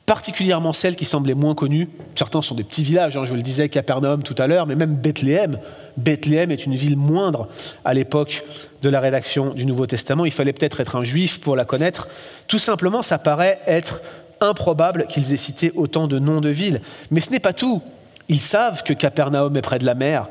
particulièrement 0.05 0.73
celles 0.73 0.95
qui 0.95 1.05
semblaient 1.05 1.33
moins 1.35 1.55
connues. 1.55 1.89
Certains 2.15 2.41
sont 2.41 2.55
des 2.55 2.63
petits 2.63 2.83
villages, 2.83 3.15
hein, 3.15 3.23
je 3.23 3.29
vous 3.29 3.37
le 3.37 3.41
disais, 3.41 3.69
Capernaum 3.69 4.23
tout 4.23 4.35
à 4.37 4.47
l'heure, 4.47 4.67
mais 4.67 4.75
même 4.75 4.95
Bethléem. 4.95 5.57
Bethléem 5.97 6.51
est 6.51 6.65
une 6.65 6.75
ville 6.75 6.97
moindre 6.97 7.47
à 7.85 7.93
l'époque 7.93 8.43
de 8.81 8.89
la 8.89 8.99
rédaction 8.99 9.53
du 9.53 9.65
Nouveau 9.65 9.87
Testament. 9.87 10.25
Il 10.25 10.31
fallait 10.31 10.53
peut-être 10.53 10.81
être 10.81 10.97
un 10.97 11.03
juif 11.03 11.39
pour 11.39 11.55
la 11.55 11.65
connaître. 11.65 12.09
Tout 12.47 12.59
simplement, 12.59 13.03
ça 13.03 13.19
paraît 13.19 13.61
être 13.65 14.01
improbable 14.41 15.05
qu'ils 15.07 15.33
aient 15.33 15.37
cité 15.37 15.71
autant 15.75 16.07
de 16.07 16.19
noms 16.19 16.41
de 16.41 16.49
villes. 16.49 16.81
Mais 17.09 17.21
ce 17.21 17.29
n'est 17.31 17.39
pas 17.39 17.53
tout. 17.53 17.81
Ils 18.27 18.41
savent 18.41 18.83
que 18.83 18.93
Capernaum 18.93 19.55
est 19.55 19.61
près 19.61 19.79
de 19.79 19.85
la 19.85 19.95
mer, 19.95 20.27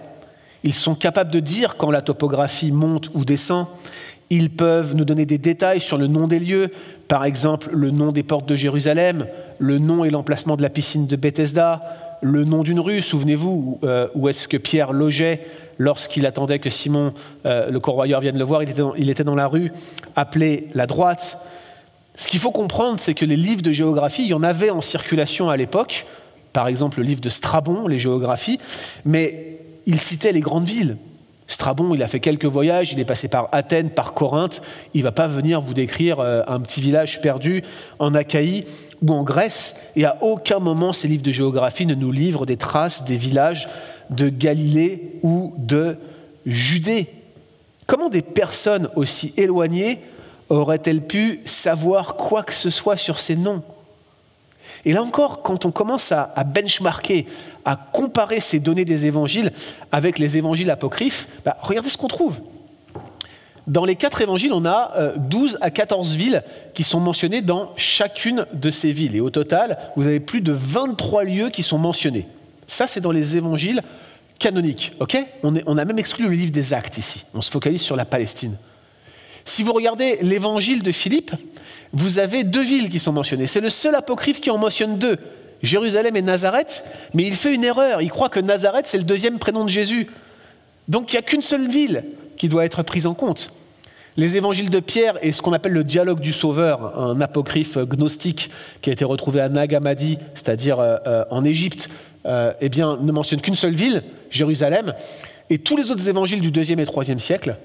ils 0.64 0.74
sont 0.74 0.94
capables 0.94 1.30
de 1.30 1.40
dire 1.40 1.76
quand 1.76 1.90
la 1.90 2.02
topographie 2.02 2.72
monte 2.72 3.10
ou 3.14 3.24
descend. 3.24 3.66
Ils 4.28 4.50
peuvent 4.50 4.94
nous 4.94 5.04
donner 5.04 5.26
des 5.26 5.38
détails 5.38 5.80
sur 5.80 5.98
le 5.98 6.06
nom 6.06 6.28
des 6.28 6.38
lieux, 6.38 6.68
par 7.08 7.24
exemple 7.24 7.70
le 7.72 7.90
nom 7.90 8.12
des 8.12 8.22
portes 8.22 8.46
de 8.46 8.56
Jérusalem, 8.56 9.26
le 9.58 9.78
nom 9.78 10.04
et 10.04 10.10
l'emplacement 10.10 10.56
de 10.56 10.62
la 10.62 10.70
piscine 10.70 11.06
de 11.06 11.16
Bethesda, 11.16 11.82
le 12.22 12.44
nom 12.44 12.62
d'une 12.62 12.80
rue, 12.80 13.02
souvenez-vous, 13.02 13.80
euh, 13.82 14.08
où 14.14 14.28
est-ce 14.28 14.46
que 14.46 14.56
Pierre 14.56 14.92
logeait 14.92 15.40
lorsqu'il 15.78 16.26
attendait 16.26 16.58
que 16.58 16.70
Simon, 16.70 17.14
euh, 17.46 17.70
le 17.70 17.80
corroyeur, 17.80 18.20
vienne 18.20 18.38
le 18.38 18.44
voir, 18.44 18.62
il 18.62 18.70
était, 18.70 18.82
dans, 18.82 18.94
il 18.94 19.08
était 19.10 19.24
dans 19.24 19.34
la 19.34 19.48
rue, 19.48 19.72
appelée 20.14 20.68
la 20.74 20.86
droite. 20.86 21.38
Ce 22.14 22.28
qu'il 22.28 22.38
faut 22.38 22.50
comprendre, 22.50 23.00
c'est 23.00 23.14
que 23.14 23.24
les 23.24 23.36
livres 23.36 23.62
de 23.62 23.72
géographie, 23.72 24.22
il 24.22 24.28
y 24.28 24.34
en 24.34 24.42
avait 24.42 24.70
en 24.70 24.82
circulation 24.82 25.48
à 25.48 25.56
l'époque, 25.56 26.06
par 26.52 26.68
exemple 26.68 26.98
le 26.98 27.04
livre 27.04 27.20
de 27.20 27.30
Strabon, 27.30 27.88
les 27.88 27.98
géographies, 27.98 28.60
mais 29.04 29.56
il 29.86 30.00
citait 30.00 30.32
les 30.32 30.40
grandes 30.40 30.64
villes. 30.64 30.96
Strabon, 31.50 31.94
il 31.96 32.02
a 32.04 32.08
fait 32.08 32.20
quelques 32.20 32.44
voyages, 32.44 32.92
il 32.92 33.00
est 33.00 33.04
passé 33.04 33.26
par 33.26 33.48
Athènes, 33.50 33.90
par 33.90 34.14
Corinthe. 34.14 34.62
Il 34.94 34.98
ne 35.00 35.04
va 35.04 35.10
pas 35.10 35.26
venir 35.26 35.60
vous 35.60 35.74
décrire 35.74 36.20
euh, 36.20 36.42
un 36.46 36.60
petit 36.60 36.80
village 36.80 37.20
perdu 37.20 37.64
en 37.98 38.14
Achaïe 38.14 38.66
ou 39.02 39.12
en 39.12 39.24
Grèce. 39.24 39.74
Et 39.96 40.04
à 40.04 40.16
aucun 40.22 40.60
moment, 40.60 40.92
ces 40.92 41.08
livres 41.08 41.24
de 41.24 41.32
géographie 41.32 41.86
ne 41.86 41.96
nous 41.96 42.12
livrent 42.12 42.46
des 42.46 42.56
traces 42.56 43.04
des 43.04 43.16
villages 43.16 43.68
de 44.10 44.28
Galilée 44.28 45.18
ou 45.24 45.52
de 45.58 45.96
Judée. 46.46 47.08
Comment 47.88 48.10
des 48.10 48.22
personnes 48.22 48.88
aussi 48.94 49.34
éloignées 49.36 49.98
auraient-elles 50.50 51.04
pu 51.04 51.40
savoir 51.44 52.14
quoi 52.14 52.44
que 52.44 52.54
ce 52.54 52.70
soit 52.70 52.96
sur 52.96 53.18
ces 53.18 53.34
noms? 53.34 53.64
Et 54.84 54.92
là 54.92 55.02
encore, 55.02 55.42
quand 55.42 55.64
on 55.64 55.70
commence 55.70 56.12
à, 56.12 56.32
benchmarker, 56.44 57.26
à 57.64 57.76
comparer 57.76 58.40
ces 58.40 58.60
données 58.60 58.84
des 58.84 59.06
évangiles 59.06 59.52
avec 59.92 60.18
les 60.18 60.38
évangiles 60.38 60.70
apocryphes, 60.70 61.28
bah, 61.44 61.56
regardez 61.60 61.90
ce 61.90 61.98
qu'on 61.98 62.08
trouve. 62.08 62.40
Dans 63.66 63.84
les 63.84 63.94
quatre 63.94 64.22
évangiles, 64.22 64.52
on 64.52 64.64
a 64.64 65.14
12 65.16 65.54
euh, 65.54 65.58
à 65.60 65.70
14 65.70 66.14
villes 66.14 66.42
qui 66.74 66.82
sont 66.82 66.98
mentionnées 66.98 67.42
dans 67.42 67.72
chacune 67.76 68.46
de 68.52 68.70
ces 68.70 68.90
villes. 68.90 69.14
Et 69.14 69.20
au 69.20 69.30
total, 69.30 69.78
vous 69.96 70.06
avez 70.06 70.18
plus 70.18 70.40
de 70.40 70.52
23 70.52 71.24
lieux 71.24 71.50
qui 71.50 71.62
sont 71.62 71.78
mentionnés. 71.78 72.26
Ça, 72.66 72.86
c'est 72.86 73.00
dans 73.00 73.12
les 73.12 73.36
évangiles 73.36 73.82
canoniques. 74.38 74.92
ok? 74.98 75.18
On, 75.42 75.54
on 75.66 75.78
a 75.78 75.84
même 75.84 75.98
exclu 75.98 76.24
le 76.26 76.34
livre 76.34 76.52
des 76.52 76.72
actes 76.72 76.96
ici. 76.96 77.26
On 77.34 77.42
se 77.42 77.50
focalise 77.50 77.82
sur 77.82 77.96
la 77.96 78.06
Palestine. 78.06 78.56
Si 79.44 79.62
vous 79.62 79.72
regardez 79.72 80.18
l'évangile 80.22 80.82
de 80.82 80.92
Philippe, 80.92 81.32
vous 81.92 82.18
avez 82.18 82.44
deux 82.44 82.62
villes 82.62 82.88
qui 82.88 82.98
sont 82.98 83.12
mentionnées. 83.12 83.46
C'est 83.46 83.60
le 83.60 83.70
seul 83.70 83.94
apocryphe 83.94 84.40
qui 84.40 84.50
en 84.50 84.58
mentionne 84.58 84.96
deux, 84.96 85.16
Jérusalem 85.62 86.16
et 86.16 86.22
Nazareth, 86.22 86.84
mais 87.14 87.24
il 87.24 87.34
fait 87.34 87.54
une 87.54 87.64
erreur. 87.64 88.00
Il 88.02 88.10
croit 88.10 88.28
que 88.28 88.40
Nazareth, 88.40 88.86
c'est 88.86 88.98
le 88.98 89.04
deuxième 89.04 89.38
prénom 89.38 89.64
de 89.64 89.70
Jésus. 89.70 90.06
Donc 90.88 91.12
il 91.12 91.16
n'y 91.16 91.18
a 91.18 91.22
qu'une 91.22 91.42
seule 91.42 91.68
ville 91.68 92.04
qui 92.36 92.48
doit 92.48 92.64
être 92.64 92.82
prise 92.82 93.06
en 93.06 93.14
compte. 93.14 93.52
Les 94.16 94.36
évangiles 94.36 94.70
de 94.70 94.80
Pierre 94.80 95.16
et 95.22 95.32
ce 95.32 95.40
qu'on 95.40 95.52
appelle 95.52 95.72
le 95.72 95.84
dialogue 95.84 96.20
du 96.20 96.32
Sauveur, 96.32 96.98
un 96.98 97.20
apocryphe 97.20 97.78
gnostique 97.78 98.50
qui 98.82 98.90
a 98.90 98.92
été 98.92 99.04
retrouvé 99.04 99.40
à 99.40 99.48
Nag 99.48 99.74
Hammadi, 99.74 100.18
c'est-à-dire 100.34 100.80
euh, 100.80 100.96
euh, 101.06 101.24
en 101.30 101.44
Égypte, 101.44 101.88
euh, 102.26 102.52
eh 102.60 102.68
bien, 102.68 102.98
ne 103.00 103.12
mentionnent 103.12 103.40
qu'une 103.40 103.54
seule 103.54 103.74
ville, 103.74 104.02
Jérusalem, 104.30 104.94
et 105.48 105.58
tous 105.58 105.76
les 105.76 105.90
autres 105.90 106.08
évangiles 106.08 106.40
du 106.40 106.50
deuxième 106.50 106.80
et 106.80 106.86
troisième 106.86 107.20
siècle 107.20 107.56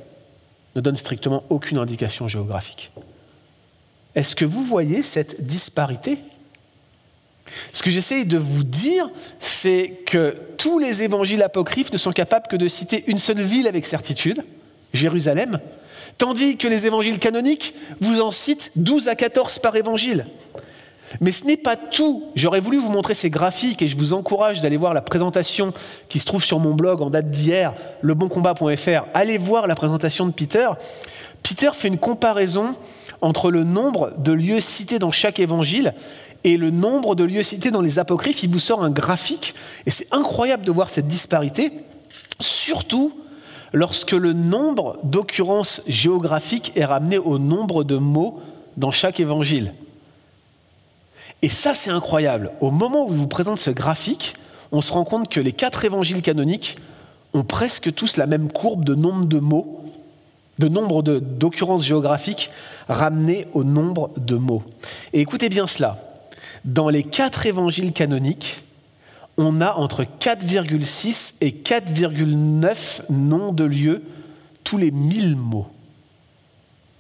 ne 0.76 0.82
donnent 0.82 0.98
strictement 0.98 1.44
aucune 1.50 1.78
indication 1.78 2.28
géographique. 2.28 2.92
Est-ce 4.16 4.36
que 4.36 4.46
vous 4.46 4.64
voyez 4.64 5.02
cette 5.02 5.46
disparité? 5.46 6.20
Ce 7.74 7.84
que 7.84 7.92
j'essaie 7.92 8.26
de 8.26 8.38
vous 8.38 8.64
dire, 8.64 9.10
c'est 9.40 10.00
que 10.06 10.36
tous 10.58 10.80
les 10.80 11.04
évangiles 11.04 11.44
apocryphes 11.44 11.92
ne 11.92 11.98
sont 11.98 12.12
capables 12.12 12.48
que 12.48 12.56
de 12.56 12.68
citer 12.68 13.04
une 13.08 13.20
seule 13.20 13.42
ville 13.42 13.68
avec 13.68 13.86
certitude, 13.86 14.44
Jérusalem, 14.94 15.60
tandis 16.18 16.58
que 16.58 16.68
les 16.68 16.88
évangiles 16.88 17.20
canoniques 17.20 17.74
vous 18.00 18.22
en 18.22 18.32
citent 18.32 18.72
12 18.76 19.10
à 19.10 19.16
14 19.16 19.60
par 19.60 19.76
évangile. 19.76 20.26
Mais 21.22 21.32
ce 21.32 21.46
n'est 21.46 21.58
pas 21.58 21.76
tout. 21.76 22.24
J'aurais 22.36 22.60
voulu 22.60 22.78
vous 22.78 22.90
montrer 22.90 23.14
ces 23.14 23.30
graphiques 23.30 23.82
et 23.82 23.88
je 23.88 23.98
vous 23.98 24.14
encourage 24.14 24.62
d'aller 24.62 24.78
voir 24.78 24.94
la 24.94 25.02
présentation 25.02 25.74
qui 26.10 26.20
se 26.20 26.26
trouve 26.26 26.44
sur 26.44 26.60
mon 26.60 26.74
blog 26.74 27.02
en 27.02 27.10
date 27.10 27.32
d'hier, 27.32 27.74
leboncombat.fr. 28.02 29.06
Allez 29.14 29.38
voir 29.38 29.68
la 29.68 29.76
présentation 29.76 30.26
de 30.26 30.32
Peter. 30.32 30.70
Peter 31.44 31.70
fait 31.74 31.88
une 31.88 31.98
comparaison 31.98 32.76
entre 33.22 33.52
le 33.52 33.64
nombre 33.64 34.14
de 34.18 34.32
lieux 34.32 34.62
cités 34.62 35.00
dans 35.00 35.12
chaque 35.12 35.40
évangile 35.40 35.94
et 36.44 36.58
le 36.58 36.70
nombre 36.72 37.16
de 37.16 37.24
lieux 37.24 37.44
cités 37.44 37.72
dans 37.72 37.82
les 37.82 38.00
apocryphes. 38.00 38.44
Il 38.44 38.50
vous 38.50 38.60
sort 38.60 38.84
un 38.84 38.92
graphique 38.92 39.56
et 39.86 39.92
c'est 39.92 40.08
incroyable 40.14 40.64
de 40.64 40.72
voir 40.72 40.90
cette 40.90 41.08
disparité, 41.08 41.72
surtout 42.40 43.14
lorsque 43.74 44.12
le 44.12 44.34
nombre 44.34 44.98
d'occurrences 45.04 45.82
géographiques 45.88 46.72
est 46.76 46.86
ramené 46.86 47.18
au 47.18 47.38
nombre 47.38 47.84
de 47.84 47.98
mots 47.98 48.40
dans 48.78 48.92
chaque 48.92 49.20
évangile. 49.20 49.74
Et 51.46 51.50
ça, 51.50 51.76
c'est 51.76 51.92
incroyable. 51.92 52.50
Au 52.60 52.72
moment 52.72 53.06
où 53.06 53.14
je 53.14 53.20
vous 53.20 53.28
présente 53.28 53.60
ce 53.60 53.70
graphique, 53.70 54.34
on 54.72 54.82
se 54.82 54.92
rend 54.92 55.04
compte 55.04 55.30
que 55.30 55.40
les 55.40 55.52
quatre 55.52 55.86
évangiles 55.86 56.24
canoniques 56.24 56.76
ont 57.36 57.44
presque 57.44 57.94
tous 57.94 58.18
la 58.18 58.26
même 58.26 58.52
courbe 58.52 58.84
de 58.84 58.96
nombre 58.96 59.28
de 59.28 59.38
mots, 59.38 59.86
de 60.58 60.68
nombre 60.68 61.04
d'occurrences 61.04 61.86
géographiques 61.86 62.50
ramenées 62.90 63.46
au 63.54 63.64
nombre 63.64 64.10
de 64.18 64.38
mots. 64.38 64.64
Et 65.14 65.22
écoutez 65.22 65.50
bien 65.50 65.68
cela. 65.68 66.00
Dans 66.64 66.90
les 66.90 67.04
quatre 67.04 67.46
évangiles 67.46 67.94
canoniques, 67.94 68.64
on 69.38 69.62
a 69.62 69.76
entre 69.76 70.02
4,6 70.02 71.36
et 71.42 71.52
4,9 71.52 73.02
noms 73.12 73.52
de 73.52 73.66
lieux 73.66 74.02
tous 74.64 74.80
les 74.80 74.90
1000 74.90 75.36
mots. 75.36 75.68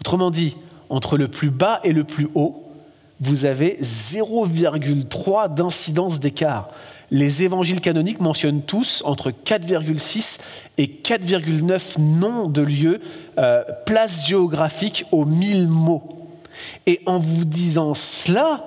Autrement 0.01 0.29
dit, 0.29 0.55
entre 0.91 1.17
le 1.17 1.29
plus 1.29 1.49
bas 1.49 1.79
et 1.83 1.93
le 1.93 2.03
plus 2.03 2.27
haut, 2.35 2.64
vous 3.19 3.45
avez 3.45 3.77
0,3 3.81 5.53
d'incidence 5.53 6.19
d'écart. 6.19 6.69
Les 7.11 7.43
évangiles 7.43 7.81
canoniques 7.81 8.19
mentionnent 8.19 8.63
tous 8.63 9.01
entre 9.05 9.31
4,6 9.31 10.39
et 10.77 10.87
4,9 10.87 11.99
noms 11.99 12.49
de 12.49 12.61
lieux, 12.61 12.99
euh, 13.37 13.63
places 13.85 14.27
géographiques 14.27 15.05
aux 15.11 15.25
1000 15.25 15.67
mots. 15.67 16.03
Et 16.87 17.01
en 17.05 17.19
vous 17.19 17.45
disant 17.45 17.93
cela, 17.93 18.65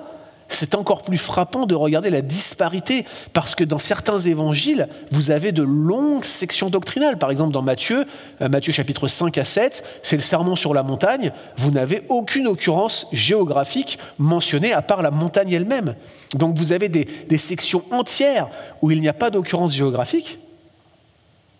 c'est 0.49 0.75
encore 0.75 1.03
plus 1.03 1.17
frappant 1.17 1.65
de 1.65 1.75
regarder 1.75 2.09
la 2.09 2.21
disparité, 2.21 3.05
parce 3.33 3.55
que 3.55 3.63
dans 3.63 3.79
certains 3.79 4.19
évangiles, 4.19 4.87
vous 5.11 5.31
avez 5.31 5.51
de 5.51 5.63
longues 5.63 6.25
sections 6.25 6.69
doctrinales. 6.69 7.17
Par 7.17 7.31
exemple, 7.31 7.53
dans 7.53 7.61
Matthieu, 7.61 8.05
euh, 8.41 8.49
Matthieu 8.49 8.73
chapitre 8.73 9.07
5 9.07 9.37
à 9.37 9.45
7, 9.45 9.83
c'est 10.03 10.15
le 10.15 10.21
sermon 10.21 10.55
sur 10.55 10.73
la 10.73 10.83
montagne, 10.83 11.31
vous 11.55 11.71
n'avez 11.71 12.01
aucune 12.09 12.47
occurrence 12.47 13.07
géographique 13.11 13.99
mentionnée 14.17 14.73
à 14.73 14.81
part 14.81 15.01
la 15.01 15.11
montagne 15.11 15.51
elle-même. 15.51 15.95
Donc 16.33 16.57
vous 16.57 16.73
avez 16.73 16.89
des, 16.89 17.05
des 17.05 17.37
sections 17.37 17.83
entières 17.91 18.49
où 18.81 18.91
il 18.91 18.99
n'y 18.99 19.07
a 19.09 19.13
pas 19.13 19.29
d'occurrence 19.29 19.73
géographique, 19.73 20.39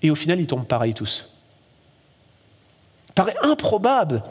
et 0.01 0.11
au 0.11 0.15
final, 0.15 0.39
ils 0.39 0.47
tombent 0.47 0.65
pareils 0.65 0.93
tous. 0.93 1.29
Il 3.09 3.13
paraît 3.13 3.35
improbable 3.43 4.23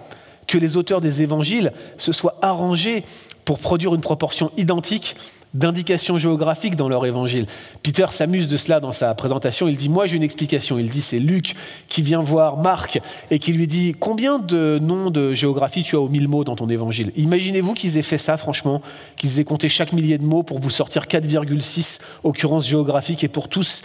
que 0.49 0.59
les 0.59 0.77
auteurs 0.77 1.01
des 1.01 1.23
évangiles 1.23 1.73
se 1.99 2.11
soient 2.11 2.39
arrangés 2.43 3.05
pour 3.49 3.61
produire 3.61 3.95
une 3.95 4.03
proportion 4.03 4.51
identique 4.59 5.17
d'indications 5.55 6.19
géographiques 6.19 6.77
dans 6.77 6.91
leur 6.91 7.07
évangile. 7.07 7.47
Peter 7.83 8.05
s'amuse 8.11 8.47
de 8.47 8.59
cela 8.59 8.79
dans 8.79 8.93
sa 8.93 9.15
présentation. 9.15 9.69
Il 9.69 9.77
dit, 9.79 9.89
moi 9.89 10.07
j'ai 10.07 10.17
une 10.17 10.23
explication. 10.23 10.79
Il 10.79 10.91
dit, 10.91 11.01
c'est 11.01 11.19
Luc 11.19 11.55
qui 11.89 12.03
vient 12.03 12.21
voir 12.21 12.59
Marc 12.59 13.01
et 13.31 13.39
qui 13.39 13.55
lui 13.55 13.67
dit, 13.67 13.97
combien 13.99 14.39
de 14.39 14.79
noms 14.83 15.09
de 15.09 15.33
géographie 15.33 15.83
tu 15.83 15.97
as 15.97 15.99
aux 15.99 16.11
mille 16.11 16.29
mots 16.29 16.45
dans 16.45 16.57
ton 16.57 16.69
évangile? 16.69 17.11
Imaginez-vous 17.17 17.73
qu'ils 17.73 17.97
aient 17.97 18.03
fait 18.03 18.19
ça, 18.19 18.37
franchement, 18.37 18.83
qu'ils 19.17 19.41
aient 19.41 19.45
compté 19.45 19.71
chaque 19.71 19.95
millier 19.95 20.19
de 20.19 20.25
mots 20.25 20.43
pour 20.43 20.59
vous 20.59 20.69
sortir 20.69 21.05
4,6 21.05 22.01
occurrences 22.25 22.67
géographiques 22.67 23.25
et 23.25 23.29
pour 23.29 23.49
tous 23.49 23.81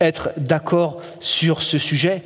être 0.00 0.30
d'accord 0.36 0.98
sur 1.18 1.64
ce 1.64 1.78
sujet. 1.78 2.22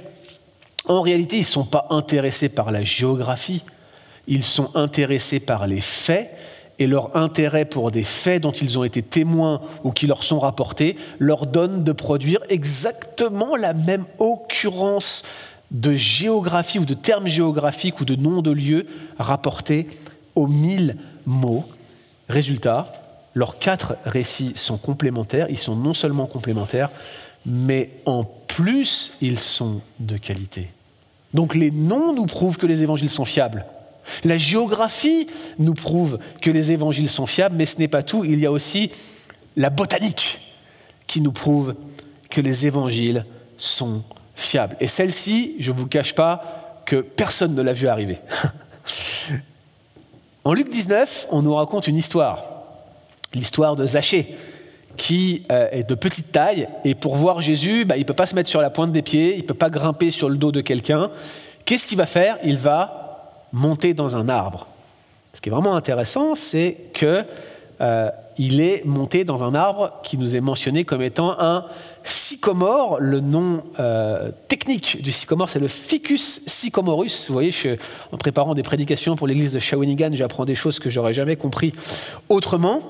En 0.88 1.00
réalité, 1.00 1.36
ils 1.36 1.40
ne 1.40 1.46
sont 1.46 1.64
pas 1.64 1.86
intéressés 1.88 2.50
par 2.50 2.70
la 2.70 2.84
géographie, 2.84 3.62
ils 4.26 4.44
sont 4.44 4.68
intéressés 4.76 5.40
par 5.40 5.66
les 5.66 5.80
faits 5.80 6.30
et 6.78 6.86
leur 6.86 7.16
intérêt 7.16 7.64
pour 7.64 7.90
des 7.90 8.04
faits 8.04 8.42
dont 8.42 8.52
ils 8.52 8.78
ont 8.78 8.84
été 8.84 9.02
témoins 9.02 9.60
ou 9.84 9.92
qui 9.92 10.06
leur 10.06 10.24
sont 10.24 10.38
rapportés 10.38 10.96
leur 11.18 11.46
donne 11.46 11.84
de 11.84 11.92
produire 11.92 12.40
exactement 12.48 13.56
la 13.56 13.74
même 13.74 14.04
occurrence 14.18 15.22
de 15.70 15.94
géographie 15.94 16.78
ou 16.78 16.84
de 16.84 16.94
termes 16.94 17.28
géographiques 17.28 18.00
ou 18.00 18.04
de 18.04 18.16
noms 18.16 18.42
de 18.42 18.50
lieux 18.50 18.86
rapportés 19.18 19.86
aux 20.34 20.46
mille 20.46 20.96
mots. 21.26 21.64
Résultat, 22.28 22.92
leurs 23.34 23.58
quatre 23.58 23.96
récits 24.04 24.52
sont 24.56 24.76
complémentaires, 24.76 25.46
ils 25.48 25.58
sont 25.58 25.76
non 25.76 25.94
seulement 25.94 26.26
complémentaires, 26.26 26.90
mais 27.46 27.90
en 28.04 28.24
plus 28.24 29.12
ils 29.20 29.38
sont 29.38 29.80
de 29.98 30.16
qualité. 30.16 30.68
Donc 31.32 31.54
les 31.54 31.70
noms 31.70 32.12
nous 32.12 32.26
prouvent 32.26 32.58
que 32.58 32.66
les 32.66 32.82
évangiles 32.82 33.10
sont 33.10 33.24
fiables. 33.24 33.64
La 34.24 34.38
géographie 34.38 35.26
nous 35.58 35.74
prouve 35.74 36.18
que 36.40 36.50
les 36.50 36.72
évangiles 36.72 37.08
sont 37.08 37.26
fiables, 37.26 37.56
mais 37.56 37.66
ce 37.66 37.78
n'est 37.78 37.88
pas 37.88 38.02
tout. 38.02 38.24
Il 38.24 38.38
y 38.38 38.46
a 38.46 38.52
aussi 38.52 38.90
la 39.56 39.70
botanique 39.70 40.38
qui 41.06 41.20
nous 41.20 41.32
prouve 41.32 41.74
que 42.30 42.40
les 42.40 42.66
évangiles 42.66 43.26
sont 43.56 44.02
fiables. 44.34 44.76
Et 44.80 44.88
celle-ci, 44.88 45.56
je 45.58 45.70
ne 45.70 45.76
vous 45.76 45.86
cache 45.86 46.14
pas 46.14 46.82
que 46.84 46.96
personne 46.96 47.54
ne 47.54 47.62
l'a 47.62 47.72
vu 47.72 47.86
arriver. 47.86 48.18
en 50.44 50.52
Luc 50.52 50.70
19, 50.70 51.28
on 51.30 51.42
nous 51.42 51.54
raconte 51.54 51.86
une 51.86 51.96
histoire, 51.96 52.44
l'histoire 53.34 53.76
de 53.76 53.86
Zachée, 53.86 54.34
qui 54.96 55.44
euh, 55.50 55.68
est 55.70 55.88
de 55.88 55.94
petite 55.94 56.32
taille, 56.32 56.68
et 56.84 56.94
pour 56.94 57.16
voir 57.16 57.40
Jésus, 57.40 57.84
bah, 57.84 57.96
il 57.96 58.00
ne 58.00 58.04
peut 58.04 58.14
pas 58.14 58.26
se 58.26 58.34
mettre 58.34 58.50
sur 58.50 58.60
la 58.60 58.70
pointe 58.70 58.92
des 58.92 59.02
pieds, 59.02 59.34
il 59.36 59.42
ne 59.42 59.46
peut 59.46 59.54
pas 59.54 59.70
grimper 59.70 60.10
sur 60.10 60.28
le 60.28 60.36
dos 60.36 60.52
de 60.52 60.60
quelqu'un. 60.60 61.10
Qu'est-ce 61.64 61.86
qu'il 61.86 61.98
va 61.98 62.06
faire? 62.06 62.38
Il 62.44 62.58
va 62.58 63.01
monté 63.52 63.94
dans 63.94 64.16
un 64.16 64.28
arbre. 64.28 64.66
Ce 65.32 65.40
qui 65.40 65.48
est 65.48 65.52
vraiment 65.52 65.76
intéressant, 65.76 66.34
c'est 66.34 66.76
qu'il 66.94 67.24
euh, 67.80 68.10
est 68.38 68.84
monté 68.84 69.24
dans 69.24 69.44
un 69.44 69.54
arbre 69.54 70.00
qui 70.02 70.18
nous 70.18 70.36
est 70.36 70.40
mentionné 70.40 70.84
comme 70.84 71.02
étant 71.02 71.38
un 71.38 71.64
sycomore. 72.04 72.98
Le 73.00 73.20
nom 73.20 73.62
euh, 73.80 74.30
technique 74.48 75.02
du 75.02 75.12
sycomore, 75.12 75.48
c'est 75.48 75.58
le 75.58 75.68
Ficus 75.68 76.42
sycomorus. 76.46 77.28
Vous 77.28 77.32
voyez, 77.32 77.54
en 78.12 78.18
préparant 78.18 78.54
des 78.54 78.62
prédications 78.62 79.16
pour 79.16 79.26
l'église 79.26 79.52
de 79.52 79.58
Shawinigan, 79.58 80.10
j'apprends 80.12 80.44
des 80.44 80.54
choses 80.54 80.78
que 80.78 80.90
j'aurais 80.90 81.14
jamais 81.14 81.36
compris 81.36 81.72
autrement. 82.28 82.80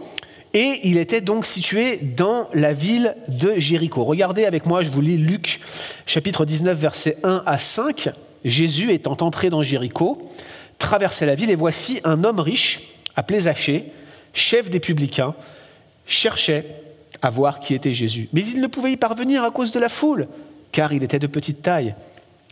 Et 0.55 0.81
il 0.85 0.99
était 0.99 1.23
donc 1.23 1.47
situé 1.47 1.99
dans 1.99 2.49
la 2.53 2.75
ville 2.75 3.17
de 3.29 3.55
Jéricho. 3.57 4.05
Regardez 4.05 4.45
avec 4.45 4.67
moi, 4.67 4.83
je 4.83 4.91
vous 4.91 5.01
lis 5.01 5.17
Luc 5.17 5.61
chapitre 6.05 6.45
19, 6.45 6.77
versets 6.77 7.17
1 7.25 7.43
à 7.47 7.57
5. 7.57 8.11
Jésus 8.45 8.93
étant 8.93 9.17
entré 9.21 9.51
dans 9.51 9.63
Jéricho, 9.63 10.31
traversait 10.79 11.27
la 11.27 11.35
ville 11.35 11.51
et 11.51 11.55
voici 11.55 12.01
un 12.05 12.25
homme 12.25 12.41
riche, 12.41 12.95
appelé 13.17 13.41
Zachée, 13.41 13.93
chef 14.33 14.71
des 14.71 14.81
publicains, 14.81 15.35
cherchaient 16.07 16.67
à 17.21 17.31
voir 17.31 17.61
qui 17.61 17.75
était 17.75 17.95
Jésus. 17.95 18.29
Mais 18.33 18.45
ils 18.45 18.61
ne 18.61 18.67
pouvaient 18.67 18.93
y 18.93 18.97
parvenir 18.97 19.45
à 19.45 19.51
cause 19.51 19.73
de 19.73 19.79
la 19.79 19.89
foule, 19.89 20.27
car 20.73 20.93
il 20.93 21.03
était 21.03 21.19
de 21.19 21.27
petite 21.27 21.63
taille. 21.63 21.95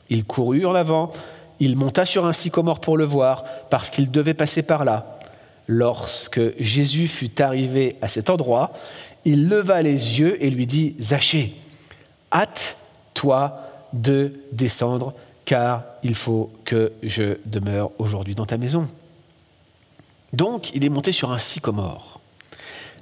Il 0.08 0.24
courut 0.24 0.64
en 0.64 0.74
avant, 0.74 1.10
il 1.58 1.76
monta 1.76 2.06
sur 2.06 2.26
un 2.26 2.32
sycomore 2.32 2.80
pour 2.80 2.96
le 2.96 3.04
voir, 3.04 3.44
parce 3.68 3.90
qu'il 3.90 4.10
devait 4.10 4.34
passer 4.34 4.62
par 4.62 4.84
là. 4.84 5.18
Lorsque 5.66 6.40
Jésus 6.58 7.08
fut 7.08 7.40
arrivé 7.42 7.96
à 8.02 8.08
cet 8.08 8.30
endroit, 8.30 8.72
il 9.24 9.48
leva 9.48 9.82
les 9.82 10.20
yeux 10.20 10.42
et 10.42 10.50
lui 10.50 10.66
dit, 10.66 10.96
Zachée, 11.00 11.54
hâte-toi 12.32 13.60
de 13.92 14.32
descendre, 14.52 15.14
car 15.50 15.82
il 16.04 16.14
faut 16.14 16.48
que 16.64 16.92
je 17.02 17.38
demeure 17.44 17.90
aujourd'hui 17.98 18.36
dans 18.36 18.46
ta 18.46 18.56
maison. 18.56 18.88
Donc, 20.32 20.72
il 20.76 20.84
est 20.84 20.88
monté 20.88 21.10
sur 21.10 21.32
un 21.32 21.40
sycomore. 21.40 22.20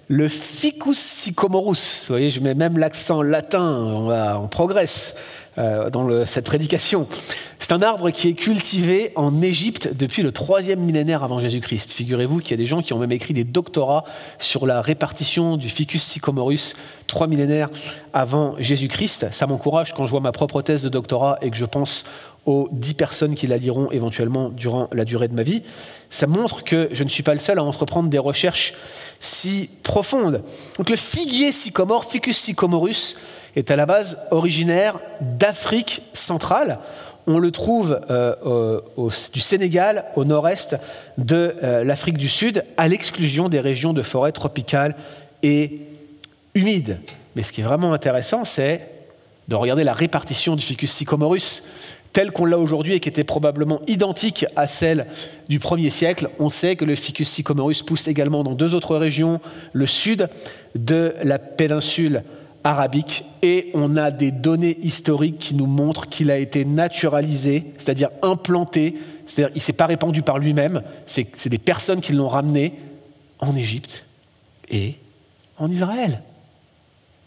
Le 0.09 0.29
ficus 0.29 0.99
sycomorus, 0.99 2.07
vous 2.09 2.15
voyez, 2.15 2.31
je 2.31 2.41
mets 2.41 2.55
même 2.55 2.79
l'accent 2.79 3.21
latin, 3.21 3.85
on, 4.41 4.49
progresse 4.49 5.15
euh, 5.59 5.91
dans 5.91 6.25
cette 6.25 6.47
prédication. 6.47 7.07
C'est 7.59 7.73
un 7.73 7.83
arbre 7.83 8.09
qui 8.09 8.29
est 8.29 8.35
cultivé 8.35 9.13
en 9.17 9.43
Égypte 9.43 9.91
depuis 9.95 10.23
le 10.23 10.33
troisième 10.33 10.81
millénaire 10.81 11.25
avant 11.25 11.41
Jésus-Christ. 11.41 11.93
Figurez-vous 11.93 12.39
qu'il 12.39 12.53
y 12.53 12.55
a 12.55 12.57
des 12.57 12.65
gens 12.65 12.81
qui 12.81 12.95
ont 12.95 12.99
même 12.99 13.13
écrit 13.13 13.35
des 13.35 13.45
doctorats 13.45 14.05
sur 14.39 14.67
la 14.67 14.81
répartition 14.81 15.59
du 15.59 15.69
ficus 15.69 16.03
sycomorus 16.03 16.77
trois 17.07 17.27
millénaires 17.27 17.69
avant 18.15 18.55
Jésus-Christ. 18.59 19.27
Ça 19.33 19.47
m'encourage 19.47 19.93
quand 19.93 20.07
je 20.07 20.13
vois 20.13 20.21
ma 20.21 20.33
propre 20.33 20.63
thèse 20.63 20.83
de 20.83 20.89
doctorat 20.89 21.39
et 21.43 21.51
que 21.51 21.57
je 21.57 21.67
pense 21.67 22.05
aux 22.49 22.67
dix 22.73 22.95
personnes 22.95 23.35
qui 23.35 23.47
la 23.47 23.59
liront 23.59 23.91
éventuellement 23.91 24.49
durant 24.49 24.89
la 24.95 25.05
durée 25.05 25.29
de 25.29 25.35
ma 25.35 25.43
vie. 25.43 25.63
Ça 26.09 26.27
montre 26.27 26.65
que 26.65 26.89
je 26.93 27.05
ne 27.05 27.11
suis 27.11 27.23
pas 27.23 27.35
le 27.35 27.41
seul 27.41 27.59
à 27.59 27.63
entreprendre 27.63 28.09
des 28.09 28.19
recherches 28.19 28.73
si 29.21 29.69
profondes. 29.83 30.43
Donc 30.79 30.89
le 30.89 30.97
figuier 30.97 31.53
sycomore, 31.53 32.07
Ficus 32.07 32.39
sycomorus, 32.39 33.19
est 33.55 33.71
à 33.71 33.77
la 33.77 33.85
base 33.85 34.17
originaire 34.31 34.99
d'Afrique 35.21 36.01
centrale. 36.15 36.79
On 37.27 37.39
le 37.39 37.51
trouve 37.51 38.01
euh, 38.09 38.81
du 39.35 39.41
Sénégal 39.41 40.07
au 40.17 40.25
nord-est 40.25 40.77
de 41.19 41.55
euh, 41.63 41.85
l'Afrique 41.85 42.17
du 42.17 42.31
Sud, 42.31 42.65
à 42.79 42.89
l'exclusion 42.89 43.51
des 43.51 43.61
régions 43.61 43.93
de 43.93 44.01
forêt 44.01 44.33
tropicales 44.33 44.97
et 45.43 45.83
humides. 46.55 46.99
Mais 47.37 47.43
ce 47.43 47.53
qui 47.53 47.61
est 47.61 47.65
vraiment 47.65 47.93
intéressant, 47.93 48.47
c'est 48.47 48.89
de 49.49 49.55
regarder 49.55 49.85
la 49.85 49.93
répartition 49.93 50.57
du 50.57 50.65
Ficus 50.65 50.93
sycomorus 50.93 51.65
telle 52.13 52.31
qu'on 52.33 52.45
l'a 52.45 52.59
aujourd'hui 52.59 52.95
et 52.95 53.01
qui 53.01 53.09
était 53.09 53.25
probablement 53.25 53.81
identique 53.87 54.47
à 54.57 54.67
celle 54.67 55.07
du 55.49 55.59
1er 55.59 55.91
siècle. 55.91 56.31
On 56.39 56.49
sait 56.49 56.77
que 56.77 56.85
le 56.85 56.95
Ficus 56.95 57.29
sycomorus 57.29 57.83
pousse 57.83 58.09
également 58.09 58.45
dans 58.45 58.55
deux 58.55 58.75
autres 58.75 58.97
régions, 58.97 59.41
le 59.73 59.87
sud 59.87 60.29
de 60.75 61.15
la 61.23 61.39
péninsule 61.39 62.23
arabique, 62.65 63.25
et 63.43 63.71
on 63.75 63.97
a 63.97 64.11
des 64.11 64.33
données 64.33 64.77
historiques 64.83 65.39
qui 65.39 65.55
nous 65.55 65.67
montrent 65.67 66.09
qu'il 66.09 66.31
a 66.31 66.39
été 66.39 66.65
naturalisé, 66.65 67.65
c'est-à-dire 67.79 68.11
implanté, 68.23 68.97
c'est-à-dire 69.27 69.55
il 69.55 69.59
ne 69.59 69.63
s'est 69.63 69.73
pas 69.73 69.87
répandu 69.87 70.23
par 70.23 70.39
lui-même, 70.39 70.83
c'est 71.07 71.49
des 71.49 71.59
personnes 71.59 72.01
qui 72.01 72.13
l'ont 72.13 72.29
ramené 72.29 72.75
en 73.39 73.55
Égypte 73.55 74.05
et 74.71 74.97
en 75.57 75.71
Israël 75.71 76.21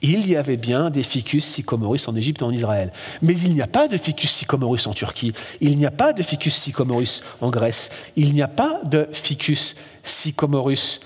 il 0.02 0.28
y 0.28 0.36
avait 0.36 0.58
bien 0.58 0.90
des 0.90 1.04
ficus 1.04 1.46
sycomorus 1.46 2.08
en 2.08 2.16
Égypte 2.16 2.42
et 2.42 2.46
en 2.46 2.52
Israël. 2.52 2.92
Mais 3.22 3.38
il 3.40 3.54
n'y 3.54 3.62
a 3.62 3.68
pas 3.68 3.88
de 3.88 3.98
ficus 3.98 4.32
sycomorus 4.32 4.88
en 4.88 4.94
Turquie, 4.94 5.34
il 5.60 5.78
n'y 5.78 5.86
a 5.86 5.92
pas 5.92 6.14
de 6.14 6.24
ficus 6.24 6.56
sycomorus 6.56 7.24
en 7.40 7.50
Grèce, 7.50 7.92
il 8.16 8.34
n'y 8.34 8.42
a 8.42 8.48
pas 8.48 8.82
de 8.84 9.08
ficus 9.12 9.76
sycomorus 10.04 11.02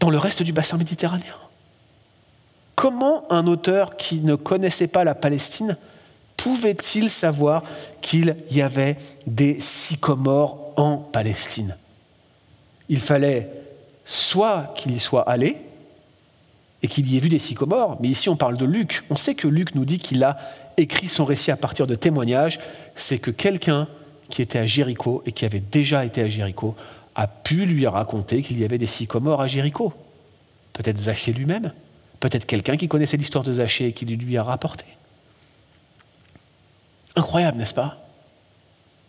dans 0.00 0.10
le 0.10 0.18
reste 0.18 0.42
du 0.42 0.52
bassin 0.52 0.76
méditerranéen. 0.76 1.34
Comment 2.74 3.24
un 3.30 3.46
auteur 3.46 3.96
qui 3.96 4.20
ne 4.20 4.34
connaissait 4.34 4.88
pas 4.88 5.04
la 5.04 5.14
Palestine 5.14 5.76
pouvait-il 6.36 7.08
savoir 7.08 7.62
qu'il 8.00 8.36
y 8.50 8.60
avait 8.60 8.98
des 9.26 9.60
sycomores 9.60 10.72
en 10.76 10.96
Palestine? 10.96 11.76
Il 12.88 13.00
fallait 13.00 13.48
soit 14.04 14.74
qu'il 14.76 14.92
y 14.92 14.98
soit 14.98 15.22
allé, 15.22 15.62
et 16.82 16.88
qu'il 16.88 17.10
y 17.10 17.16
ait 17.16 17.20
vu 17.20 17.28
des 17.28 17.38
sycomores, 17.38 17.96
mais 18.00 18.08
ici 18.08 18.28
on 18.28 18.36
parle 18.36 18.56
de 18.56 18.64
Luc. 18.64 19.04
On 19.10 19.16
sait 19.16 19.34
que 19.34 19.46
Luc 19.46 19.74
nous 19.74 19.84
dit 19.84 19.98
qu'il 19.98 20.24
a 20.24 20.38
écrit 20.76 21.08
son 21.08 21.24
récit 21.24 21.50
à 21.50 21.56
partir 21.56 21.86
de 21.86 21.94
témoignages. 21.94 22.58
C'est 22.94 23.18
que 23.18 23.30
quelqu'un 23.30 23.88
qui 24.28 24.42
était 24.42 24.58
à 24.58 24.66
Jéricho 24.66 25.22
et 25.26 25.32
qui 25.32 25.44
avait 25.44 25.60
déjà 25.60 26.04
été 26.04 26.22
à 26.22 26.28
Jéricho 26.28 26.74
a 27.14 27.26
pu 27.26 27.66
lui 27.66 27.86
raconter 27.86 28.42
qu'il 28.42 28.58
y 28.58 28.64
avait 28.64 28.78
des 28.78 28.86
sycomores 28.86 29.40
à 29.40 29.46
Jéricho. 29.46 29.92
Peut-être 30.72 30.98
Zachée 30.98 31.32
lui-même, 31.32 31.72
peut-être 32.18 32.46
quelqu'un 32.46 32.76
qui 32.76 32.88
connaissait 32.88 33.18
l'histoire 33.18 33.44
de 33.44 33.52
Zachée 33.52 33.88
et 33.88 33.92
qui 33.92 34.06
lui 34.06 34.36
a 34.36 34.42
rapporté. 34.42 34.86
Incroyable, 37.14 37.58
n'est-ce 37.58 37.74
pas? 37.74 37.98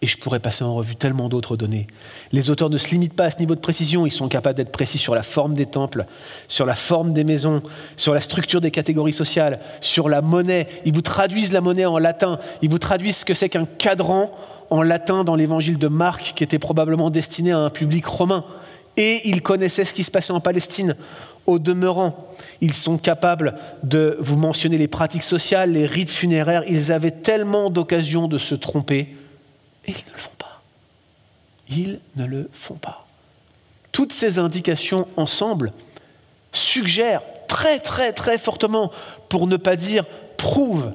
Et 0.03 0.05
je 0.05 0.17
pourrais 0.17 0.41
passer 0.41 0.65
en 0.65 0.75
revue 0.75 0.97
tellement 0.97 1.29
d'autres 1.29 1.55
données. 1.55 1.87
Les 2.33 2.49
auteurs 2.49 2.69
ne 2.69 2.77
se 2.77 2.89
limitent 2.89 3.13
pas 3.13 3.23
à 3.23 3.31
ce 3.31 3.39
niveau 3.39 3.55
de 3.55 3.61
précision, 3.61 4.05
ils 4.05 4.11
sont 4.11 4.27
capables 4.27 4.57
d'être 4.57 4.71
précis 4.71 4.97
sur 4.97 5.15
la 5.15 5.23
forme 5.23 5.53
des 5.53 5.65
temples, 5.65 6.05
sur 6.49 6.65
la 6.65 6.75
forme 6.75 7.13
des 7.13 7.23
maisons, 7.23 7.63
sur 7.95 8.13
la 8.13 8.19
structure 8.19 8.59
des 8.59 8.69
catégories 8.69 9.13
sociales, 9.13 9.61
sur 9.79 10.09
la 10.09 10.21
monnaie. 10.21 10.67
Ils 10.83 10.93
vous 10.93 11.01
traduisent 11.01 11.53
la 11.53 11.61
monnaie 11.61 11.85
en 11.85 11.99
latin, 11.99 12.37
ils 12.61 12.69
vous 12.69 12.79
traduisent 12.79 13.15
ce 13.17 13.25
que 13.25 13.33
c'est 13.33 13.47
qu'un 13.47 13.63
cadran 13.63 14.29
en 14.69 14.81
latin 14.81 15.23
dans 15.23 15.35
l'évangile 15.35 15.77
de 15.77 15.87
Marc, 15.87 16.33
qui 16.35 16.43
était 16.43 16.59
probablement 16.59 17.09
destiné 17.09 17.53
à 17.53 17.59
un 17.59 17.69
public 17.69 18.05
romain. 18.05 18.43
Et 18.97 19.21
ils 19.29 19.41
connaissaient 19.41 19.85
ce 19.85 19.93
qui 19.93 20.03
se 20.03 20.11
passait 20.11 20.33
en 20.33 20.41
Palestine. 20.41 20.97
Au 21.47 21.59
demeurant, 21.59 22.27
ils 22.59 22.73
sont 22.73 22.97
capables 22.97 23.55
de 23.83 24.17
vous 24.19 24.37
mentionner 24.37 24.77
les 24.77 24.89
pratiques 24.89 25.23
sociales, 25.23 25.71
les 25.71 25.85
rites 25.85 26.11
funéraires. 26.11 26.63
Ils 26.67 26.91
avaient 26.91 27.11
tellement 27.11 27.69
d'occasions 27.69 28.27
de 28.27 28.37
se 28.37 28.53
tromper 28.53 29.15
et 29.85 29.91
ils 29.91 30.05
ne 30.07 30.13
le 30.13 30.19
font 30.19 30.31
pas. 30.37 30.61
Ils 31.69 31.99
ne 32.15 32.25
le 32.25 32.49
font 32.53 32.75
pas. 32.75 33.05
Toutes 33.91 34.13
ces 34.13 34.39
indications 34.39 35.07
ensemble 35.17 35.71
suggèrent 36.51 37.23
très 37.47 37.79
très 37.79 38.13
très 38.13 38.37
fortement, 38.37 38.91
pour 39.29 39.47
ne 39.47 39.57
pas 39.57 39.75
dire 39.75 40.05
prouvent, 40.37 40.93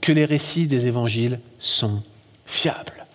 que 0.00 0.12
les 0.12 0.24
récits 0.24 0.66
des 0.66 0.86
évangiles 0.86 1.40
sont 1.58 2.02
fiables. 2.46 3.06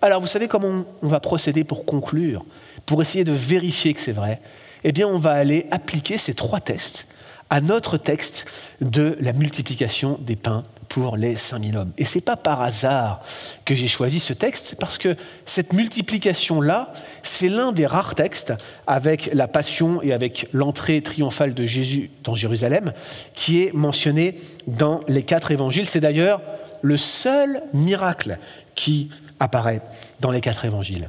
Alors 0.00 0.20
vous 0.20 0.26
savez 0.26 0.48
comment 0.48 0.84
on 1.02 1.08
va 1.08 1.20
procéder 1.20 1.64
pour 1.64 1.84
conclure, 1.84 2.44
pour 2.86 3.02
essayer 3.02 3.24
de 3.24 3.32
vérifier 3.32 3.94
que 3.94 4.00
c'est 4.00 4.12
vrai? 4.12 4.40
Eh 4.84 4.92
bien 4.92 5.08
on 5.08 5.18
va 5.18 5.32
aller 5.32 5.66
appliquer 5.70 6.18
ces 6.18 6.34
trois 6.34 6.60
tests 6.60 7.08
à 7.54 7.60
notre 7.60 7.98
texte 7.98 8.46
de 8.80 9.16
la 9.20 9.32
multiplication 9.32 10.18
des 10.20 10.34
pains 10.34 10.64
pour 10.88 11.16
les 11.16 11.36
5000 11.36 11.76
hommes. 11.76 11.92
Et 11.98 12.04
ce 12.04 12.18
n'est 12.18 12.22
pas 12.22 12.34
par 12.34 12.60
hasard 12.60 13.22
que 13.64 13.76
j'ai 13.76 13.86
choisi 13.86 14.18
ce 14.18 14.32
texte, 14.32 14.74
parce 14.80 14.98
que 14.98 15.14
cette 15.46 15.72
multiplication-là, 15.72 16.92
c'est 17.22 17.48
l'un 17.48 17.70
des 17.70 17.86
rares 17.86 18.16
textes 18.16 18.52
avec 18.88 19.30
la 19.32 19.46
passion 19.46 20.02
et 20.02 20.12
avec 20.12 20.48
l'entrée 20.52 21.00
triomphale 21.00 21.54
de 21.54 21.64
Jésus 21.64 22.10
dans 22.24 22.34
Jérusalem 22.34 22.92
qui 23.34 23.62
est 23.62 23.72
mentionné 23.72 24.34
dans 24.66 25.02
les 25.06 25.22
quatre 25.22 25.52
évangiles. 25.52 25.86
C'est 25.86 26.00
d'ailleurs 26.00 26.40
le 26.82 26.96
seul 26.96 27.62
miracle 27.72 28.36
qui 28.74 29.10
apparaît 29.38 29.80
dans 30.18 30.32
les 30.32 30.40
quatre 30.40 30.64
évangiles. 30.64 31.08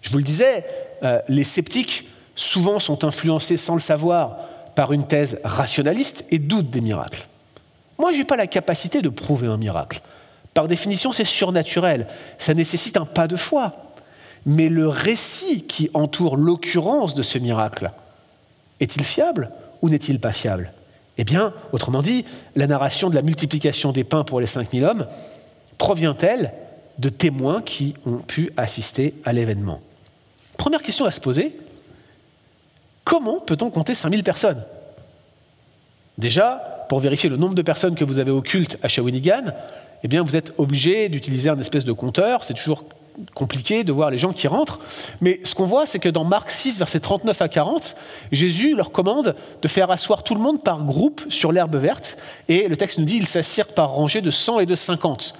Je 0.00 0.08
vous 0.08 0.16
le 0.16 0.24
disais, 0.24 0.64
euh, 1.02 1.20
les 1.28 1.44
sceptiques 1.44 2.08
souvent 2.34 2.78
sont 2.78 3.04
influencés 3.04 3.58
sans 3.58 3.74
le 3.74 3.80
savoir 3.80 4.38
par 4.76 4.92
une 4.92 5.06
thèse 5.06 5.40
rationaliste 5.42 6.26
et 6.30 6.38
doutent 6.38 6.70
des 6.70 6.80
miracles. 6.80 7.26
Moi, 7.98 8.12
je 8.12 8.18
n'ai 8.18 8.24
pas 8.24 8.36
la 8.36 8.46
capacité 8.46 9.02
de 9.02 9.08
prouver 9.08 9.48
un 9.48 9.56
miracle. 9.56 10.00
Par 10.54 10.68
définition, 10.68 11.12
c'est 11.12 11.24
surnaturel. 11.24 12.06
Ça 12.38 12.54
nécessite 12.54 12.96
un 12.96 13.06
pas 13.06 13.26
de 13.26 13.36
foi. 13.36 13.72
Mais 14.44 14.68
le 14.68 14.86
récit 14.86 15.66
qui 15.66 15.90
entoure 15.94 16.36
l'occurrence 16.36 17.14
de 17.14 17.22
ce 17.22 17.38
miracle, 17.38 17.90
est-il 18.78 19.02
fiable 19.02 19.50
ou 19.82 19.88
n'est-il 19.88 20.20
pas 20.20 20.32
fiable? 20.32 20.72
Eh 21.18 21.24
bien, 21.24 21.54
autrement 21.72 22.02
dit, 22.02 22.26
la 22.54 22.66
narration 22.66 23.08
de 23.08 23.14
la 23.14 23.22
multiplication 23.22 23.92
des 23.92 24.04
pains 24.04 24.22
pour 24.22 24.40
les 24.40 24.46
5000 24.46 24.84
hommes 24.84 25.06
provient-elle 25.78 26.52
de 26.98 27.08
témoins 27.08 27.62
qui 27.62 27.94
ont 28.04 28.18
pu 28.18 28.52
assister 28.58 29.14
à 29.24 29.32
l'événement? 29.32 29.80
Première 30.58 30.82
question 30.82 31.06
à 31.06 31.10
se 31.10 31.20
poser, 31.20 31.56
comment 33.06 33.38
peut-on 33.38 33.70
compter 33.70 33.94
5000 33.94 34.22
personnes? 34.22 34.62
Déjà, 36.18 36.86
pour 36.90 36.98
vérifier 36.98 37.30
le 37.30 37.36
nombre 37.36 37.54
de 37.54 37.62
personnes 37.62 37.94
que 37.94 38.04
vous 38.04 38.18
avez 38.18 38.30
au 38.30 38.42
à 38.82 38.88
Shawinigan, 38.88 39.52
eh 40.02 40.08
bien, 40.08 40.22
vous 40.22 40.36
êtes 40.36 40.52
obligé 40.58 41.08
d'utiliser 41.08 41.48
un 41.48 41.58
espèce 41.58 41.84
de 41.84 41.92
compteur. 41.92 42.44
C'est 42.44 42.54
toujours 42.54 42.84
compliqué 43.34 43.84
de 43.84 43.92
voir 43.92 44.10
les 44.10 44.18
gens 44.18 44.32
qui 44.32 44.48
rentrent. 44.48 44.80
Mais 45.20 45.40
ce 45.44 45.54
qu'on 45.54 45.66
voit, 45.66 45.86
c'est 45.86 46.00
que 46.00 46.08
dans 46.08 46.24
Marc 46.24 46.50
6, 46.50 46.78
versets 46.78 47.00
39 47.00 47.40
à 47.40 47.48
40, 47.48 47.96
Jésus 48.32 48.74
leur 48.74 48.92
commande 48.92 49.36
de 49.62 49.68
faire 49.68 49.90
asseoir 49.90 50.22
tout 50.22 50.34
le 50.34 50.40
monde 50.40 50.62
par 50.62 50.84
groupe 50.84 51.22
sur 51.30 51.52
l'herbe 51.52 51.76
verte. 51.76 52.18
Et 52.48 52.68
le 52.68 52.76
texte 52.76 52.98
nous 52.98 53.04
dit 53.04 53.16
ils 53.16 53.26
s'assirent 53.26 53.68
par 53.68 53.90
rangées 53.90 54.20
de 54.20 54.30
100 54.30 54.60
et 54.60 54.66
de 54.66 54.74
50. 54.74 55.34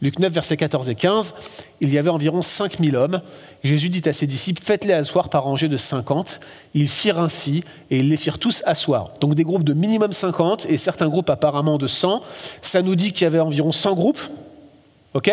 Luc 0.00 0.20
9, 0.20 0.32
versets 0.32 0.56
14 0.56 0.90
et 0.90 0.94
15, 0.94 1.34
il 1.80 1.92
y 1.92 1.98
avait 1.98 2.10
environ 2.10 2.40
5000 2.40 2.94
hommes. 2.94 3.20
Jésus 3.64 3.88
dit 3.88 4.02
à 4.08 4.12
ses 4.12 4.28
disciples, 4.28 4.62
faites-les 4.62 4.92
asseoir 4.92 5.28
par 5.28 5.42
rangée 5.44 5.68
de 5.68 5.76
50. 5.76 6.40
Ils 6.74 6.88
firent 6.88 7.18
ainsi 7.18 7.64
et 7.90 7.98
ils 7.98 8.08
les 8.08 8.16
firent 8.16 8.38
tous 8.38 8.62
asseoir. 8.64 9.10
Donc 9.20 9.34
des 9.34 9.42
groupes 9.42 9.64
de 9.64 9.74
minimum 9.74 10.12
50 10.12 10.66
et 10.68 10.76
certains 10.76 11.08
groupes 11.08 11.30
apparemment 11.30 11.78
de 11.78 11.88
100. 11.88 12.22
Ça 12.62 12.82
nous 12.82 12.94
dit 12.94 13.12
qu'il 13.12 13.22
y 13.22 13.26
avait 13.26 13.40
environ 13.40 13.72
100 13.72 13.94
groupes. 13.94 14.20
OK? 15.14 15.30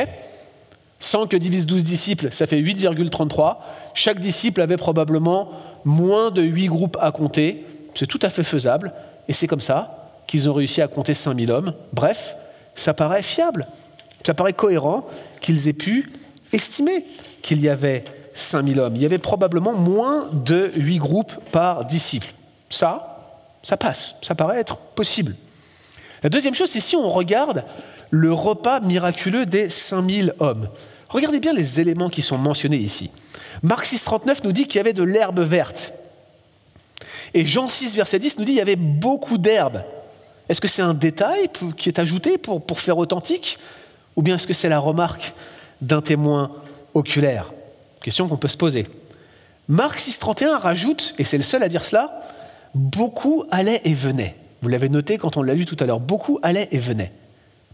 100 0.99 1.27
que 1.27 1.37
divise 1.37 1.67
12 1.67 1.83
disciples, 1.83 2.29
ça 2.31 2.47
fait 2.47 2.59
8,33. 2.59 3.57
Chaque 3.93 4.19
disciple 4.19 4.61
avait 4.61 4.77
probablement 4.77 5.51
moins 5.83 6.31
de 6.31 6.41
8 6.41 6.67
groupes 6.67 6.97
à 6.99 7.11
compter. 7.11 7.65
C'est 7.93 8.07
tout 8.07 8.19
à 8.23 8.31
fait 8.31 8.43
faisable. 8.43 8.93
Et 9.27 9.33
c'est 9.33 9.47
comme 9.47 9.61
ça 9.61 10.11
qu'ils 10.25 10.49
ont 10.49 10.53
réussi 10.53 10.81
à 10.81 10.87
compter 10.87 11.13
5000 11.13 11.51
hommes. 11.51 11.73
Bref, 11.93 12.35
ça 12.73 12.95
paraît 12.95 13.21
fiable. 13.21 13.67
Ça 14.25 14.33
paraît 14.33 14.53
cohérent 14.53 15.07
qu'ils 15.41 15.67
aient 15.67 15.73
pu 15.73 16.11
estimer 16.51 17.05
qu'il 17.41 17.61
y 17.61 17.69
avait 17.69 18.03
5000 18.33 18.79
hommes. 18.79 18.95
Il 18.95 19.01
y 19.01 19.05
avait 19.05 19.17
probablement 19.17 19.73
moins 19.73 20.29
de 20.33 20.71
8 20.75 20.97
groupes 20.97 21.33
par 21.51 21.85
disciple. 21.85 22.27
Ça, 22.69 23.39
ça 23.63 23.77
passe. 23.77 24.15
Ça 24.21 24.35
paraît 24.35 24.59
être 24.59 24.77
possible. 24.77 25.35
La 26.23 26.29
deuxième 26.29 26.55
chose, 26.55 26.69
c'est 26.69 26.79
si 26.79 26.95
on 26.95 27.09
regarde 27.09 27.63
le 28.09 28.33
repas 28.33 28.79
miraculeux 28.79 29.45
des 29.45 29.69
5000 29.69 30.33
hommes. 30.39 30.69
Regardez 31.09 31.39
bien 31.39 31.53
les 31.53 31.79
éléments 31.79 32.09
qui 32.09 32.21
sont 32.21 32.37
mentionnés 32.37 32.77
ici. 32.77 33.11
Marc 33.61 33.85
6, 33.85 34.03
39 34.03 34.43
nous 34.43 34.51
dit 34.51 34.65
qu'il 34.65 34.77
y 34.77 34.79
avait 34.79 34.93
de 34.93 35.03
l'herbe 35.03 35.39
verte. 35.39 35.93
Et 37.33 37.45
Jean 37.45 37.67
6, 37.67 37.95
verset 37.95 38.19
10 38.19 38.39
nous 38.39 38.45
dit 38.45 38.51
qu'il 38.53 38.59
y 38.59 38.61
avait 38.61 38.75
beaucoup 38.75 39.37
d'herbe. 39.37 39.83
Est-ce 40.49 40.61
que 40.61 40.67
c'est 40.67 40.81
un 40.81 40.93
détail 40.93 41.49
qui 41.77 41.89
est 41.89 41.99
ajouté 41.99 42.37
pour, 42.37 42.65
pour 42.65 42.79
faire 42.79 42.97
authentique 42.97 43.59
ou 44.15 44.21
bien 44.21 44.35
est-ce 44.35 44.47
que 44.47 44.53
c'est 44.53 44.69
la 44.69 44.79
remarque 44.79 45.33
d'un 45.81 46.01
témoin 46.01 46.51
oculaire? 46.93 47.53
Question 48.01 48.27
qu'on 48.27 48.37
peut 48.37 48.47
se 48.47 48.57
poser. 48.57 48.87
Marc 49.67 49.99
6.31 49.99 50.59
rajoute, 50.59 51.15
et 51.17 51.23
c'est 51.23 51.37
le 51.37 51.43
seul 51.43 51.63
à 51.63 51.69
dire 51.69 51.85
cela, 51.85 52.23
beaucoup 52.73 53.45
allaient 53.51 53.81
et 53.83 53.93
venaient. 53.93 54.35
Vous 54.61 54.69
l'avez 54.69 54.89
noté 54.89 55.17
quand 55.17 55.37
on 55.37 55.43
l'a 55.43 55.53
lu 55.53 55.65
tout 55.65 55.77
à 55.79 55.85
l'heure, 55.85 55.99
beaucoup 55.99 56.39
allaient 56.43 56.67
et 56.71 56.77
venaient. 56.77 57.11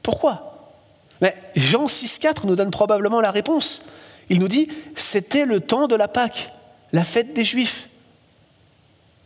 Pourquoi? 0.03 0.73
Mais 1.21 1.35
Jean 1.55 1.85
6.4 1.85 2.47
nous 2.47 2.55
donne 2.55 2.71
probablement 2.71 3.21
la 3.21 3.31
réponse. 3.31 3.83
Il 4.29 4.39
nous 4.39 4.47
dit, 4.47 4.69
c'était 4.95 5.45
le 5.45 5.59
temps 5.59 5.87
de 5.87 5.95
la 5.95 6.07
Pâque, 6.07 6.53
la 6.93 7.03
fête 7.03 7.33
des 7.33 7.45
Juifs. 7.45 7.89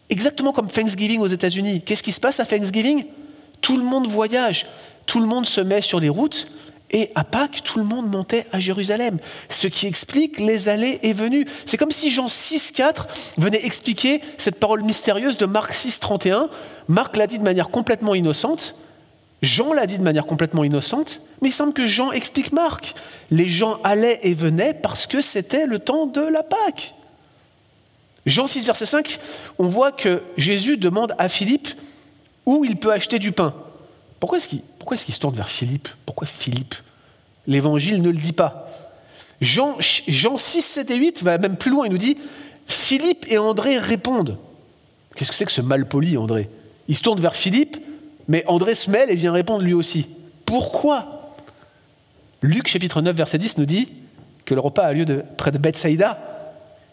Exactement 0.09 0.51
comme 0.51 0.69
Thanksgiving 0.69 1.19
aux 1.19 1.27
États-Unis. 1.27 1.81
Qu'est-ce 1.81 2.03
qui 2.03 2.11
se 2.11 2.19
passe 2.19 2.39
à 2.39 2.45
Thanksgiving? 2.45 3.05
Tout 3.61 3.77
le 3.77 3.83
monde 3.83 4.07
voyage, 4.07 4.67
tout 5.05 5.19
le 5.19 5.25
monde 5.25 5.45
se 5.45 5.61
met 5.61 5.81
sur 5.81 5.99
les 5.99 6.09
routes 6.09 6.47
et 6.95 7.11
à 7.13 7.25
Pâques, 7.25 7.61
tout 7.61 7.77
le 7.77 7.83
monde 7.83 8.09
montait 8.09 8.47
à 8.53 8.59
Jérusalem, 8.61 9.19
ce 9.49 9.67
qui 9.67 9.85
explique 9.85 10.39
les 10.39 10.69
allées 10.69 10.99
et 11.03 11.11
venues. 11.11 11.45
C'est 11.65 11.75
comme 11.75 11.91
si 11.91 12.09
Jean 12.09 12.29
6, 12.29 12.71
4 12.71 13.07
venait 13.37 13.65
expliquer 13.65 14.21
cette 14.37 14.61
parole 14.61 14.81
mystérieuse 14.81 15.35
de 15.35 15.45
Marc 15.45 15.73
6, 15.73 15.99
31. 15.99 16.49
Marc 16.87 17.17
l'a 17.17 17.27
dit 17.27 17.37
de 17.37 17.43
manière 17.43 17.69
complètement 17.69 18.15
innocente, 18.15 18.75
Jean 19.41 19.73
l'a 19.73 19.87
dit 19.87 19.97
de 19.97 20.03
manière 20.03 20.25
complètement 20.25 20.63
innocente, 20.63 21.19
mais 21.41 21.49
il 21.49 21.51
semble 21.51 21.73
que 21.73 21.85
Jean 21.85 22.13
explique 22.13 22.53
Marc. 22.53 22.95
Les 23.29 23.49
gens 23.49 23.77
allaient 23.83 24.21
et 24.23 24.33
venaient 24.33 24.73
parce 24.73 25.05
que 25.05 25.21
c'était 25.21 25.65
le 25.65 25.79
temps 25.79 26.05
de 26.05 26.21
la 26.21 26.43
Pâque. 26.43 26.95
Jean 28.25 28.47
6, 28.47 28.65
verset 28.65 28.85
5, 28.85 29.19
on 29.59 29.67
voit 29.67 29.91
que 29.91 30.23
Jésus 30.37 30.77
demande 30.77 31.13
à 31.17 31.27
Philippe 31.27 31.67
où 32.45 32.63
il 32.63 32.77
peut 32.77 32.93
acheter 32.93 33.19
du 33.19 33.33
pain. 33.33 33.53
Pourquoi 34.21 34.37
est-ce 34.37 34.47
qu'il 34.47 34.61
pourquoi 34.85 34.97
est-ce 34.97 35.05
qu'il 35.05 35.15
se 35.15 35.19
tourne 35.19 35.33
vers 35.33 35.49
Philippe? 35.49 35.89
Pourquoi 36.05 36.27
Philippe? 36.27 36.75
L'évangile 37.47 38.01
ne 38.01 38.09
le 38.09 38.17
dit 38.17 38.33
pas. 38.33 38.69
Jean, 39.41 39.77
Jean 39.79 40.37
6, 40.37 40.61
7 40.61 40.91
et 40.91 40.95
8 40.95 41.23
va 41.23 41.37
même 41.37 41.57
plus 41.57 41.71
loin, 41.71 41.85
il 41.85 41.91
nous 41.91 41.97
dit 41.97 42.17
Philippe 42.65 43.25
et 43.29 43.37
André 43.37 43.77
répondent. 43.77 44.37
Qu'est-ce 45.15 45.31
que 45.31 45.35
c'est 45.35 45.45
que 45.45 45.51
ce 45.51 45.61
mal 45.61 45.87
poli, 45.87 46.17
André? 46.17 46.49
Il 46.87 46.95
se 46.95 47.01
tourne 47.01 47.19
vers 47.19 47.35
Philippe, 47.35 47.77
mais 48.27 48.43
André 48.47 48.75
se 48.75 48.89
mêle 48.89 49.09
et 49.09 49.15
vient 49.15 49.31
répondre 49.31 49.61
lui 49.61 49.73
aussi. 49.73 50.07
Pourquoi? 50.45 51.33
Luc 52.41 52.67
chapitre 52.67 53.01
9, 53.01 53.15
verset 53.15 53.37
10 53.37 53.57
nous 53.57 53.65
dit 53.65 53.89
que 54.45 54.53
le 54.53 54.61
repas 54.61 54.83
a 54.83 54.93
lieu 54.93 55.05
près 55.37 55.51
de 55.51 55.57
Bethsaïda. 55.57 56.19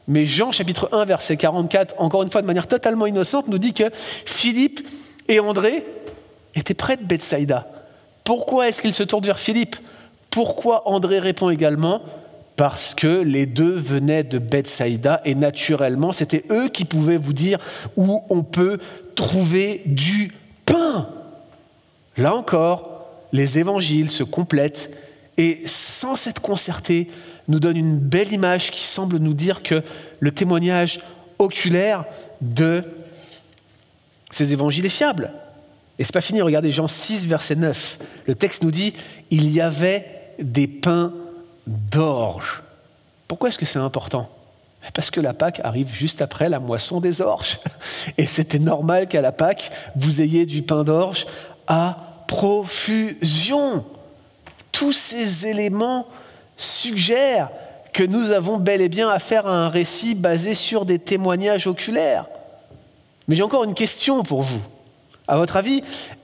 Mais 0.09 0.27
Jean 0.27 0.51
chapitre 0.51 0.89
1, 0.93 1.05
verset 1.05 1.37
44, 1.37 1.95
encore 1.99 2.23
une 2.23 2.31
fois 2.31 2.43
de 2.43 2.47
manière 2.47 2.67
totalement 2.67 3.07
innocente, 3.07 3.49
nous 3.49 3.59
dit 3.59 3.73
que 3.73 3.85
Philippe 3.93 4.87
et 5.29 5.39
André 5.41 5.85
étaient 6.55 6.75
près 6.75 6.97
de 6.97 7.05
Bethsaïda. 7.05 7.69
Pourquoi 8.25 8.69
est-ce 8.69 8.83
qu'il 8.83 8.95
se 8.95 9.03
tourne 9.03 9.25
vers 9.25 9.39
Philippe? 9.39 9.77
Pourquoi 10.33 10.89
André 10.89 11.19
répond 11.19 11.51
également 11.51 12.01
Parce 12.57 12.95
que 12.95 13.21
les 13.21 13.45
deux 13.45 13.77
venaient 13.77 14.25
de 14.25 14.39
Bethsaïda 14.39 15.21
et 15.27 15.35
naturellement, 15.35 16.13
c'était 16.13 16.45
eux 16.51 16.71
qui 16.71 16.87
pouvaient 16.87 17.19
vous 17.19 17.35
dire 17.35 17.59
où 17.97 18.23
on 18.31 18.43
peut 18.43 18.79
trouver 19.15 19.83
du 19.85 20.33
pain. 20.65 21.07
Là 22.17 22.35
encore, 22.35 23.07
les 23.33 23.59
évangiles 23.59 24.11
se 24.11 24.23
complètent 24.25 24.91
et 25.37 25.61
sans 25.67 26.17
cette 26.17 26.41
concertée, 26.41 27.11
nous 27.49 27.61
donne 27.61 27.77
une 27.77 27.99
belle 27.99 28.33
image 28.33 28.71
qui 28.71 28.85
semble 28.85 29.19
nous 29.19 29.35
dire 29.35 29.63
que 29.63 29.83
le 30.21 30.31
témoignage 30.31 31.01
oculaire 31.39 32.07
de 32.41 32.85
ces 34.31 34.55
évangiles 34.55 34.87
est 34.87 34.91
fiable. 34.91 35.33
Et 35.99 36.05
c'est 36.05 36.15
pas 36.15 36.23
fini, 36.23 36.41
regardez 36.41 36.73
Jean 36.73 36.89
6, 36.89 37.27
verset 37.27 37.57
9. 37.57 37.99
Le 38.27 38.35
texte 38.35 38.63
nous 38.63 38.71
dit 38.71 38.95
il 39.31 39.53
y 39.53 39.61
avait 39.61 40.22
des 40.43 40.67
pains 40.67 41.13
d'orge. 41.67 42.63
Pourquoi 43.29 43.49
est-ce 43.49 43.59
que 43.59 43.67
c'est 43.67 43.79
important? 43.79 44.29
Parce 44.95 45.11
que 45.11 45.21
la 45.21 45.33
Pâque 45.33 45.61
arrive 45.63 45.95
juste 45.95 46.23
après 46.23 46.49
la 46.49 46.59
moisson 46.59 47.01
des 47.01 47.21
orges. 47.21 47.61
Et 48.19 48.27
c'était 48.27 48.59
normal 48.59 49.07
qu'à 49.07 49.21
la 49.21 49.33
Pâque, 49.33 49.71
vous 49.95 50.21
ayez 50.21 50.45
du 50.45 50.63
pain 50.63 50.85
d'orge 50.85 51.27
à 51.67 52.25
profusion. 52.27 53.85
Tous 54.73 54.93
ces 54.93 55.47
éléments 55.47 56.07
suggèrent 56.57 57.51
que 57.93 58.03
nous 58.03 58.33
avons 58.33 58.57
bel 58.57 58.81
et 58.81 58.89
bien 58.89 59.09
affaire 59.09 59.47
à 59.47 59.53
un 59.53 59.69
récit 59.69 60.15
basé 60.15 60.55
sur 60.55 60.85
des 60.85 60.99
témoignages 60.99 61.67
oculaires. 61.67 62.27
Mais 63.29 63.37
j'ai 63.37 63.43
encore 63.43 63.65
une 63.65 63.75
question 63.75 64.23
pour 64.23 64.43
vous. 64.43 64.61
À 65.29 65.37
votre 65.37 65.57
avis, 65.57 65.83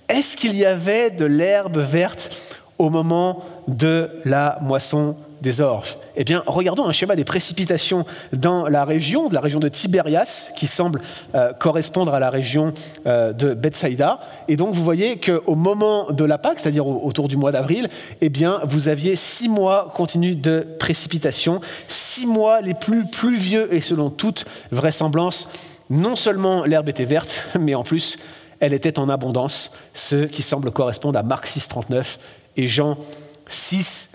est-ce 0.08 0.36
qu'il 0.36 0.56
y 0.56 0.64
avait 0.64 1.10
de 1.10 1.26
l'herbe 1.26 1.78
verte 1.78 2.57
au 2.78 2.90
moment 2.90 3.42
de 3.66 4.10
la 4.24 4.58
moisson 4.62 5.16
des 5.40 5.60
orges 5.60 5.96
Eh 6.16 6.24
bien, 6.24 6.42
regardons 6.46 6.86
un 6.86 6.92
schéma 6.92 7.14
des 7.14 7.24
précipitations 7.24 8.04
dans 8.32 8.68
la 8.68 8.84
région, 8.84 9.28
de 9.28 9.34
la 9.34 9.40
région 9.40 9.60
de 9.60 9.68
Tibérias, 9.68 10.50
qui 10.56 10.66
semble 10.66 11.00
euh, 11.34 11.52
correspondre 11.52 12.12
à 12.12 12.18
la 12.18 12.30
région 12.30 12.72
euh, 13.06 13.32
de 13.32 13.54
Bethsaïda. 13.54 14.18
Et 14.48 14.56
donc, 14.56 14.74
vous 14.74 14.82
voyez 14.82 15.20
qu'au 15.20 15.54
moment 15.54 16.10
de 16.10 16.24
la 16.24 16.38
Pâque, 16.38 16.58
c'est-à-dire 16.58 16.86
autour 16.86 17.28
du 17.28 17.36
mois 17.36 17.52
d'avril, 17.52 17.88
eh 18.20 18.28
bien, 18.28 18.60
vous 18.64 18.88
aviez 18.88 19.16
six 19.16 19.48
mois 19.48 19.92
continus 19.94 20.36
de 20.36 20.66
précipitations, 20.78 21.60
six 21.86 22.26
mois 22.26 22.60
les 22.60 22.74
plus 22.74 23.06
pluvieux, 23.06 23.72
et 23.72 23.80
selon 23.80 24.10
toute 24.10 24.44
vraisemblance, 24.72 25.48
non 25.90 26.16
seulement 26.16 26.64
l'herbe 26.64 26.88
était 26.88 27.04
verte, 27.04 27.48
mais 27.60 27.74
en 27.74 27.84
plus, 27.84 28.18
elle 28.60 28.72
était 28.72 28.98
en 28.98 29.08
abondance, 29.08 29.70
ce 29.94 30.24
qui 30.24 30.42
semble 30.42 30.72
correspondre 30.72 31.16
à 31.16 31.22
Marc 31.22 31.46
6, 31.46 31.68
39 31.68 32.18
et 32.58 32.66
Jean 32.66 32.98
6, 33.46 34.10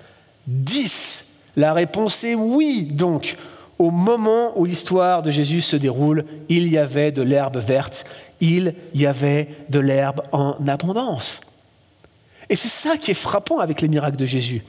10. 0.45 1.25
La 1.55 1.73
réponse 1.73 2.23
est 2.23 2.35
oui, 2.35 2.85
donc. 2.85 3.35
Au 3.79 3.89
moment 3.89 4.51
où 4.55 4.65
l'histoire 4.65 5.23
de 5.23 5.31
Jésus 5.31 5.61
se 5.61 5.75
déroule, 5.75 6.25
il 6.47 6.67
y 6.67 6.77
avait 6.77 7.11
de 7.11 7.23
l'herbe 7.23 7.57
verte, 7.57 8.05
il 8.39 8.75
y 8.93 9.07
avait 9.07 9.49
de 9.69 9.79
l'herbe 9.79 10.21
en 10.31 10.55
abondance. 10.67 11.41
Et 12.49 12.55
c'est 12.55 12.69
ça 12.69 12.97
qui 12.97 13.11
est 13.11 13.15
frappant 13.15 13.59
avec 13.59 13.81
les 13.81 13.87
miracles 13.87 14.17
de 14.17 14.27
Jésus. 14.27 14.63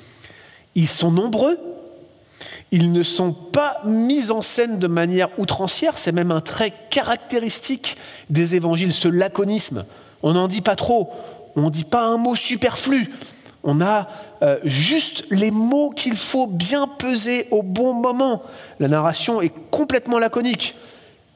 Ils 0.75 0.89
sont 0.89 1.11
nombreux, 1.11 1.59
ils 2.71 2.93
ne 2.93 3.03
sont 3.03 3.33
pas 3.33 3.77
mis 3.85 4.31
en 4.31 4.41
scène 4.41 4.79
de 4.79 4.87
manière 4.87 5.29
outrancière, 5.39 5.99
c'est 5.99 6.13
même 6.13 6.31
un 6.31 6.41
trait 6.41 6.73
caractéristique 6.91 7.97
des 8.31 8.55
évangiles, 8.55 8.95
ce 8.95 9.09
laconisme. 9.09 9.85
On 10.23 10.33
n'en 10.33 10.49
dit 10.49 10.63
pas 10.63 10.77
trop, 10.77 11.13
on 11.57 11.67
ne 11.67 11.71
dit 11.71 11.85
pas 11.85 12.07
un 12.07 12.17
mot 12.17 12.35
superflu, 12.35 13.11
on 13.65 13.81
a 13.81 14.09
euh, 14.43 14.59
juste 14.63 15.25
les 15.31 15.51
mots 15.51 15.91
qu'il 15.91 16.17
faut 16.17 16.47
bien 16.47 16.87
peser 16.87 17.49
au 17.51 17.63
bon 17.63 17.95
moment. 17.95 18.43
La 18.79 18.89
narration 18.89 19.41
est 19.41 19.53
complètement 19.71 20.19
laconique. 20.19 20.75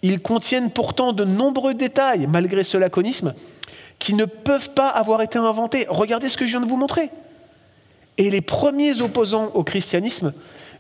Ils 0.03 0.21
contiennent 0.21 0.71
pourtant 0.71 1.13
de 1.13 1.25
nombreux 1.25 1.75
détails, 1.75 2.27
malgré 2.29 2.63
ce 2.63 2.77
laconisme, 2.77 3.35
qui 3.99 4.15
ne 4.15 4.27
peuvent 4.27 4.71
pas 4.71 4.89
avoir 4.89 5.23
été 5.23 5.39
inventés. 5.39 5.87
Regardez 5.89 6.29
ce 6.29 6.37
que 6.37 6.45
je 6.45 6.51
viens 6.51 6.61
de 6.61 6.67
vous 6.67 6.77
montrer. 6.77 7.11
Et 8.19 8.31
les 8.31 8.43
premiers 8.43 9.01
opposants 9.01 9.51
au 9.55 9.65
christianisme 9.65 10.35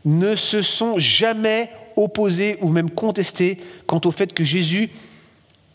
ne 0.05 0.37
se 0.37 0.63
sont 0.63 0.99
jamais 0.99 1.71
opposés 1.97 2.59
ou 2.61 2.69
même 2.69 2.91
contestés 2.91 3.59
quant 3.87 4.01
au 4.05 4.11
fait 4.11 4.33
que 4.33 4.45
Jésus 4.45 4.91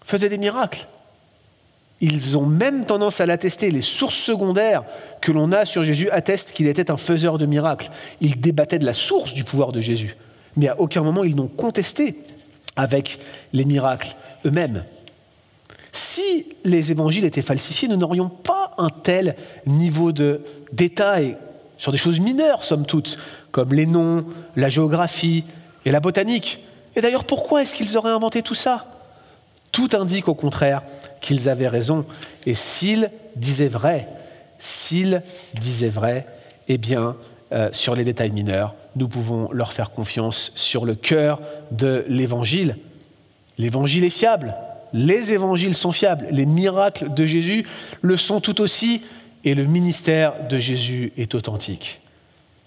faisait 0.05 0.29
des 0.29 0.37
miracles. 0.37 0.87
Ils 2.01 2.37
ont 2.37 2.45
même 2.45 2.85
tendance 2.85 3.21
à 3.21 3.25
l'attester. 3.25 3.71
Les 3.71 3.81
sources 3.81 4.15
secondaires 4.15 4.83
que 5.21 5.31
l'on 5.31 5.51
a 5.51 5.65
sur 5.65 5.83
Jésus 5.83 6.09
attestent 6.09 6.51
qu'il 6.51 6.67
était 6.67 6.91
un 6.91 6.97
faiseur 6.97 7.37
de 7.37 7.45
miracles. 7.45 7.89
Ils 8.19 8.41
débattaient 8.41 8.79
de 8.79 8.85
la 8.85 8.93
source 8.93 9.33
du 9.33 9.43
pouvoir 9.43 9.71
de 9.71 9.81
Jésus. 9.81 10.17
Mais 10.57 10.67
à 10.67 10.79
aucun 10.79 11.01
moment 11.01 11.23
ils 11.23 11.35
n'ont 11.35 11.47
contesté 11.47 12.17
avec 12.75 13.19
les 13.53 13.65
miracles 13.65 14.15
eux-mêmes. 14.45 14.83
Si 15.91 16.47
les 16.63 16.91
évangiles 16.91 17.23
étaient 17.23 17.43
falsifiés, 17.43 17.87
nous 17.87 17.97
n'aurions 17.97 18.29
pas 18.29 18.71
un 18.77 18.89
tel 18.89 19.35
niveau 19.67 20.11
de 20.11 20.41
détail 20.71 21.37
sur 21.77 21.91
des 21.91 21.97
choses 21.97 22.19
mineures, 22.19 22.63
somme 22.63 22.85
toute, 22.85 23.17
comme 23.51 23.73
les 23.73 23.85
noms, 23.85 24.25
la 24.55 24.69
géographie 24.69 25.43
et 25.85 25.91
la 25.91 25.99
botanique. 25.99 26.59
Et 26.95 27.01
d'ailleurs, 27.01 27.25
pourquoi 27.25 27.61
est-ce 27.61 27.75
qu'ils 27.75 27.97
auraient 27.97 28.11
inventé 28.11 28.41
tout 28.41 28.55
ça? 28.55 28.92
Tout 29.73 29.89
indique 29.93 30.29
au 30.29 30.35
contraire 30.35 30.83
qu'ils 31.19 31.49
avaient 31.49 31.67
raison. 31.67 32.05
Et 32.45 32.53
s'ils 32.53 33.11
disaient 33.35 33.67
vrai, 33.67 34.07
s'ils 34.59 35.21
disaient 35.59 35.89
vrai, 35.89 36.25
eh 36.69 36.77
bien, 36.77 37.17
euh, 37.51 37.69
sur 37.73 37.95
les 37.95 38.05
détails 38.05 38.31
mineurs, 38.31 38.75
nous 38.95 39.09
pouvons 39.09 39.49
leur 39.51 39.73
faire 39.73 39.91
confiance 39.91 40.53
sur 40.55 40.85
le 40.85 40.95
cœur 40.95 41.41
de 41.71 42.05
l'Évangile. 42.07 42.77
L'Évangile 43.57 44.05
est 44.05 44.09
fiable, 44.09 44.55
les 44.93 45.33
évangiles 45.33 45.75
sont 45.75 45.91
fiables, 45.91 46.27
les 46.31 46.45
miracles 46.45 47.13
de 47.13 47.25
Jésus 47.25 47.65
le 48.01 48.15
sont 48.15 48.39
tout 48.39 48.61
aussi, 48.61 49.01
et 49.43 49.55
le 49.55 49.65
ministère 49.65 50.47
de 50.47 50.57
Jésus 50.57 51.11
est 51.17 51.35
authentique. 51.35 51.99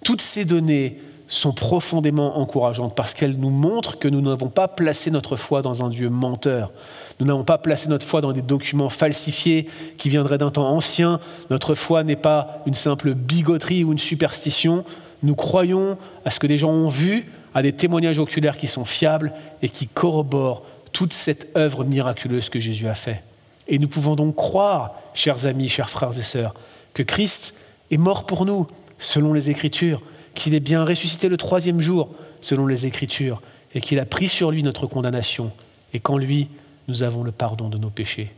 Toutes 0.05 0.21
ces 0.21 0.45
données 0.45 0.99
sont 1.29 1.53
profondément 1.53 2.39
encourageantes 2.39 2.95
parce 2.95 3.15
qu'elles 3.15 3.37
nous 3.37 3.51
montrent 3.51 3.99
que 3.99 4.09
nous 4.09 4.21
n'avons 4.21 4.49
pas 4.49 4.69
placé 4.69 5.11
notre 5.11 5.37
foi 5.37 5.61
dans 5.61 5.85
un 5.85 5.91
Dieu 5.91 6.09
menteur. 6.09 6.73
Nous 7.19 7.27
n'avons 7.27 7.45
pas 7.45 7.59
placé 7.59 7.89
notre 7.89 8.07
foi 8.07 8.21
dans 8.21 8.33
des 8.33 8.43
documents 8.43 8.89
falsifiés 8.89 9.67
qui 9.99 10.09
viendraient 10.09 10.39
d'un 10.39 10.51
temps 10.51 10.69
ancien. 10.69 11.19
Notre 11.51 11.75
foi 11.75 12.05
n'est 12.05 12.17
pas 12.17 12.63
une 12.67 12.75
simple 12.75 13.15
bigoterie 13.15 13.83
ou 13.83 13.93
une 13.93 13.99
superstition. 13.99 14.85
Nous 15.23 15.35
croyons 15.35 15.99
à 16.25 16.31
ce 16.31 16.39
que 16.39 16.47
des 16.47 16.59
gens 16.59 16.71
ont 16.71 16.89
vu, 16.89 17.31
à 17.55 17.63
des 17.63 17.73
témoignages 17.73 18.19
oculaires 18.19 18.57
qui 18.57 18.69
sont 18.69 18.85
fiables 18.85 19.33
et 19.63 19.69
qui 19.69 19.89
corroborent 19.89 20.63
toute 20.93 21.13
cette 21.13 21.49
œuvre 21.57 21.85
miraculeuse 21.85 22.49
que 22.51 22.61
Jésus 22.61 22.87
a 22.87 22.95
faite. 22.95 23.23
Et 23.67 23.79
nous 23.79 23.89
pouvons 23.89 24.15
donc 24.15 24.37
croire, 24.37 24.95
chers 25.15 25.47
amis, 25.47 25.69
chers 25.69 25.91
frères 25.91 26.17
et 26.17 26.23
sœurs, 26.23 26.55
que 26.95 27.03
Christ 27.03 27.55
est 27.91 27.97
mort 27.97 28.27
pour 28.27 28.47
nous, 28.47 28.69
selon 28.99 29.33
les 29.33 29.51
Écritures, 29.51 30.01
qu'il 30.37 30.55
est 30.55 30.61
bien 30.61 30.85
ressuscité 30.85 31.29
le 31.29 31.37
troisième 31.37 31.81
jour, 31.81 32.11
selon 32.41 32.67
les 32.69 32.87
Écritures, 32.87 33.43
et 33.75 33.81
qu'il 33.81 33.99
a 33.99 34.07
pris 34.07 34.29
sur 34.29 34.53
lui 34.53 34.63
notre 34.63 34.87
condamnation, 34.87 35.51
et 35.93 35.99
qu'en 35.99 36.19
lui, 36.19 36.49
nous 36.87 37.03
avons 37.03 37.25
le 37.25 37.33
pardon 37.33 37.69
de 37.69 37.79
nos 37.79 37.91
péchés. 37.91 38.31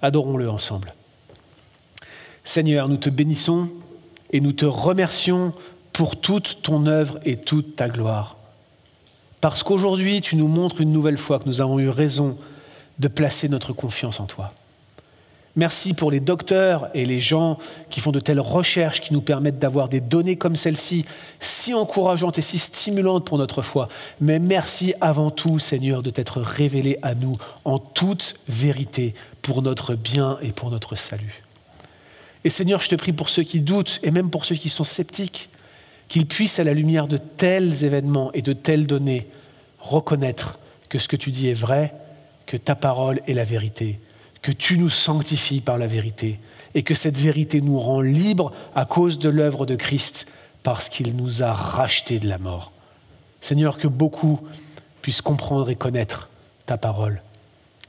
Adorons-le 0.00 0.48
ensemble. 0.48 0.94
Seigneur, 2.44 2.88
nous 2.88 2.96
te 2.96 3.10
bénissons 3.10 3.68
et 4.30 4.40
nous 4.40 4.52
te 4.52 4.64
remercions 4.64 5.52
pour 5.92 6.20
toute 6.20 6.60
ton 6.62 6.86
œuvre 6.86 7.18
et 7.24 7.36
toute 7.36 7.76
ta 7.76 7.88
gloire. 7.88 8.36
Parce 9.40 9.62
qu'aujourd'hui, 9.62 10.20
tu 10.20 10.36
nous 10.36 10.48
montres 10.48 10.80
une 10.80 10.92
nouvelle 10.92 11.18
fois 11.18 11.38
que 11.38 11.48
nous 11.48 11.60
avons 11.60 11.78
eu 11.78 11.88
raison 11.88 12.36
de 12.98 13.08
placer 13.08 13.48
notre 13.48 13.72
confiance 13.72 14.20
en 14.20 14.26
toi. 14.26 14.52
Merci 15.56 15.94
pour 15.94 16.10
les 16.10 16.18
docteurs 16.18 16.88
et 16.94 17.06
les 17.06 17.20
gens 17.20 17.58
qui 17.88 18.00
font 18.00 18.10
de 18.10 18.18
telles 18.18 18.40
recherches 18.40 19.00
qui 19.00 19.12
nous 19.12 19.20
permettent 19.20 19.60
d'avoir 19.60 19.88
des 19.88 20.00
données 20.00 20.34
comme 20.34 20.56
celle-ci, 20.56 21.04
si 21.38 21.74
encourageantes 21.74 22.38
et 22.38 22.42
si 22.42 22.58
stimulantes 22.58 23.24
pour 23.24 23.38
notre 23.38 23.62
foi. 23.62 23.88
Mais 24.20 24.40
merci 24.40 24.94
avant 25.00 25.30
tout, 25.30 25.60
Seigneur, 25.60 26.02
de 26.02 26.10
t'être 26.10 26.40
révélé 26.40 26.98
à 27.02 27.14
nous 27.14 27.36
en 27.64 27.78
toute 27.78 28.34
vérité 28.48 29.14
pour 29.42 29.62
notre 29.62 29.94
bien 29.94 30.38
et 30.42 30.50
pour 30.50 30.70
notre 30.70 30.96
salut. 30.96 31.44
Et 32.42 32.50
Seigneur, 32.50 32.80
je 32.80 32.88
te 32.88 32.96
prie 32.96 33.12
pour 33.12 33.28
ceux 33.28 33.44
qui 33.44 33.60
doutent 33.60 34.00
et 34.02 34.10
même 34.10 34.30
pour 34.30 34.44
ceux 34.44 34.56
qui 34.56 34.68
sont 34.68 34.84
sceptiques, 34.84 35.48
qu'ils 36.08 36.26
puissent, 36.26 36.58
à 36.58 36.64
la 36.64 36.74
lumière 36.74 37.06
de 37.06 37.16
tels 37.16 37.84
événements 37.84 38.32
et 38.34 38.42
de 38.42 38.52
telles 38.52 38.86
données, 38.86 39.28
reconnaître 39.78 40.58
que 40.88 40.98
ce 40.98 41.08
que 41.08 41.16
tu 41.16 41.30
dis 41.30 41.48
est 41.48 41.54
vrai, 41.54 41.94
que 42.46 42.56
ta 42.56 42.74
parole 42.74 43.20
est 43.26 43.34
la 43.34 43.44
vérité, 43.44 44.00
que 44.44 44.52
tu 44.52 44.76
nous 44.76 44.90
sanctifies 44.90 45.62
par 45.62 45.78
la 45.78 45.86
vérité, 45.86 46.38
et 46.74 46.82
que 46.82 46.94
cette 46.94 47.16
vérité 47.16 47.62
nous 47.62 47.80
rend 47.80 48.02
libres 48.02 48.52
à 48.74 48.84
cause 48.84 49.18
de 49.18 49.30
l'œuvre 49.30 49.64
de 49.64 49.74
Christ, 49.74 50.26
parce 50.62 50.90
qu'il 50.90 51.16
nous 51.16 51.42
a 51.42 51.50
rachetés 51.50 52.18
de 52.18 52.28
la 52.28 52.36
mort. 52.36 52.70
Seigneur, 53.40 53.78
que 53.78 53.88
beaucoup 53.88 54.46
puissent 55.00 55.22
comprendre 55.22 55.70
et 55.70 55.76
connaître 55.76 56.28
ta 56.66 56.76
parole 56.76 57.22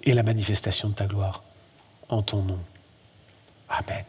et 0.06 0.14
la 0.14 0.24
manifestation 0.24 0.88
de 0.88 0.94
ta 0.94 1.08
gloire 1.08 1.44
en 2.08 2.22
ton 2.24 2.42
nom. 2.42 2.60
Amen. 3.68 4.06